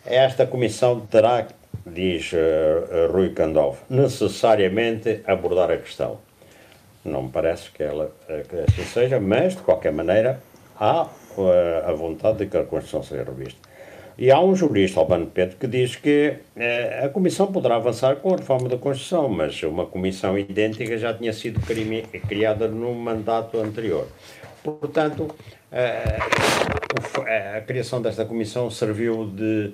[0.06, 1.48] esta comissão terá,
[1.84, 6.20] diz uh, Rui Candov, necessariamente abordar a questão.
[7.04, 8.12] Não me parece que, ela,
[8.48, 10.40] que assim seja, mas, de qualquer maneira,
[10.78, 11.08] há
[11.84, 13.73] a vontade de que a Constituição seja revista.
[14.16, 18.32] E há um jurista, Albano Pedro, que diz que eh, a Comissão poderá avançar com
[18.32, 21.60] a reforma da Constituição, mas uma comissão idêntica já tinha sido
[22.28, 24.06] criada no mandato anterior.
[24.62, 25.34] Portanto,
[25.72, 26.18] eh,
[27.56, 29.72] a criação desta comissão serviu de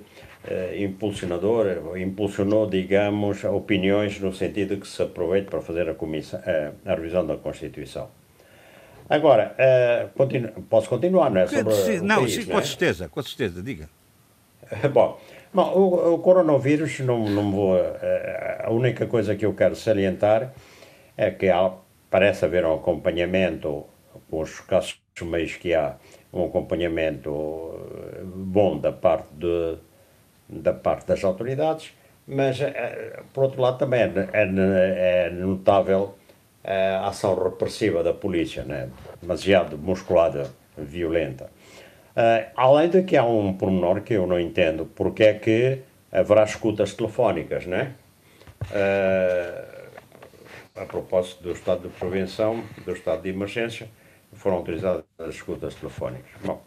[0.49, 6.41] eh, impulsionador, impulsionou, digamos, opiniões no sentido que se aproveite para fazer a, comissão,
[6.87, 8.09] a revisão da Constituição.
[9.07, 9.55] Agora,
[10.17, 11.47] continu posso continuar, não é?
[11.47, 12.63] Sobre não, sim, com é?
[12.63, 14.00] certeza, com certeza, diga.
[14.93, 15.19] Bom,
[15.53, 17.77] bom o, o, coronavírus, não, não vou.
[17.77, 20.53] Eh, a única coisa que eu quero salientar
[21.17, 21.73] é que há,
[22.09, 23.85] parece haver um acompanhamento,
[24.31, 25.97] com os casos meios que há,
[26.33, 27.31] um acompanhamento
[28.15, 29.77] eh, bom da parte, de,
[30.49, 31.93] da parte das autoridades,
[32.27, 36.15] mas, eh, por outro lado, também é, é, é notável
[36.63, 38.91] a ação repressiva da polícia, né?
[39.21, 41.51] demasiado musculada, violenta.
[42.11, 45.79] Uh, além de que há um pormenor que eu não entendo, porque é que
[46.11, 47.93] haverá escutas telefónicas, não é?
[48.73, 49.81] Uh,
[50.75, 53.89] a propósito do estado de prevenção, do estado de emergência,
[54.33, 56.31] foram autorizadas as escutas telefónicas.
[56.45, 56.63] Bom,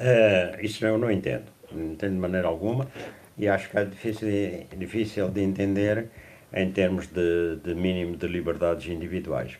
[0.00, 2.88] uh, isso eu não entendo, não entendo de maneira alguma
[3.36, 4.28] e acho que é difícil,
[4.76, 6.08] difícil de entender
[6.52, 9.58] em termos de, de mínimo de liberdades individuais.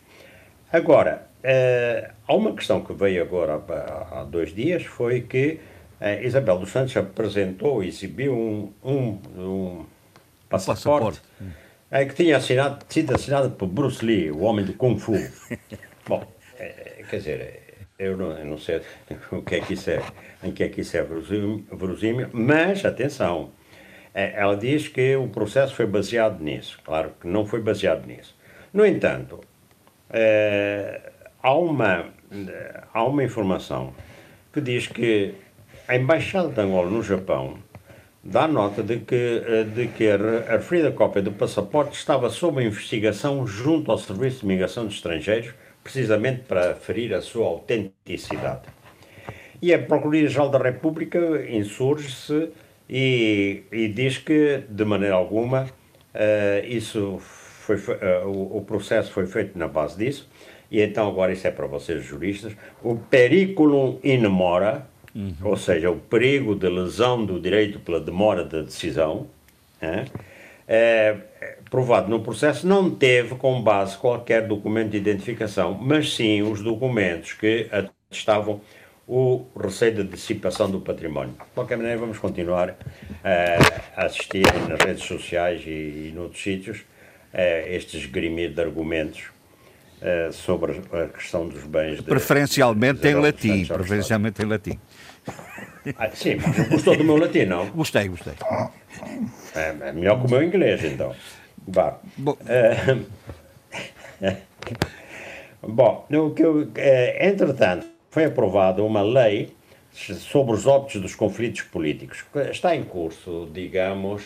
[0.71, 5.59] Agora, Uh, há uma questão que veio agora há, há dois dias, foi que
[6.01, 9.85] uh, Isabel dos Santos apresentou, exibiu um, um, um,
[10.49, 11.21] passaporte, passaporte.
[11.89, 15.13] É, que tinha assinado, sido assinado por Bruce Lee, o homem do Kung Fu.
[16.05, 16.23] Bom,
[16.59, 17.63] é, quer dizer,
[17.97, 18.81] eu não, eu não, sei
[19.31, 20.03] o que é que isso é,
[20.43, 23.51] em que é que isso é verosímil, mas atenção,
[24.13, 26.79] é, ela diz que o processo foi baseado nisso.
[26.83, 28.35] Claro que não foi baseado nisso.
[28.73, 29.39] No entanto,
[30.09, 31.11] é,
[31.41, 32.05] há, uma,
[32.93, 33.93] há uma informação
[34.53, 35.33] que diz que
[35.87, 37.57] a Embaixada de Angola no Japão
[38.23, 43.47] dá nota de que, eh, de que a referida cópia do passaporte estava sob investigação
[43.47, 45.53] junto ao Serviço de Imigração de Estrangeiros,
[45.83, 48.63] precisamente para ferir a sua autenticidade.
[49.61, 52.49] E a Procuradoria-Geral da República insurge-se
[52.89, 59.27] e, e, diz que, de maneira alguma, uh, isso foi, uh, o, o, processo foi
[59.27, 60.29] feito na base disso,
[60.71, 65.33] e então agora isso é para vocês juristas, o periculum in mora, uhum.
[65.43, 69.27] ou seja, o perigo de lesão do direito pela demora da decisão,
[69.81, 70.05] é,
[70.67, 71.17] é,
[71.69, 77.33] provado no processo, não teve como base qualquer documento de identificação, mas sim os documentos
[77.33, 78.61] que atestavam
[79.07, 81.31] o receio de dissipação do património.
[81.31, 82.75] De qualquer maneira, vamos continuar uh,
[83.95, 86.81] a assistir nas redes sociais e, e noutros sítios
[87.33, 89.31] uh, estes grimir de argumentos
[90.01, 91.97] uh, sobre a questão dos bens.
[91.97, 93.65] De, preferencialmente de, em latim.
[93.65, 94.79] Preferencialmente em latim.
[95.97, 96.37] Ah, sim,
[96.69, 97.69] gostou do meu latim, não?
[97.71, 98.33] Gostei, gostei.
[99.55, 101.15] É, é melhor que o meu inglês, então.
[102.17, 102.37] Bom,
[105.61, 106.71] Bom o que eu,
[107.19, 109.53] entretanto, foi aprovada uma lei
[109.93, 112.23] sobre os óbitos dos conflitos políticos.
[112.49, 114.23] Está em curso, digamos,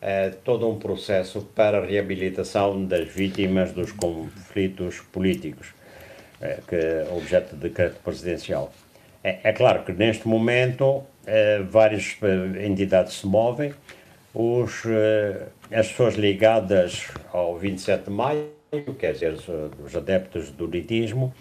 [0.00, 5.68] é, todo um processo para a reabilitação das vítimas dos conflitos políticos,
[6.40, 8.72] é, que é objeto de decreto presidencial.
[9.22, 12.16] É, é, claro que neste momento é, várias
[12.64, 13.74] entidades se movem,
[14.32, 14.84] os,
[15.72, 18.48] as pessoas ligadas ao 27 de maio,
[18.98, 19.44] quer dizer, os,
[19.84, 21.34] os adeptos do litismo,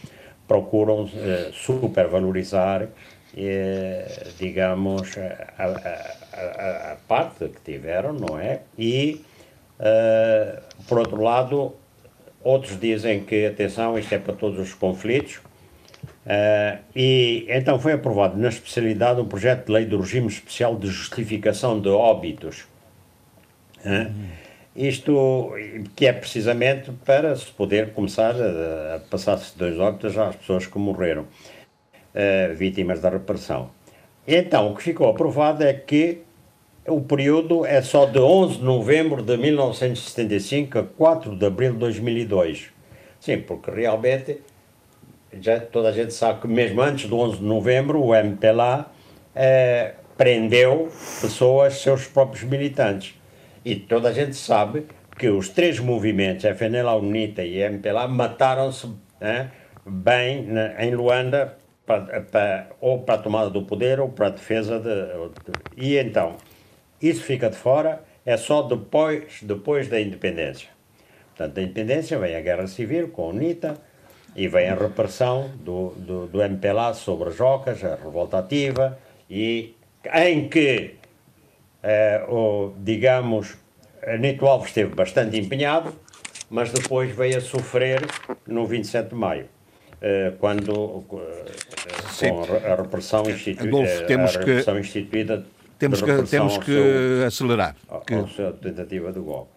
[0.47, 1.07] procuram
[1.53, 2.89] supervalorizar,
[4.39, 8.61] digamos, a, a, a, parte que tiveram, não é?
[8.77, 9.21] E,
[9.79, 11.75] eh, por outro lado,
[12.43, 15.37] outros dizem que, atenção, isto é para todos os conflitos,
[16.25, 20.87] uh, e então foi aprovado na especialidade um projeto de lei do regime especial de
[20.87, 22.65] justificação de óbitos.
[23.79, 24.13] Uh,
[24.75, 25.51] isto
[25.95, 30.77] que é precisamente para se poder começar a, a passar-se dois óbitos às pessoas que
[30.77, 33.71] morreram, uh, vítimas da repressão.
[34.31, 36.21] Então, o que ficou aprovado é que
[36.87, 41.79] o período é só de 11 de novembro de 1975 a 4 de abril de
[41.79, 42.67] 2002.
[43.19, 44.39] Sim, porque realmente
[45.41, 48.91] já toda a gente sabe que mesmo antes do 11 de novembro o MPLA
[49.35, 50.89] eh, prendeu
[51.19, 53.15] pessoas, seus próprios militantes.
[53.65, 54.85] E toda a gente sabe
[55.17, 59.49] que os três movimentos, FNL, UNITA e MPLA, mataram-se né,
[59.83, 61.57] bem né, em Luanda,
[61.89, 65.97] para, para, ou para a tomada do poder ou para a defesa de, de, E
[65.97, 66.37] então,
[67.01, 70.69] isso fica de fora, é só depois, depois da independência.
[71.29, 73.75] Portanto, da independência vem a guerra civil com a UNITA
[74.35, 79.75] e vem a repressão do, do, do MPLA sobre as Jocas, a revolta ativa, e
[80.13, 80.93] em que
[81.81, 83.57] eh, o, digamos,
[84.19, 85.91] Nito Alves esteve bastante empenhado,
[86.51, 88.01] mas depois veio a sofrer
[88.45, 89.49] no 27 de maio,
[90.39, 91.03] quando
[92.21, 95.45] eh, com a repressão, institu Adolfo, temos a repressão que, instituída
[95.77, 97.75] temos que, temos que seu, acelerar.
[98.05, 98.13] Que...
[98.13, 99.51] A sua tentativa de golpe.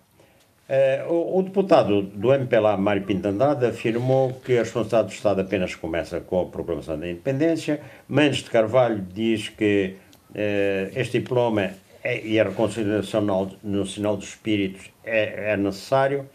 [0.68, 5.40] Uh, o, o, deputado do MPLA, Mário Pinto Andrade, afirmou que a responsabilidade do Estado
[5.40, 7.80] apenas começa com a proclamação da independência.
[8.08, 9.96] Mendes de Carvalho diz que
[10.30, 13.20] uh, este diploma é, e a reconciliação
[13.62, 16.28] nacional dos espíritos é, é necessário,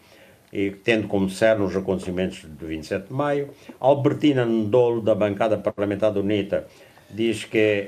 [0.57, 3.49] e tendo como cerne os acontecimentos de 27 de maio.
[3.79, 6.65] Albertina Ndolo, da bancada parlamentar da UNITA,
[7.11, 7.85] diz que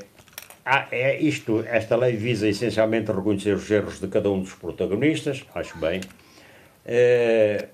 [0.63, 5.43] ah, é isto, esta lei visa essencialmente reconhecer os erros de cada um dos protagonistas,
[5.55, 6.01] acho bem,
[6.85, 7.69] eh,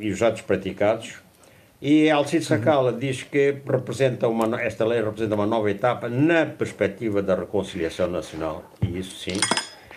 [0.00, 1.16] e os atos praticados.
[1.82, 2.98] E Alcide Sacala uhum.
[2.98, 8.64] diz que representa uma, esta lei representa uma nova etapa na perspectiva da reconciliação nacional.
[8.80, 9.38] E isso sim,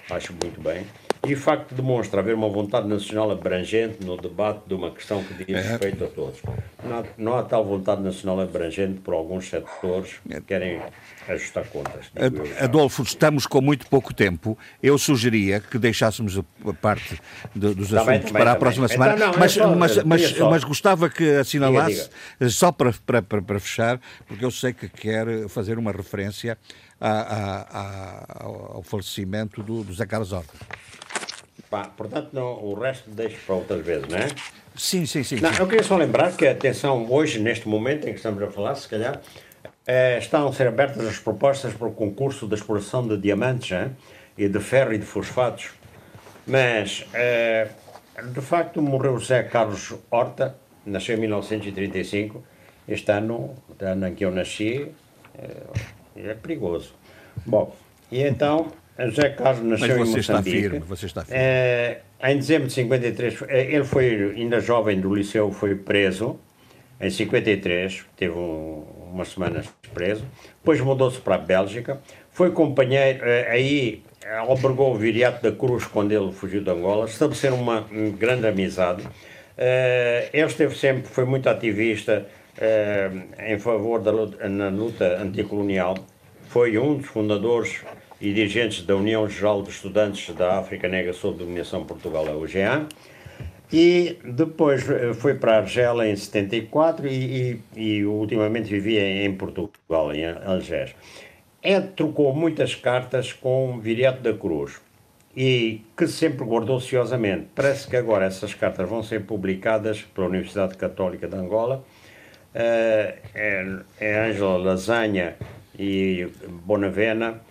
[0.09, 0.85] acho muito bem.
[1.27, 5.43] E o facto demonstra haver uma vontade nacional abrangente no debate de uma questão que
[5.43, 5.61] diz é.
[5.61, 6.41] respeito a todos.
[6.83, 10.81] Não há, não há tal vontade nacional abrangente por alguns setores que querem
[11.27, 12.11] ajustar contas.
[12.59, 14.57] Adolfo, estamos com muito pouco tempo.
[14.81, 17.21] Eu sugeria que deixássemos a parte
[17.55, 20.39] de, dos também, assuntos também, para a próxima então, semana, não, mas, só, mas, mas,
[20.39, 22.51] mas, gostava que assinalasse, diga, diga.
[22.51, 26.57] só para, para, para, fechar, porque eu sei que quer fazer uma referência
[26.99, 28.43] a, a, a,
[28.73, 30.53] ao falecimento do, do Zé Carlos Horta.
[31.71, 34.27] Pá, portanto, não, o resto deixo para outras vezes, não é?
[34.75, 35.39] Sim, sim, sim.
[35.39, 38.75] Não, eu queria só lembrar que, atenção, hoje, neste momento em que estamos a falar,
[38.75, 39.21] se calhar,
[39.87, 43.95] eh, estão a ser abertas as propostas para o concurso de exploração de diamantes hein?
[44.37, 45.69] e de ferro e de fosfatos.
[46.45, 47.69] Mas, eh,
[48.21, 52.43] de facto, morreu José Carlos Horta, nasceu em 1935.
[52.85, 54.91] Este ano, o ano em que eu nasci,
[55.37, 55.63] eh,
[56.17, 56.93] é perigoso.
[57.45, 57.73] Bom,
[58.11, 58.73] e então,
[59.09, 60.61] José Carlos nasceu Mas você em está Moçambique.
[60.61, 61.39] firme, você está firme.
[61.41, 66.39] Eh, em dezembro de 53, eh, ele foi, ainda jovem do liceu, foi preso.
[66.99, 70.23] Em 53, teve um, umas semanas preso.
[70.59, 71.99] Depois mudou-se para a Bélgica.
[72.31, 74.03] Foi companheiro, eh, aí
[74.47, 77.05] albergou o Viriato da Cruz quando ele fugiu de Angola.
[77.05, 77.87] Estabeleceram uma
[78.17, 79.03] grande amizade.
[80.33, 82.25] Ele esteve sempre, foi muito ativista
[83.47, 85.95] em favor da luta, na luta anticolonial.
[86.49, 87.81] Foi um dos fundadores
[88.21, 92.33] e dirigentes da União Geral dos Estudantes da África Negra sob dominação de Portugal, a
[92.33, 92.87] UGA.
[93.73, 99.33] E depois eh, foi para a Argélia em 74 e, e, e ultimamente vivia em
[99.33, 100.93] Portugal, em Algés.
[101.63, 104.81] É, trocou muitas cartas com Viriato da Cruz
[105.35, 107.47] e que sempre guardou ociosamente.
[107.55, 111.83] Parece que agora essas cartas vão ser publicadas pela Universidade Católica de Angola.
[112.53, 115.35] Eh, é, é Ângela Lasanha
[115.79, 116.27] e
[116.65, 117.41] Bonavena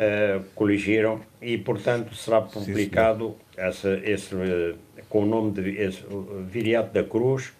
[0.00, 4.74] eh, coligiram e, portanto, será publicado essa, esse, eh,
[5.08, 7.52] com o nome de esse, o Viriato da Cruz,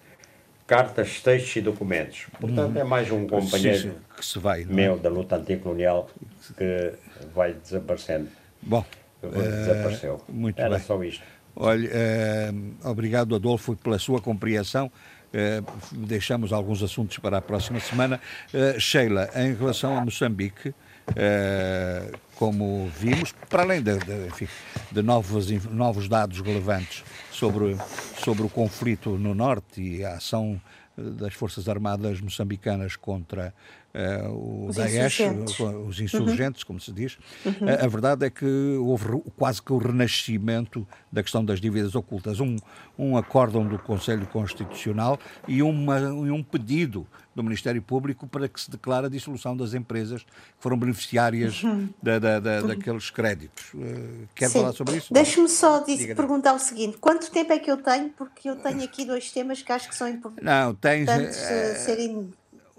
[0.65, 2.27] cartas, textos e documentos.
[2.39, 4.61] Portanto, é mais um companheiro Sim, sim, que se vai.
[4.61, 4.65] é?
[4.65, 6.09] meu da luta anticolonial
[6.57, 6.93] que
[7.35, 8.29] vai desaparecendo.
[8.61, 8.85] Bom,
[9.21, 10.21] desapareceu.
[10.29, 10.79] muito Era bem.
[10.79, 11.23] só isto.
[11.55, 12.51] Olha, eh,
[12.85, 14.89] obrigado Adolfo pela sua compreensão.
[15.33, 15.61] Eh,
[15.91, 18.21] deixamos alguns assuntos para a próxima semana.
[18.53, 20.73] Eh, Sheila, em relação a Moçambique,
[21.15, 24.47] eh, como vimos, para além de, de, enfim,
[24.91, 27.77] de novos, novos dados relevantes sobre,
[28.23, 30.59] sobre o conflito no norte e a ação
[30.97, 33.53] eh, das Forças Armadas moçambicanas contra
[33.93, 35.59] eh, o Os Daesh, insurgentes.
[35.59, 38.45] os insurgentes, como se diz, a, a verdade é que
[38.79, 42.39] houve quase que o renascimento da questão das dívidas ocultas.
[42.39, 42.55] Um,
[42.97, 45.17] um acórdão do Conselho Constitucional
[45.47, 50.23] e, uma, um pedido do Ministério Público para que se declare a dissolução das empresas
[50.23, 50.29] que
[50.59, 51.61] foram beneficiárias
[52.03, 53.71] da, da- da- daqueles créditos.
[53.79, 54.59] Eh, quer Sim.
[54.59, 55.13] falar sobre isso?
[55.13, 58.09] Deixe-me só dizer- perguntar o seguinte: quanto tempo é que eu tenho?
[58.09, 61.07] Porque eu tenho aqui dois temas que acho que são importantes Não, tens.
[61.07, 62.29] eh, serem.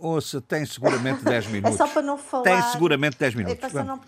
[0.00, 1.76] Ouça, tem seguramente 10 É minutos.
[1.76, 2.44] só para não falar.
[2.44, 3.60] Tem seguramente 10 É minutos.
[3.60, 4.00] para só Vamos.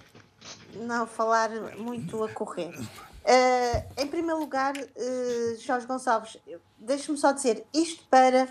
[0.76, 2.72] não, não falar muito a correr.
[3.24, 6.36] Eh, em primeiro lugar, eh, Jorge Gonçalves,
[6.76, 8.48] deixe-me só dizer isto para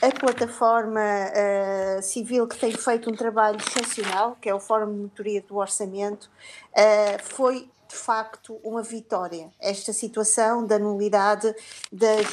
[0.00, 4.92] a plataforma eh, civil que tem feito um trabalho excepcional, que é o Fórum de
[4.98, 6.30] Monitoria do Orçamento,
[6.76, 9.52] eh, foi de facto uma vitória.
[9.60, 11.54] Esta situação da nulidade
[11.92, 12.26] das,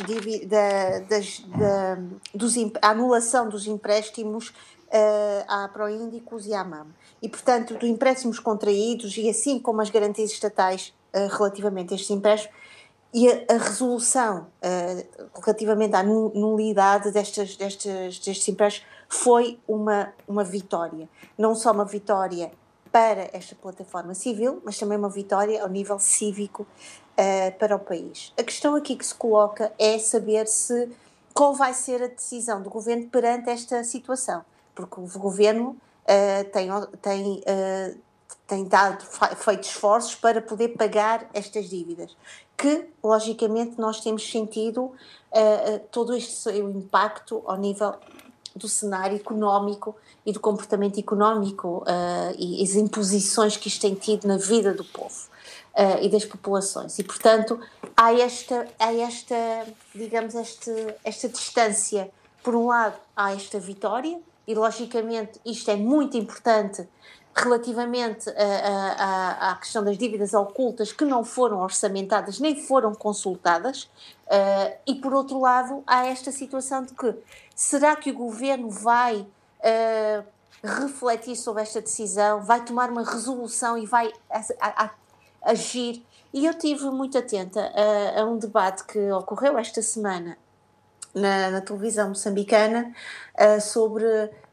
[0.48, 1.98] da, das, da,
[2.34, 4.52] dos, a anulação dos empréstimos
[4.90, 6.88] eh, à Proíndicos e à MAM.
[7.22, 12.10] E, portanto, dos empréstimos contraídos e assim como as garantias estatais eh, relativamente a estes
[12.10, 12.56] empréstimos
[13.14, 15.06] e a, a resolução eh,
[15.46, 21.08] relativamente à nu- nulidade destas, destes, destes empréstimos foi uma, uma vitória.
[21.38, 22.52] Não só uma vitória
[22.92, 26.68] para esta plataforma civil, mas também uma vitória ao nível cívico
[27.16, 28.34] eh, para o país.
[28.38, 30.90] A questão aqui que se coloca é saber se
[31.34, 34.44] qual vai ser a decisão do governo perante esta situação,
[34.76, 36.70] porque o governo eh, tem,
[37.02, 37.96] tem, eh,
[38.46, 39.06] tem dado,
[39.38, 42.16] feito esforços para poder pagar estas dívidas,
[42.58, 44.92] que logicamente nós temos sentido
[45.90, 47.96] todo este seu impacto ao nível
[48.56, 49.96] do cenário económico
[50.26, 54.84] e do comportamento económico eh, e as imposições que isto tem tido na vida do
[54.84, 55.30] povo
[55.74, 57.00] eh, e das populações.
[57.00, 57.60] E, portanto,
[57.96, 59.36] há esta, há esta
[59.94, 60.72] digamos, este,
[61.04, 62.12] esta distância.
[62.44, 66.88] Por um lado, há esta vitória, e logicamente isto é muito importante
[67.36, 73.90] relativamente à questão das dívidas ocultas que não foram orçamentadas nem foram consultadas,
[74.28, 77.16] eh, e por outro lado, há esta situação de que
[77.56, 79.26] será que o governo vai
[79.64, 80.24] eh,
[80.64, 84.92] refletir sobre esta decisão, vai tomar uma resolução e vai a- a- a-
[85.52, 86.06] agir?
[86.34, 87.72] E eu estive muito atenta
[88.18, 90.38] a, um debate que ocorreu esta semana
[91.14, 92.94] na, na televisão moçambicana
[93.38, 94.06] ah, sobre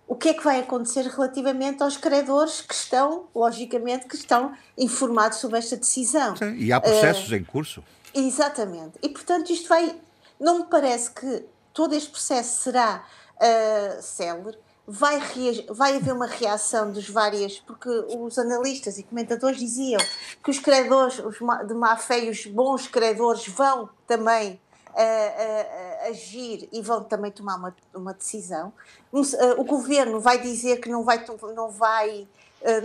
[0.09, 5.39] o que é que vai acontecer relativamente aos credores que estão, logicamente, que estão informados
[5.39, 6.35] sobre esta decisão.
[6.35, 7.85] Sim, E há processos em curso.
[8.14, 8.94] Exatamente.
[9.02, 9.94] E portanto isto vai.
[10.40, 11.44] Não me parece que
[11.74, 13.05] todo este processo será
[13.36, 14.56] uh, célere.
[14.86, 15.20] vai,
[15.68, 20.01] vai haver uma reação dos várias, porque os analistas e comentadores diziam
[20.43, 21.36] que os credores os
[21.66, 24.59] de má fé e os bons credores vão também
[24.89, 28.72] uh, uh, agir e vão também tomar uma, uma decisão.
[29.12, 29.24] Uh,
[29.58, 32.28] o governo vai dizer que não vai, não vai,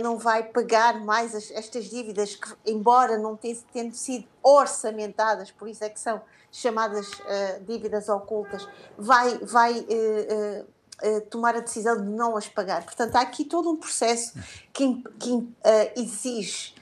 [0.00, 5.84] não vai pagar mais as, estas dívidas, que, embora não tenham sido orçamentadas, por isso
[5.84, 7.10] é que são chamadas
[7.66, 9.84] dívidas ocultas, vai, vai
[11.28, 12.84] tomar a decisão de não as pagar.
[12.84, 14.38] Portanto, há aqui todo um processo
[14.72, 15.52] que, que uh,
[15.96, 16.74] exige,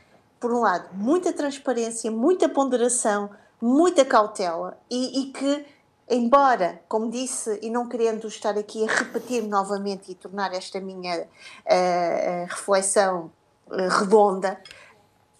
[0.43, 3.31] por um lado, muita transparência, muita ponderação,
[3.61, 5.65] muita cautela e, e, que,
[6.09, 11.23] embora, como disse, e não querendo estar aqui a repetir novamente e tornar esta minha
[11.23, 13.31] uh, reflexão
[13.69, 14.61] uh, redonda,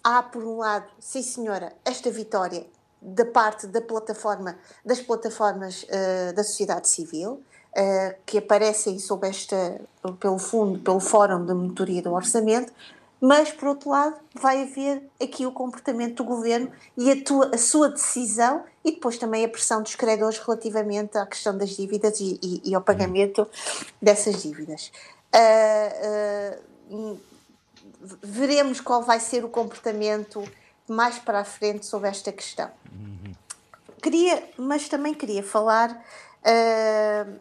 [0.03, 2.65] há, por um lado, sim senhora, esta vitória
[3.01, 5.85] da parte da plataforma, das plataformas
[6.33, 7.43] da sociedade civil,
[7.75, 9.81] uh, que aparecem sob esta,
[10.19, 12.71] pelo fundo, pelo Fórum de Monitoria do Orçamento,
[13.19, 17.57] mas, por outro lado, vai haver aqui o comportamento do governo e a, tua, a
[17.57, 22.39] sua decisão e depois também a pressão dos credores relativamente à questão das dívidas e,
[22.41, 23.47] e, e ao pagamento
[24.01, 24.91] dessas dívidas.
[25.33, 26.57] Uh,
[26.95, 27.19] uh,
[28.21, 30.43] veremos qual vai ser o comportamento
[30.87, 32.69] mais para a frente sobre esta questão.
[34.01, 37.39] Queria, mas também queria falar uh,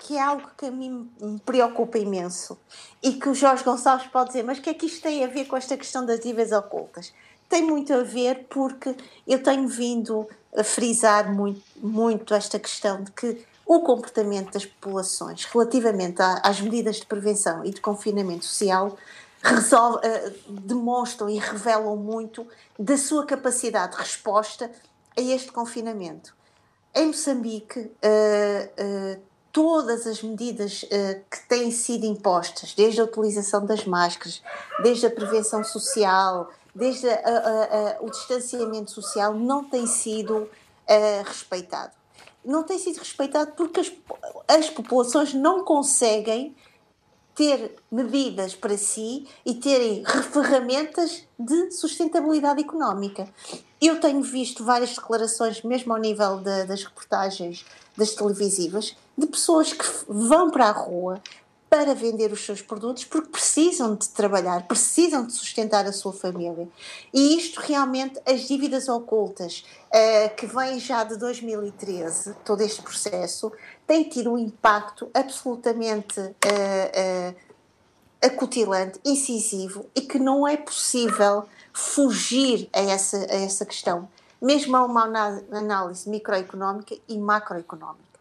[0.00, 2.58] que é algo que a mim me preocupa imenso
[3.02, 5.28] e que o Jorge Gonçalves pode dizer, mas o que é que isto tem a
[5.28, 7.10] ver com esta questão das dívidas ocultas?
[7.48, 8.96] Tem muito a ver porque
[9.26, 15.44] eu tenho vindo a frisar muito, muito esta questão de que o comportamento das populações
[15.44, 18.96] relativamente às medidas de prevenção e de confinamento social
[19.42, 22.46] resolve, uh, demonstram e revelam muito
[22.78, 24.70] da sua capacidade de resposta
[25.16, 26.34] a este confinamento.
[26.94, 29.20] Em Moçambique, uh, uh,
[29.52, 30.84] todas as medidas
[31.30, 34.42] que têm sido impostas, desde a utilização das máscaras,
[34.82, 41.22] desde a prevenção social, desde a, a, a, o distanciamento social, não tem sido uh,
[41.24, 41.92] respeitado.
[42.44, 43.92] Não tem sido respeitado porque as,
[44.48, 46.54] as populações não conseguem
[47.34, 53.28] ter medidas para si e terem ferramentas de sustentabilidade económica.
[53.80, 57.64] Eu tenho visto várias declarações, mesmo ao nível de, das reportagens
[57.96, 61.20] das televisivas, de pessoas que vão para a rua
[61.74, 66.68] para vender os seus produtos porque precisam de trabalhar, precisam de sustentar a sua família.
[67.12, 73.50] E isto realmente, as dívidas ocultas, uh, que vêm já de 2013, todo este processo,
[73.88, 77.34] tem tido um impacto absolutamente uh, uh,
[78.24, 81.42] acutilante, incisivo e que não é possível
[81.72, 84.08] fugir a essa, a essa questão,
[84.40, 85.02] mesmo a uma
[85.50, 88.14] análise microeconómica e macroeconómica.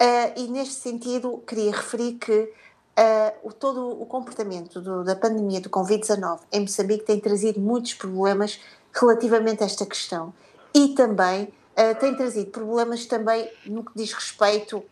[0.00, 2.50] Uh, e neste sentido, queria referir que
[2.98, 7.94] uh, o, todo o comportamento do, da pandemia do Covid-19 em Moçambique tem trazido muitos
[7.94, 8.60] problemas
[8.92, 10.34] relativamente a esta questão.
[10.74, 14.82] E também uh, tem trazido problemas também no que diz respeito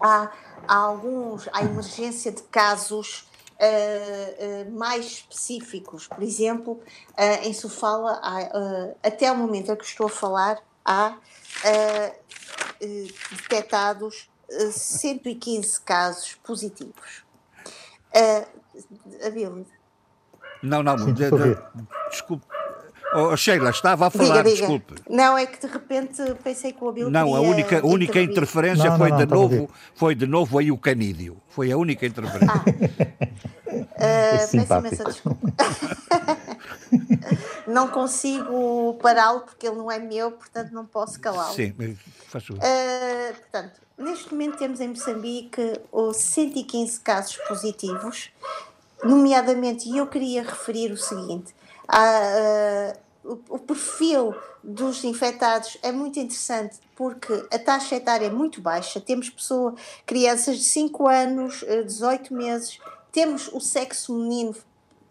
[0.00, 0.30] a,
[0.66, 3.30] a alguns, à emergência de casos
[3.62, 6.08] Uh, uh, mais específicos.
[6.08, 6.80] Por exemplo,
[7.10, 8.20] uh, em Sofala,
[9.00, 11.16] até o momento em que estou a falar, há
[12.80, 14.28] detectados
[14.72, 17.24] 115 casos positivos.
[18.14, 19.64] a Bíblia.
[20.62, 21.30] Não, não, de, de,
[22.10, 22.46] desculpe.
[23.14, 24.56] Oh, Sheila, estava a falar, diga, diga.
[24.56, 24.94] desculpe.
[25.08, 28.88] Não, é que de repente pensei que o Abílio Não, a única, a única interferência
[28.88, 31.36] não, foi, não, não, de novo, foi de novo aí o canídeo.
[31.48, 32.48] Foi a única interferência.
[33.72, 33.74] Ah.
[33.74, 35.48] Uh, peço imensa desculpa.
[37.66, 41.54] não consigo pará-lo porque ele não é meu, portanto não posso calá-lo.
[41.54, 41.74] Sim,
[42.28, 42.56] faz uh,
[43.40, 45.80] Portanto, neste momento temos em Moçambique
[46.14, 48.30] 115 casos positivos,
[49.02, 51.54] nomeadamente, e eu queria referir o seguinte:
[51.88, 58.60] uh, o, o perfil dos infectados é muito interessante porque a taxa etária é muito
[58.60, 59.00] baixa.
[59.00, 59.74] Temos pessoa,
[60.06, 62.78] crianças de 5 anos, 18 meses
[63.12, 64.56] temos o sexo menino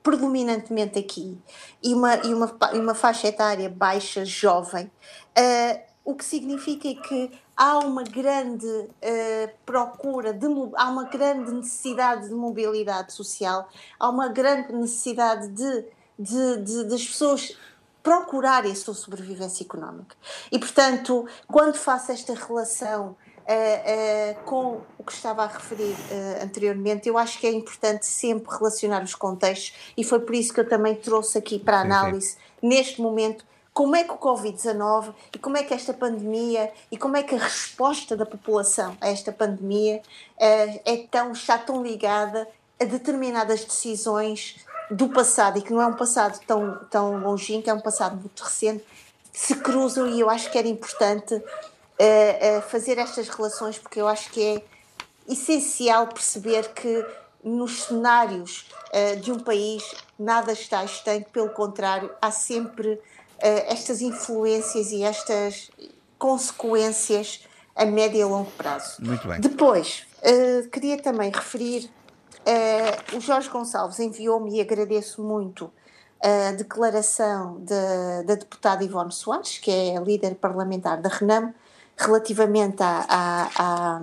[0.04, 1.38] predominantemente aqui
[1.82, 7.78] e uma, e uma, uma faixa etária baixa, jovem, uh, o que significa que há
[7.80, 13.70] uma grande uh, procura, de, há uma grande necessidade de mobilidade social,
[14.00, 15.86] há uma grande necessidade de,
[16.18, 17.56] de, de das pessoas
[18.02, 20.16] procurarem a sua sobrevivência económica.
[20.52, 23.16] E, portanto, quando faço esta relação
[23.52, 28.06] Uh, uh, com o que estava a referir uh, anteriormente, eu acho que é importante
[28.06, 31.82] sempre relacionar os contextos e foi por isso que eu também trouxe aqui para a
[31.82, 32.68] análise, sim, sim.
[32.68, 37.18] neste momento, como é que o Covid-19 e como é que esta pandemia e como
[37.18, 40.02] é que a resposta da população a esta pandemia
[40.38, 42.48] é, é tão, está tão ligada
[42.80, 44.58] a determinadas decisões
[44.90, 48.42] do passado e que não é um passado tão, tão longínquo, é um passado muito
[48.42, 48.84] recente,
[49.32, 51.42] se cruzam e eu acho que era importante
[52.02, 54.64] uh, uh, fazer estas relações porque eu acho que é
[55.32, 57.06] essencial perceber que
[57.44, 59.84] nos cenários uh, de um país
[60.18, 63.00] nada está estanque, pelo contrário, há sempre
[63.44, 65.72] estas influências e estas
[66.20, 67.44] consequências
[67.76, 68.98] a médio e a longo prazo.
[69.04, 69.40] Muito bem.
[69.40, 70.06] Depois,
[70.72, 71.90] queria também referir
[72.42, 75.72] Uh, o Jorge Gonçalves enviou-me e agradeço muito
[76.24, 81.54] a declaração de, da deputada Ivone Soares, que é a líder parlamentar da RENAM,
[82.02, 84.02] relativamente à, à, à,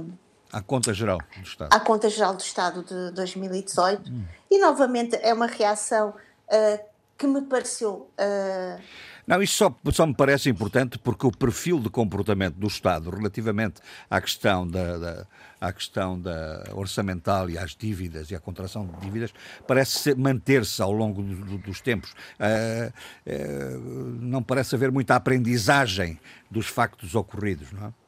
[0.53, 1.69] à Conta Geral do Estado.
[1.73, 4.11] À Conta Geral do Estado de 2018.
[4.11, 4.25] Hum.
[4.51, 6.85] E, novamente, é uma reação uh,
[7.17, 8.11] que me pareceu.
[8.19, 8.81] Uh,
[9.29, 13.81] não, isso só, só me parece importante porque o perfil de comportamento do Estado relativamente
[14.09, 15.27] à questão da, da
[15.61, 19.35] à questão da orçamental e às dívidas e à contração de dívidas
[19.67, 22.13] parece manter-se ao longo do, do, dos tempos.
[22.39, 22.93] Uh,
[23.27, 23.79] uh,
[24.21, 26.19] não parece haver muita aprendizagem
[26.51, 28.08] dos factos ocorridos, não é?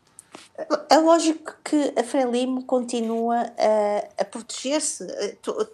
[0.89, 5.07] É lógico que a Frelimo continua a, a proteger-se.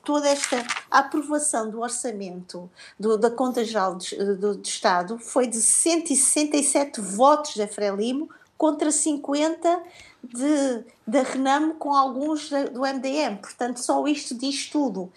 [0.04, 5.60] Toda esta aprovação do orçamento do, da Conta Geral do, do, do, Estado foi de
[5.60, 9.82] 167 votos da Frelimo contra 50
[10.22, 13.36] de, da Renamo com alguns do MDM.
[13.40, 15.12] Portanto, só isto diz tudo.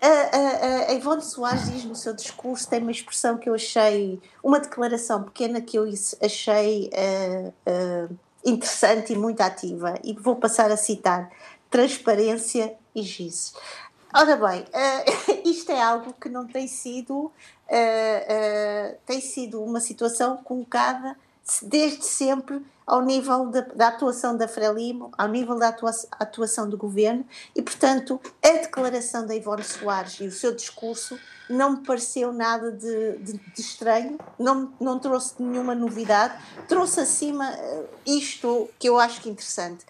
[0.00, 4.20] A, a, a Ivone Soares diz no seu discurso, tem uma expressão que eu achei,
[4.42, 5.84] uma declaração pequena que eu
[6.22, 11.30] achei uh, uh, interessante e muito ativa, e vou passar a citar:
[11.70, 13.54] transparência e giz.
[14.14, 17.30] Ora bem, uh, isto é algo que não tem sido,
[19.04, 21.16] tem sido uma situação colocada
[21.62, 26.76] desde sempre ao nível de, da atuação da Frelimo, ao nível da atua, atuação do
[26.76, 31.18] governo e, portanto, a declaração da Ivone Soares e o seu discurso
[31.50, 36.34] não me pareceu nada de, de, de estranho, não, não trouxe nenhuma novidade,
[36.66, 39.84] trouxe acima eh, isto que eu acho que é interessante.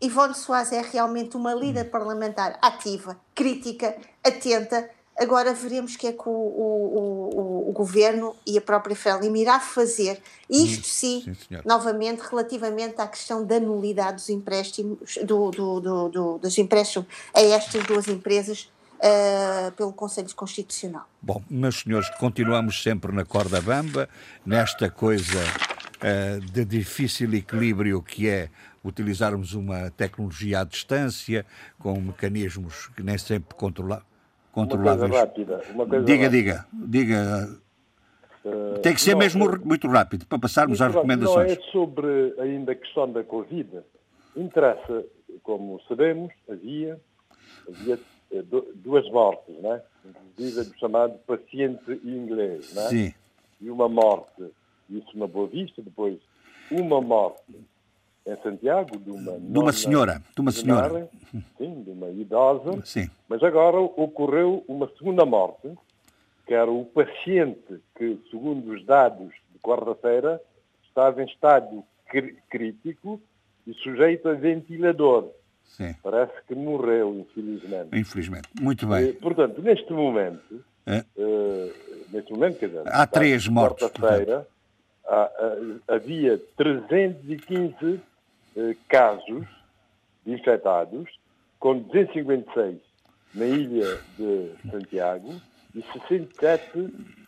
[0.00, 4.90] Ivone Soares é realmente uma líder parlamentar ativa, crítica, atenta,
[5.22, 9.36] Agora veremos o que é que o, o, o, o, governo e a própria Frelimo
[9.36, 10.20] irá fazer.
[10.50, 16.38] Isto sim, sim novamente, relativamente à questão da nulidade dos empréstimos, do, do, do, do
[16.38, 18.68] dos empréstimos a estas duas empresas
[18.98, 21.08] uh, pelo Conselho Constitucional.
[21.22, 24.08] Bom, meus senhores, continuamos sempre na corda bamba,
[24.44, 28.50] nesta coisa uh, de difícil equilíbrio que é
[28.82, 31.46] utilizarmos uma tecnologia à distância,
[31.78, 34.11] com mecanismos que nem sempre controlamos
[34.52, 35.02] controláveis.
[35.02, 35.62] Uma coisa rápida.
[35.74, 36.42] Uma coisa diga, rápida.
[36.42, 37.62] diga, diga.
[38.44, 41.56] Uh, Tem que ser não, mesmo uh, muito rápido para passarmos às recomendações.
[41.56, 43.80] Não, é sobre ainda a questão da Covid.
[44.36, 45.04] Interessa,
[45.42, 47.00] como sabemos, havia,
[47.68, 47.98] havia
[48.32, 48.42] eh,
[48.74, 49.82] duas mortes, não é?
[50.04, 52.88] Inclusive do chamado paciente inglês, não é?
[52.88, 53.14] Sim.
[53.60, 54.42] E uma morte,
[54.90, 56.18] isso na Boa Vista, depois
[56.70, 57.42] uma morte
[58.26, 61.08] em Santiago, de uma, de uma senhora, de uma senhora.
[61.58, 62.80] Sim, de uma idosa.
[62.84, 63.10] Sim.
[63.28, 65.68] Mas agora ocorreu uma segunda morte,
[66.46, 70.40] que era o paciente que, segundo os dados de quarta-feira,
[70.84, 71.82] estava em estado
[72.48, 73.20] crítico
[73.66, 75.30] e sujeito a ventilador.
[75.64, 75.94] Sim.
[76.02, 77.88] Parece que morreu, infelizmente.
[77.98, 78.48] Infelizmente.
[78.60, 79.08] Muito bem.
[79.08, 81.04] E, portanto, neste momento, é?
[81.16, 81.72] uh,
[82.12, 83.88] neste momento, quer dizer, há três mortes.
[83.88, 84.46] Quarta-feira,
[85.88, 87.98] havia 315 eh,
[88.88, 89.46] casos
[90.24, 91.08] de infectados,
[91.58, 92.78] com 256
[93.34, 95.40] na ilha de Santiago
[95.74, 96.84] e 67 uh,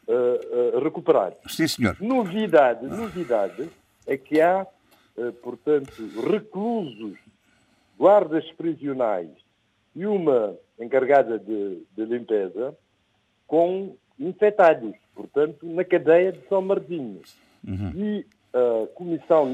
[0.08, 1.38] uh, recuperados.
[1.48, 1.96] Sim, senhor.
[2.00, 3.70] Novidade, novidade
[4.06, 4.66] é que há,
[5.16, 5.92] uh, portanto,
[6.30, 7.16] reclusos,
[7.98, 9.30] guardas prisionais
[9.96, 12.76] e uma encarregada de, de limpeza
[13.46, 17.22] com infectados, portanto, na cadeia de São Martinho.
[17.66, 17.92] Uhum.
[17.94, 19.52] E a Comissão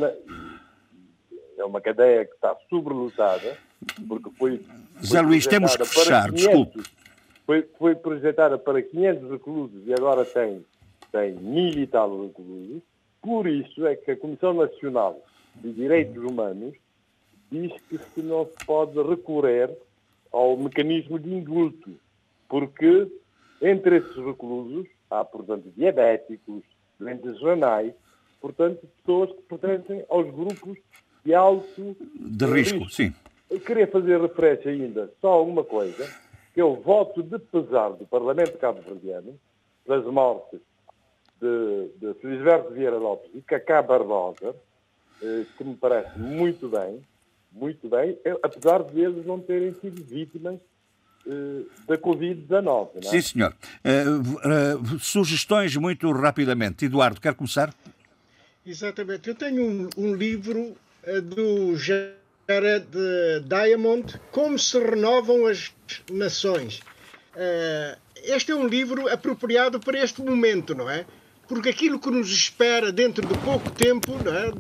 [1.61, 3.57] é uma cadeia que está sobrelotada,
[4.09, 4.65] porque foi.
[5.05, 6.83] Zé Luís, temos que fechar, 500, desculpe.
[7.47, 10.65] Foi, foi projetada para 500 reclusos e agora tem,
[11.13, 12.83] tem mil e tal reclusos.
[13.21, 15.21] Por isso é que a Comissão Nacional
[15.57, 16.75] de Direitos Humanos
[17.51, 19.71] diz que se não se pode recorrer
[20.33, 21.91] ao mecanismo de indulto,
[22.49, 23.11] porque
[23.61, 26.63] entre esses reclusos há, portanto, diabéticos,
[26.99, 27.93] doentes renais,
[28.41, 30.79] portanto, pessoas que pertencem aos grupos
[31.25, 32.91] de alto de risco, risco.
[32.91, 33.15] sim.
[33.51, 36.09] Eu queria fazer referência ainda só a uma coisa,
[36.55, 39.39] que é o voto de pesar do Parlamento Cabo-Verdiano
[39.85, 40.61] pelas mortes
[41.41, 44.55] de, de Filiberto Vieira Lopes e Cacá Barbosa,
[45.23, 47.01] eh, que me parece muito bem,
[47.51, 50.61] muito bem, apesar de eles não terem sido vítimas
[51.27, 52.89] eh, da Covid-19.
[52.97, 53.03] É?
[53.03, 53.55] Sim, senhor.
[53.85, 56.85] Uh, uh, sugestões muito rapidamente.
[56.87, 57.75] Eduardo, quer começar?
[58.65, 59.29] Exatamente.
[59.29, 60.75] Eu tenho um, um livro
[61.23, 62.87] do Jared
[63.47, 65.73] Diamond, Como se renovam as
[66.11, 66.81] nações.
[68.17, 71.07] este é um livro apropriado para este momento, não é?
[71.49, 74.53] Porque aquilo que nos espera dentro de pouco tempo, não é?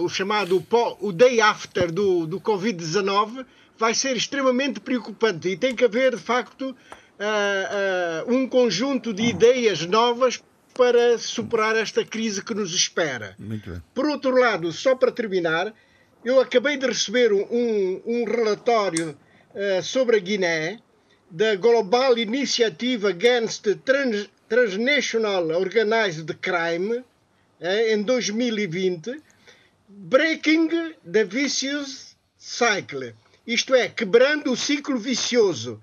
[0.00, 0.64] o chamado
[1.00, 3.44] o day after do, do Covid-19,
[3.78, 6.74] vai ser extremamente preocupante e tem que haver, de facto,
[8.26, 10.42] um conjunto de ideias novas
[10.76, 13.36] para superar esta crise que nos espera.
[13.94, 15.74] Por outro lado, só para terminar,
[16.24, 19.16] eu acabei de receber um, um relatório
[19.54, 20.80] uh, sobre a Guiné
[21.30, 27.02] da Global Initiative Against Trans Transnational Organized Crime
[27.60, 29.20] em 2020,
[29.88, 33.12] Breaking the Vicious Cycle
[33.46, 35.80] isto é, quebrando o ciclo vicioso.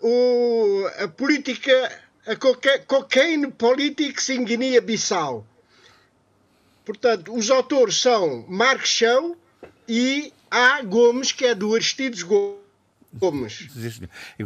[0.00, 1.72] o, a política,
[2.86, 5.46] cocaine politics em Guiné-Bissau.
[6.84, 9.36] Portanto, os autores são Mark Show
[9.88, 10.82] e A.
[10.82, 13.68] Gomes, que é do Aristides Gomes.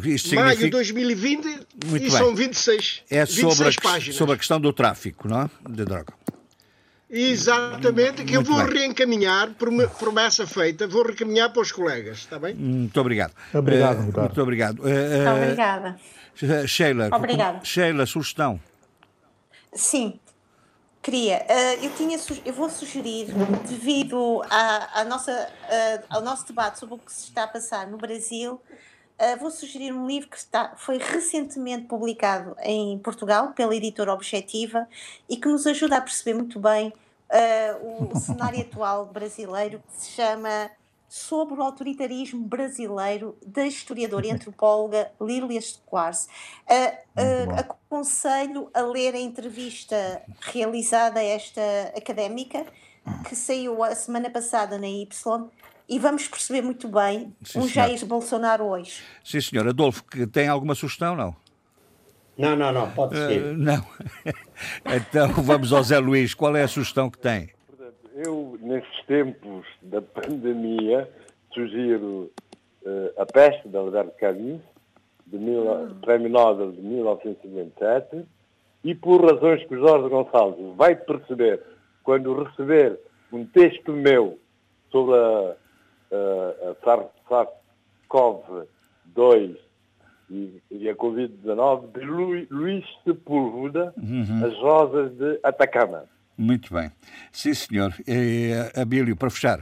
[0.05, 2.11] Isto Maio de 2020 Muito e bem.
[2.11, 4.17] são 26, é 26 sobre a, páginas.
[4.17, 5.51] Sobre a questão do tráfico, não é?
[5.69, 6.15] De droga.
[7.11, 8.83] Exatamente, que eu vou bem.
[8.83, 9.51] reencaminhar,
[9.99, 12.55] promessa feita, vou reencaminhar para os colegas, está bem?
[12.55, 13.33] Muito obrigado.
[13.53, 14.79] Obrigado, uh, Muito obrigado.
[14.79, 15.99] Uh, uh, Obrigada.
[16.67, 17.65] Sheila, Obrigada.
[17.65, 18.61] Sheila, sugestão.
[19.73, 20.19] Sim,
[21.03, 21.47] queria.
[21.81, 23.29] eu, tinha, eu vou sugerir,
[23.69, 25.49] devido à, à nossa,
[26.09, 28.61] ao nosso debate sobre o que se está a passar no Brasil,
[29.21, 34.89] Uh, vou sugerir um livro que está, foi recentemente publicado em Portugal pela editora Objetiva
[35.29, 40.13] e que nos ajuda a perceber muito bem uh, o cenário atual brasileiro, que se
[40.13, 40.71] chama
[41.13, 46.29] Sobre o Autoritarismo Brasileiro, da historiadora e antropóloga Lília Quartz.
[46.67, 51.61] Uh, aconselho a ler a entrevista realizada a esta
[51.97, 52.65] académica,
[53.29, 55.51] que saiu a semana passada na Y,
[55.89, 57.89] e vamos perceber muito bem Sim, um senhor.
[57.89, 59.03] Jair Bolsonaro hoje.
[59.25, 59.67] Sim, senhor.
[59.67, 61.35] Adolfo, que tem alguma sugestão, não?
[62.39, 63.43] Não, não, não, pode ser.
[63.43, 63.85] Uh, não.
[64.87, 66.35] então vamos ao Zé Luís.
[66.35, 67.51] Qual é a sugestão que tem?
[68.23, 71.09] Eu, nesses tempos da pandemia,
[71.55, 72.31] sugiro
[72.83, 74.61] uh, A Peste, da Alberto Camus,
[75.27, 75.95] de mil, hum.
[76.03, 78.27] Prémio Nobel de 1927,
[78.85, 81.63] e por razões que o Jorge Gonçalves vai perceber
[82.03, 83.01] quando receber
[83.33, 84.39] um texto meu
[84.91, 85.57] sobre a
[86.13, 86.75] a
[88.11, 89.57] SARS-CoV-2
[90.31, 92.05] e, e, a Covid-19 de
[92.51, 94.45] Luís Sepúlveda, uhum.
[94.45, 96.05] As Rosas de Atacama.
[96.41, 96.91] Muito bem.
[97.33, 97.95] Sim, senhor.
[98.07, 99.61] E, Abílio, para fechar.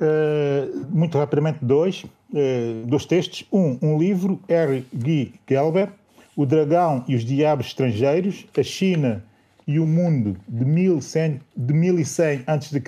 [0.00, 3.44] Uh, muito rapidamente, dois, uh, dois textos.
[3.52, 4.86] Um, um livro, R.
[4.94, 5.90] Guy Gelber,
[6.36, 9.24] O Dragão e os Diabos Estrangeiros, a China
[9.66, 12.82] e o Mundo de, 1100, de 1100 a.C.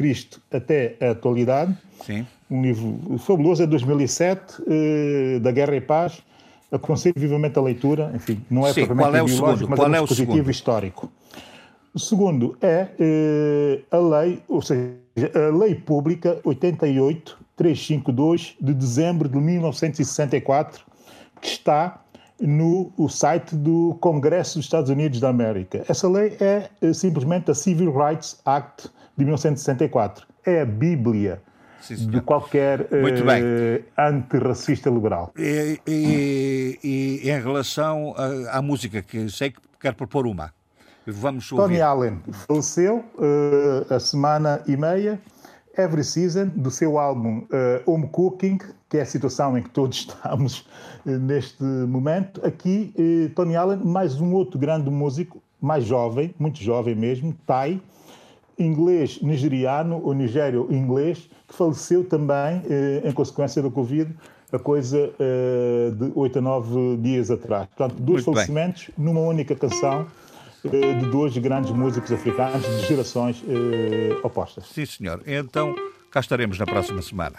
[0.50, 1.76] até a atualidade.
[2.04, 6.20] Sim um livro fabuloso, é de 2007, eh, da Guerra e Paz.
[6.72, 10.04] Aconselho vivamente a leitura, enfim, não é Sim, propriamente é ideológico, mas qual é um
[10.04, 11.12] é dispositivo histórico.
[11.92, 14.94] O segundo é eh, a lei, ou seja,
[15.34, 20.84] a Lei Pública 88-352 de dezembro de 1964,
[21.40, 22.00] que está
[22.40, 25.84] no site do Congresso dos Estados Unidos da América.
[25.88, 30.24] Essa lei é eh, simplesmente a Civil Rights Act de 1964.
[30.46, 31.42] É a Bíblia
[31.80, 35.32] Sim, de qualquer uh, antirracista liberal.
[35.36, 38.14] E, e, e, em relação
[38.50, 40.52] à, música, que sei que quer propor uma.
[41.06, 41.64] Vamos ouvir.
[41.64, 45.20] Tony Allen faleceu uh, a semana e meia.
[45.76, 47.46] Every Season, do seu álbum uh,
[47.90, 48.58] Home Cooking,
[48.88, 50.66] que é a situação em que todos estamos
[51.06, 52.44] uh, neste momento.
[52.44, 57.80] Aqui, uh, Tony Allen, mais um outro grande músico, mais jovem, muito jovem mesmo, Thai,
[58.58, 62.62] inglês nigeriano, ou nigério inglês, que faleceu também
[63.02, 64.14] em consequência da Covid,
[64.52, 65.10] a coisa
[65.96, 67.66] de 8 a 9 dias atrás.
[67.74, 69.06] Portanto, dois Muito falecimentos bem.
[69.06, 70.06] numa única canção
[70.64, 74.66] de dois grandes músicos africanos de gerações eh, opostas.
[74.66, 75.22] Sim, senhor.
[75.26, 75.74] Então,
[76.10, 77.36] cá estaremos na próxima semana.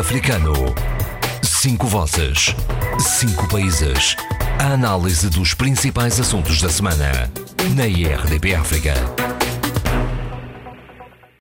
[0.00, 0.52] Africano.
[1.42, 2.54] Cinco vozes.
[2.98, 4.16] Cinco países.
[4.58, 7.30] A análise dos principais assuntos da semana.
[7.74, 9.13] Na IRDP África.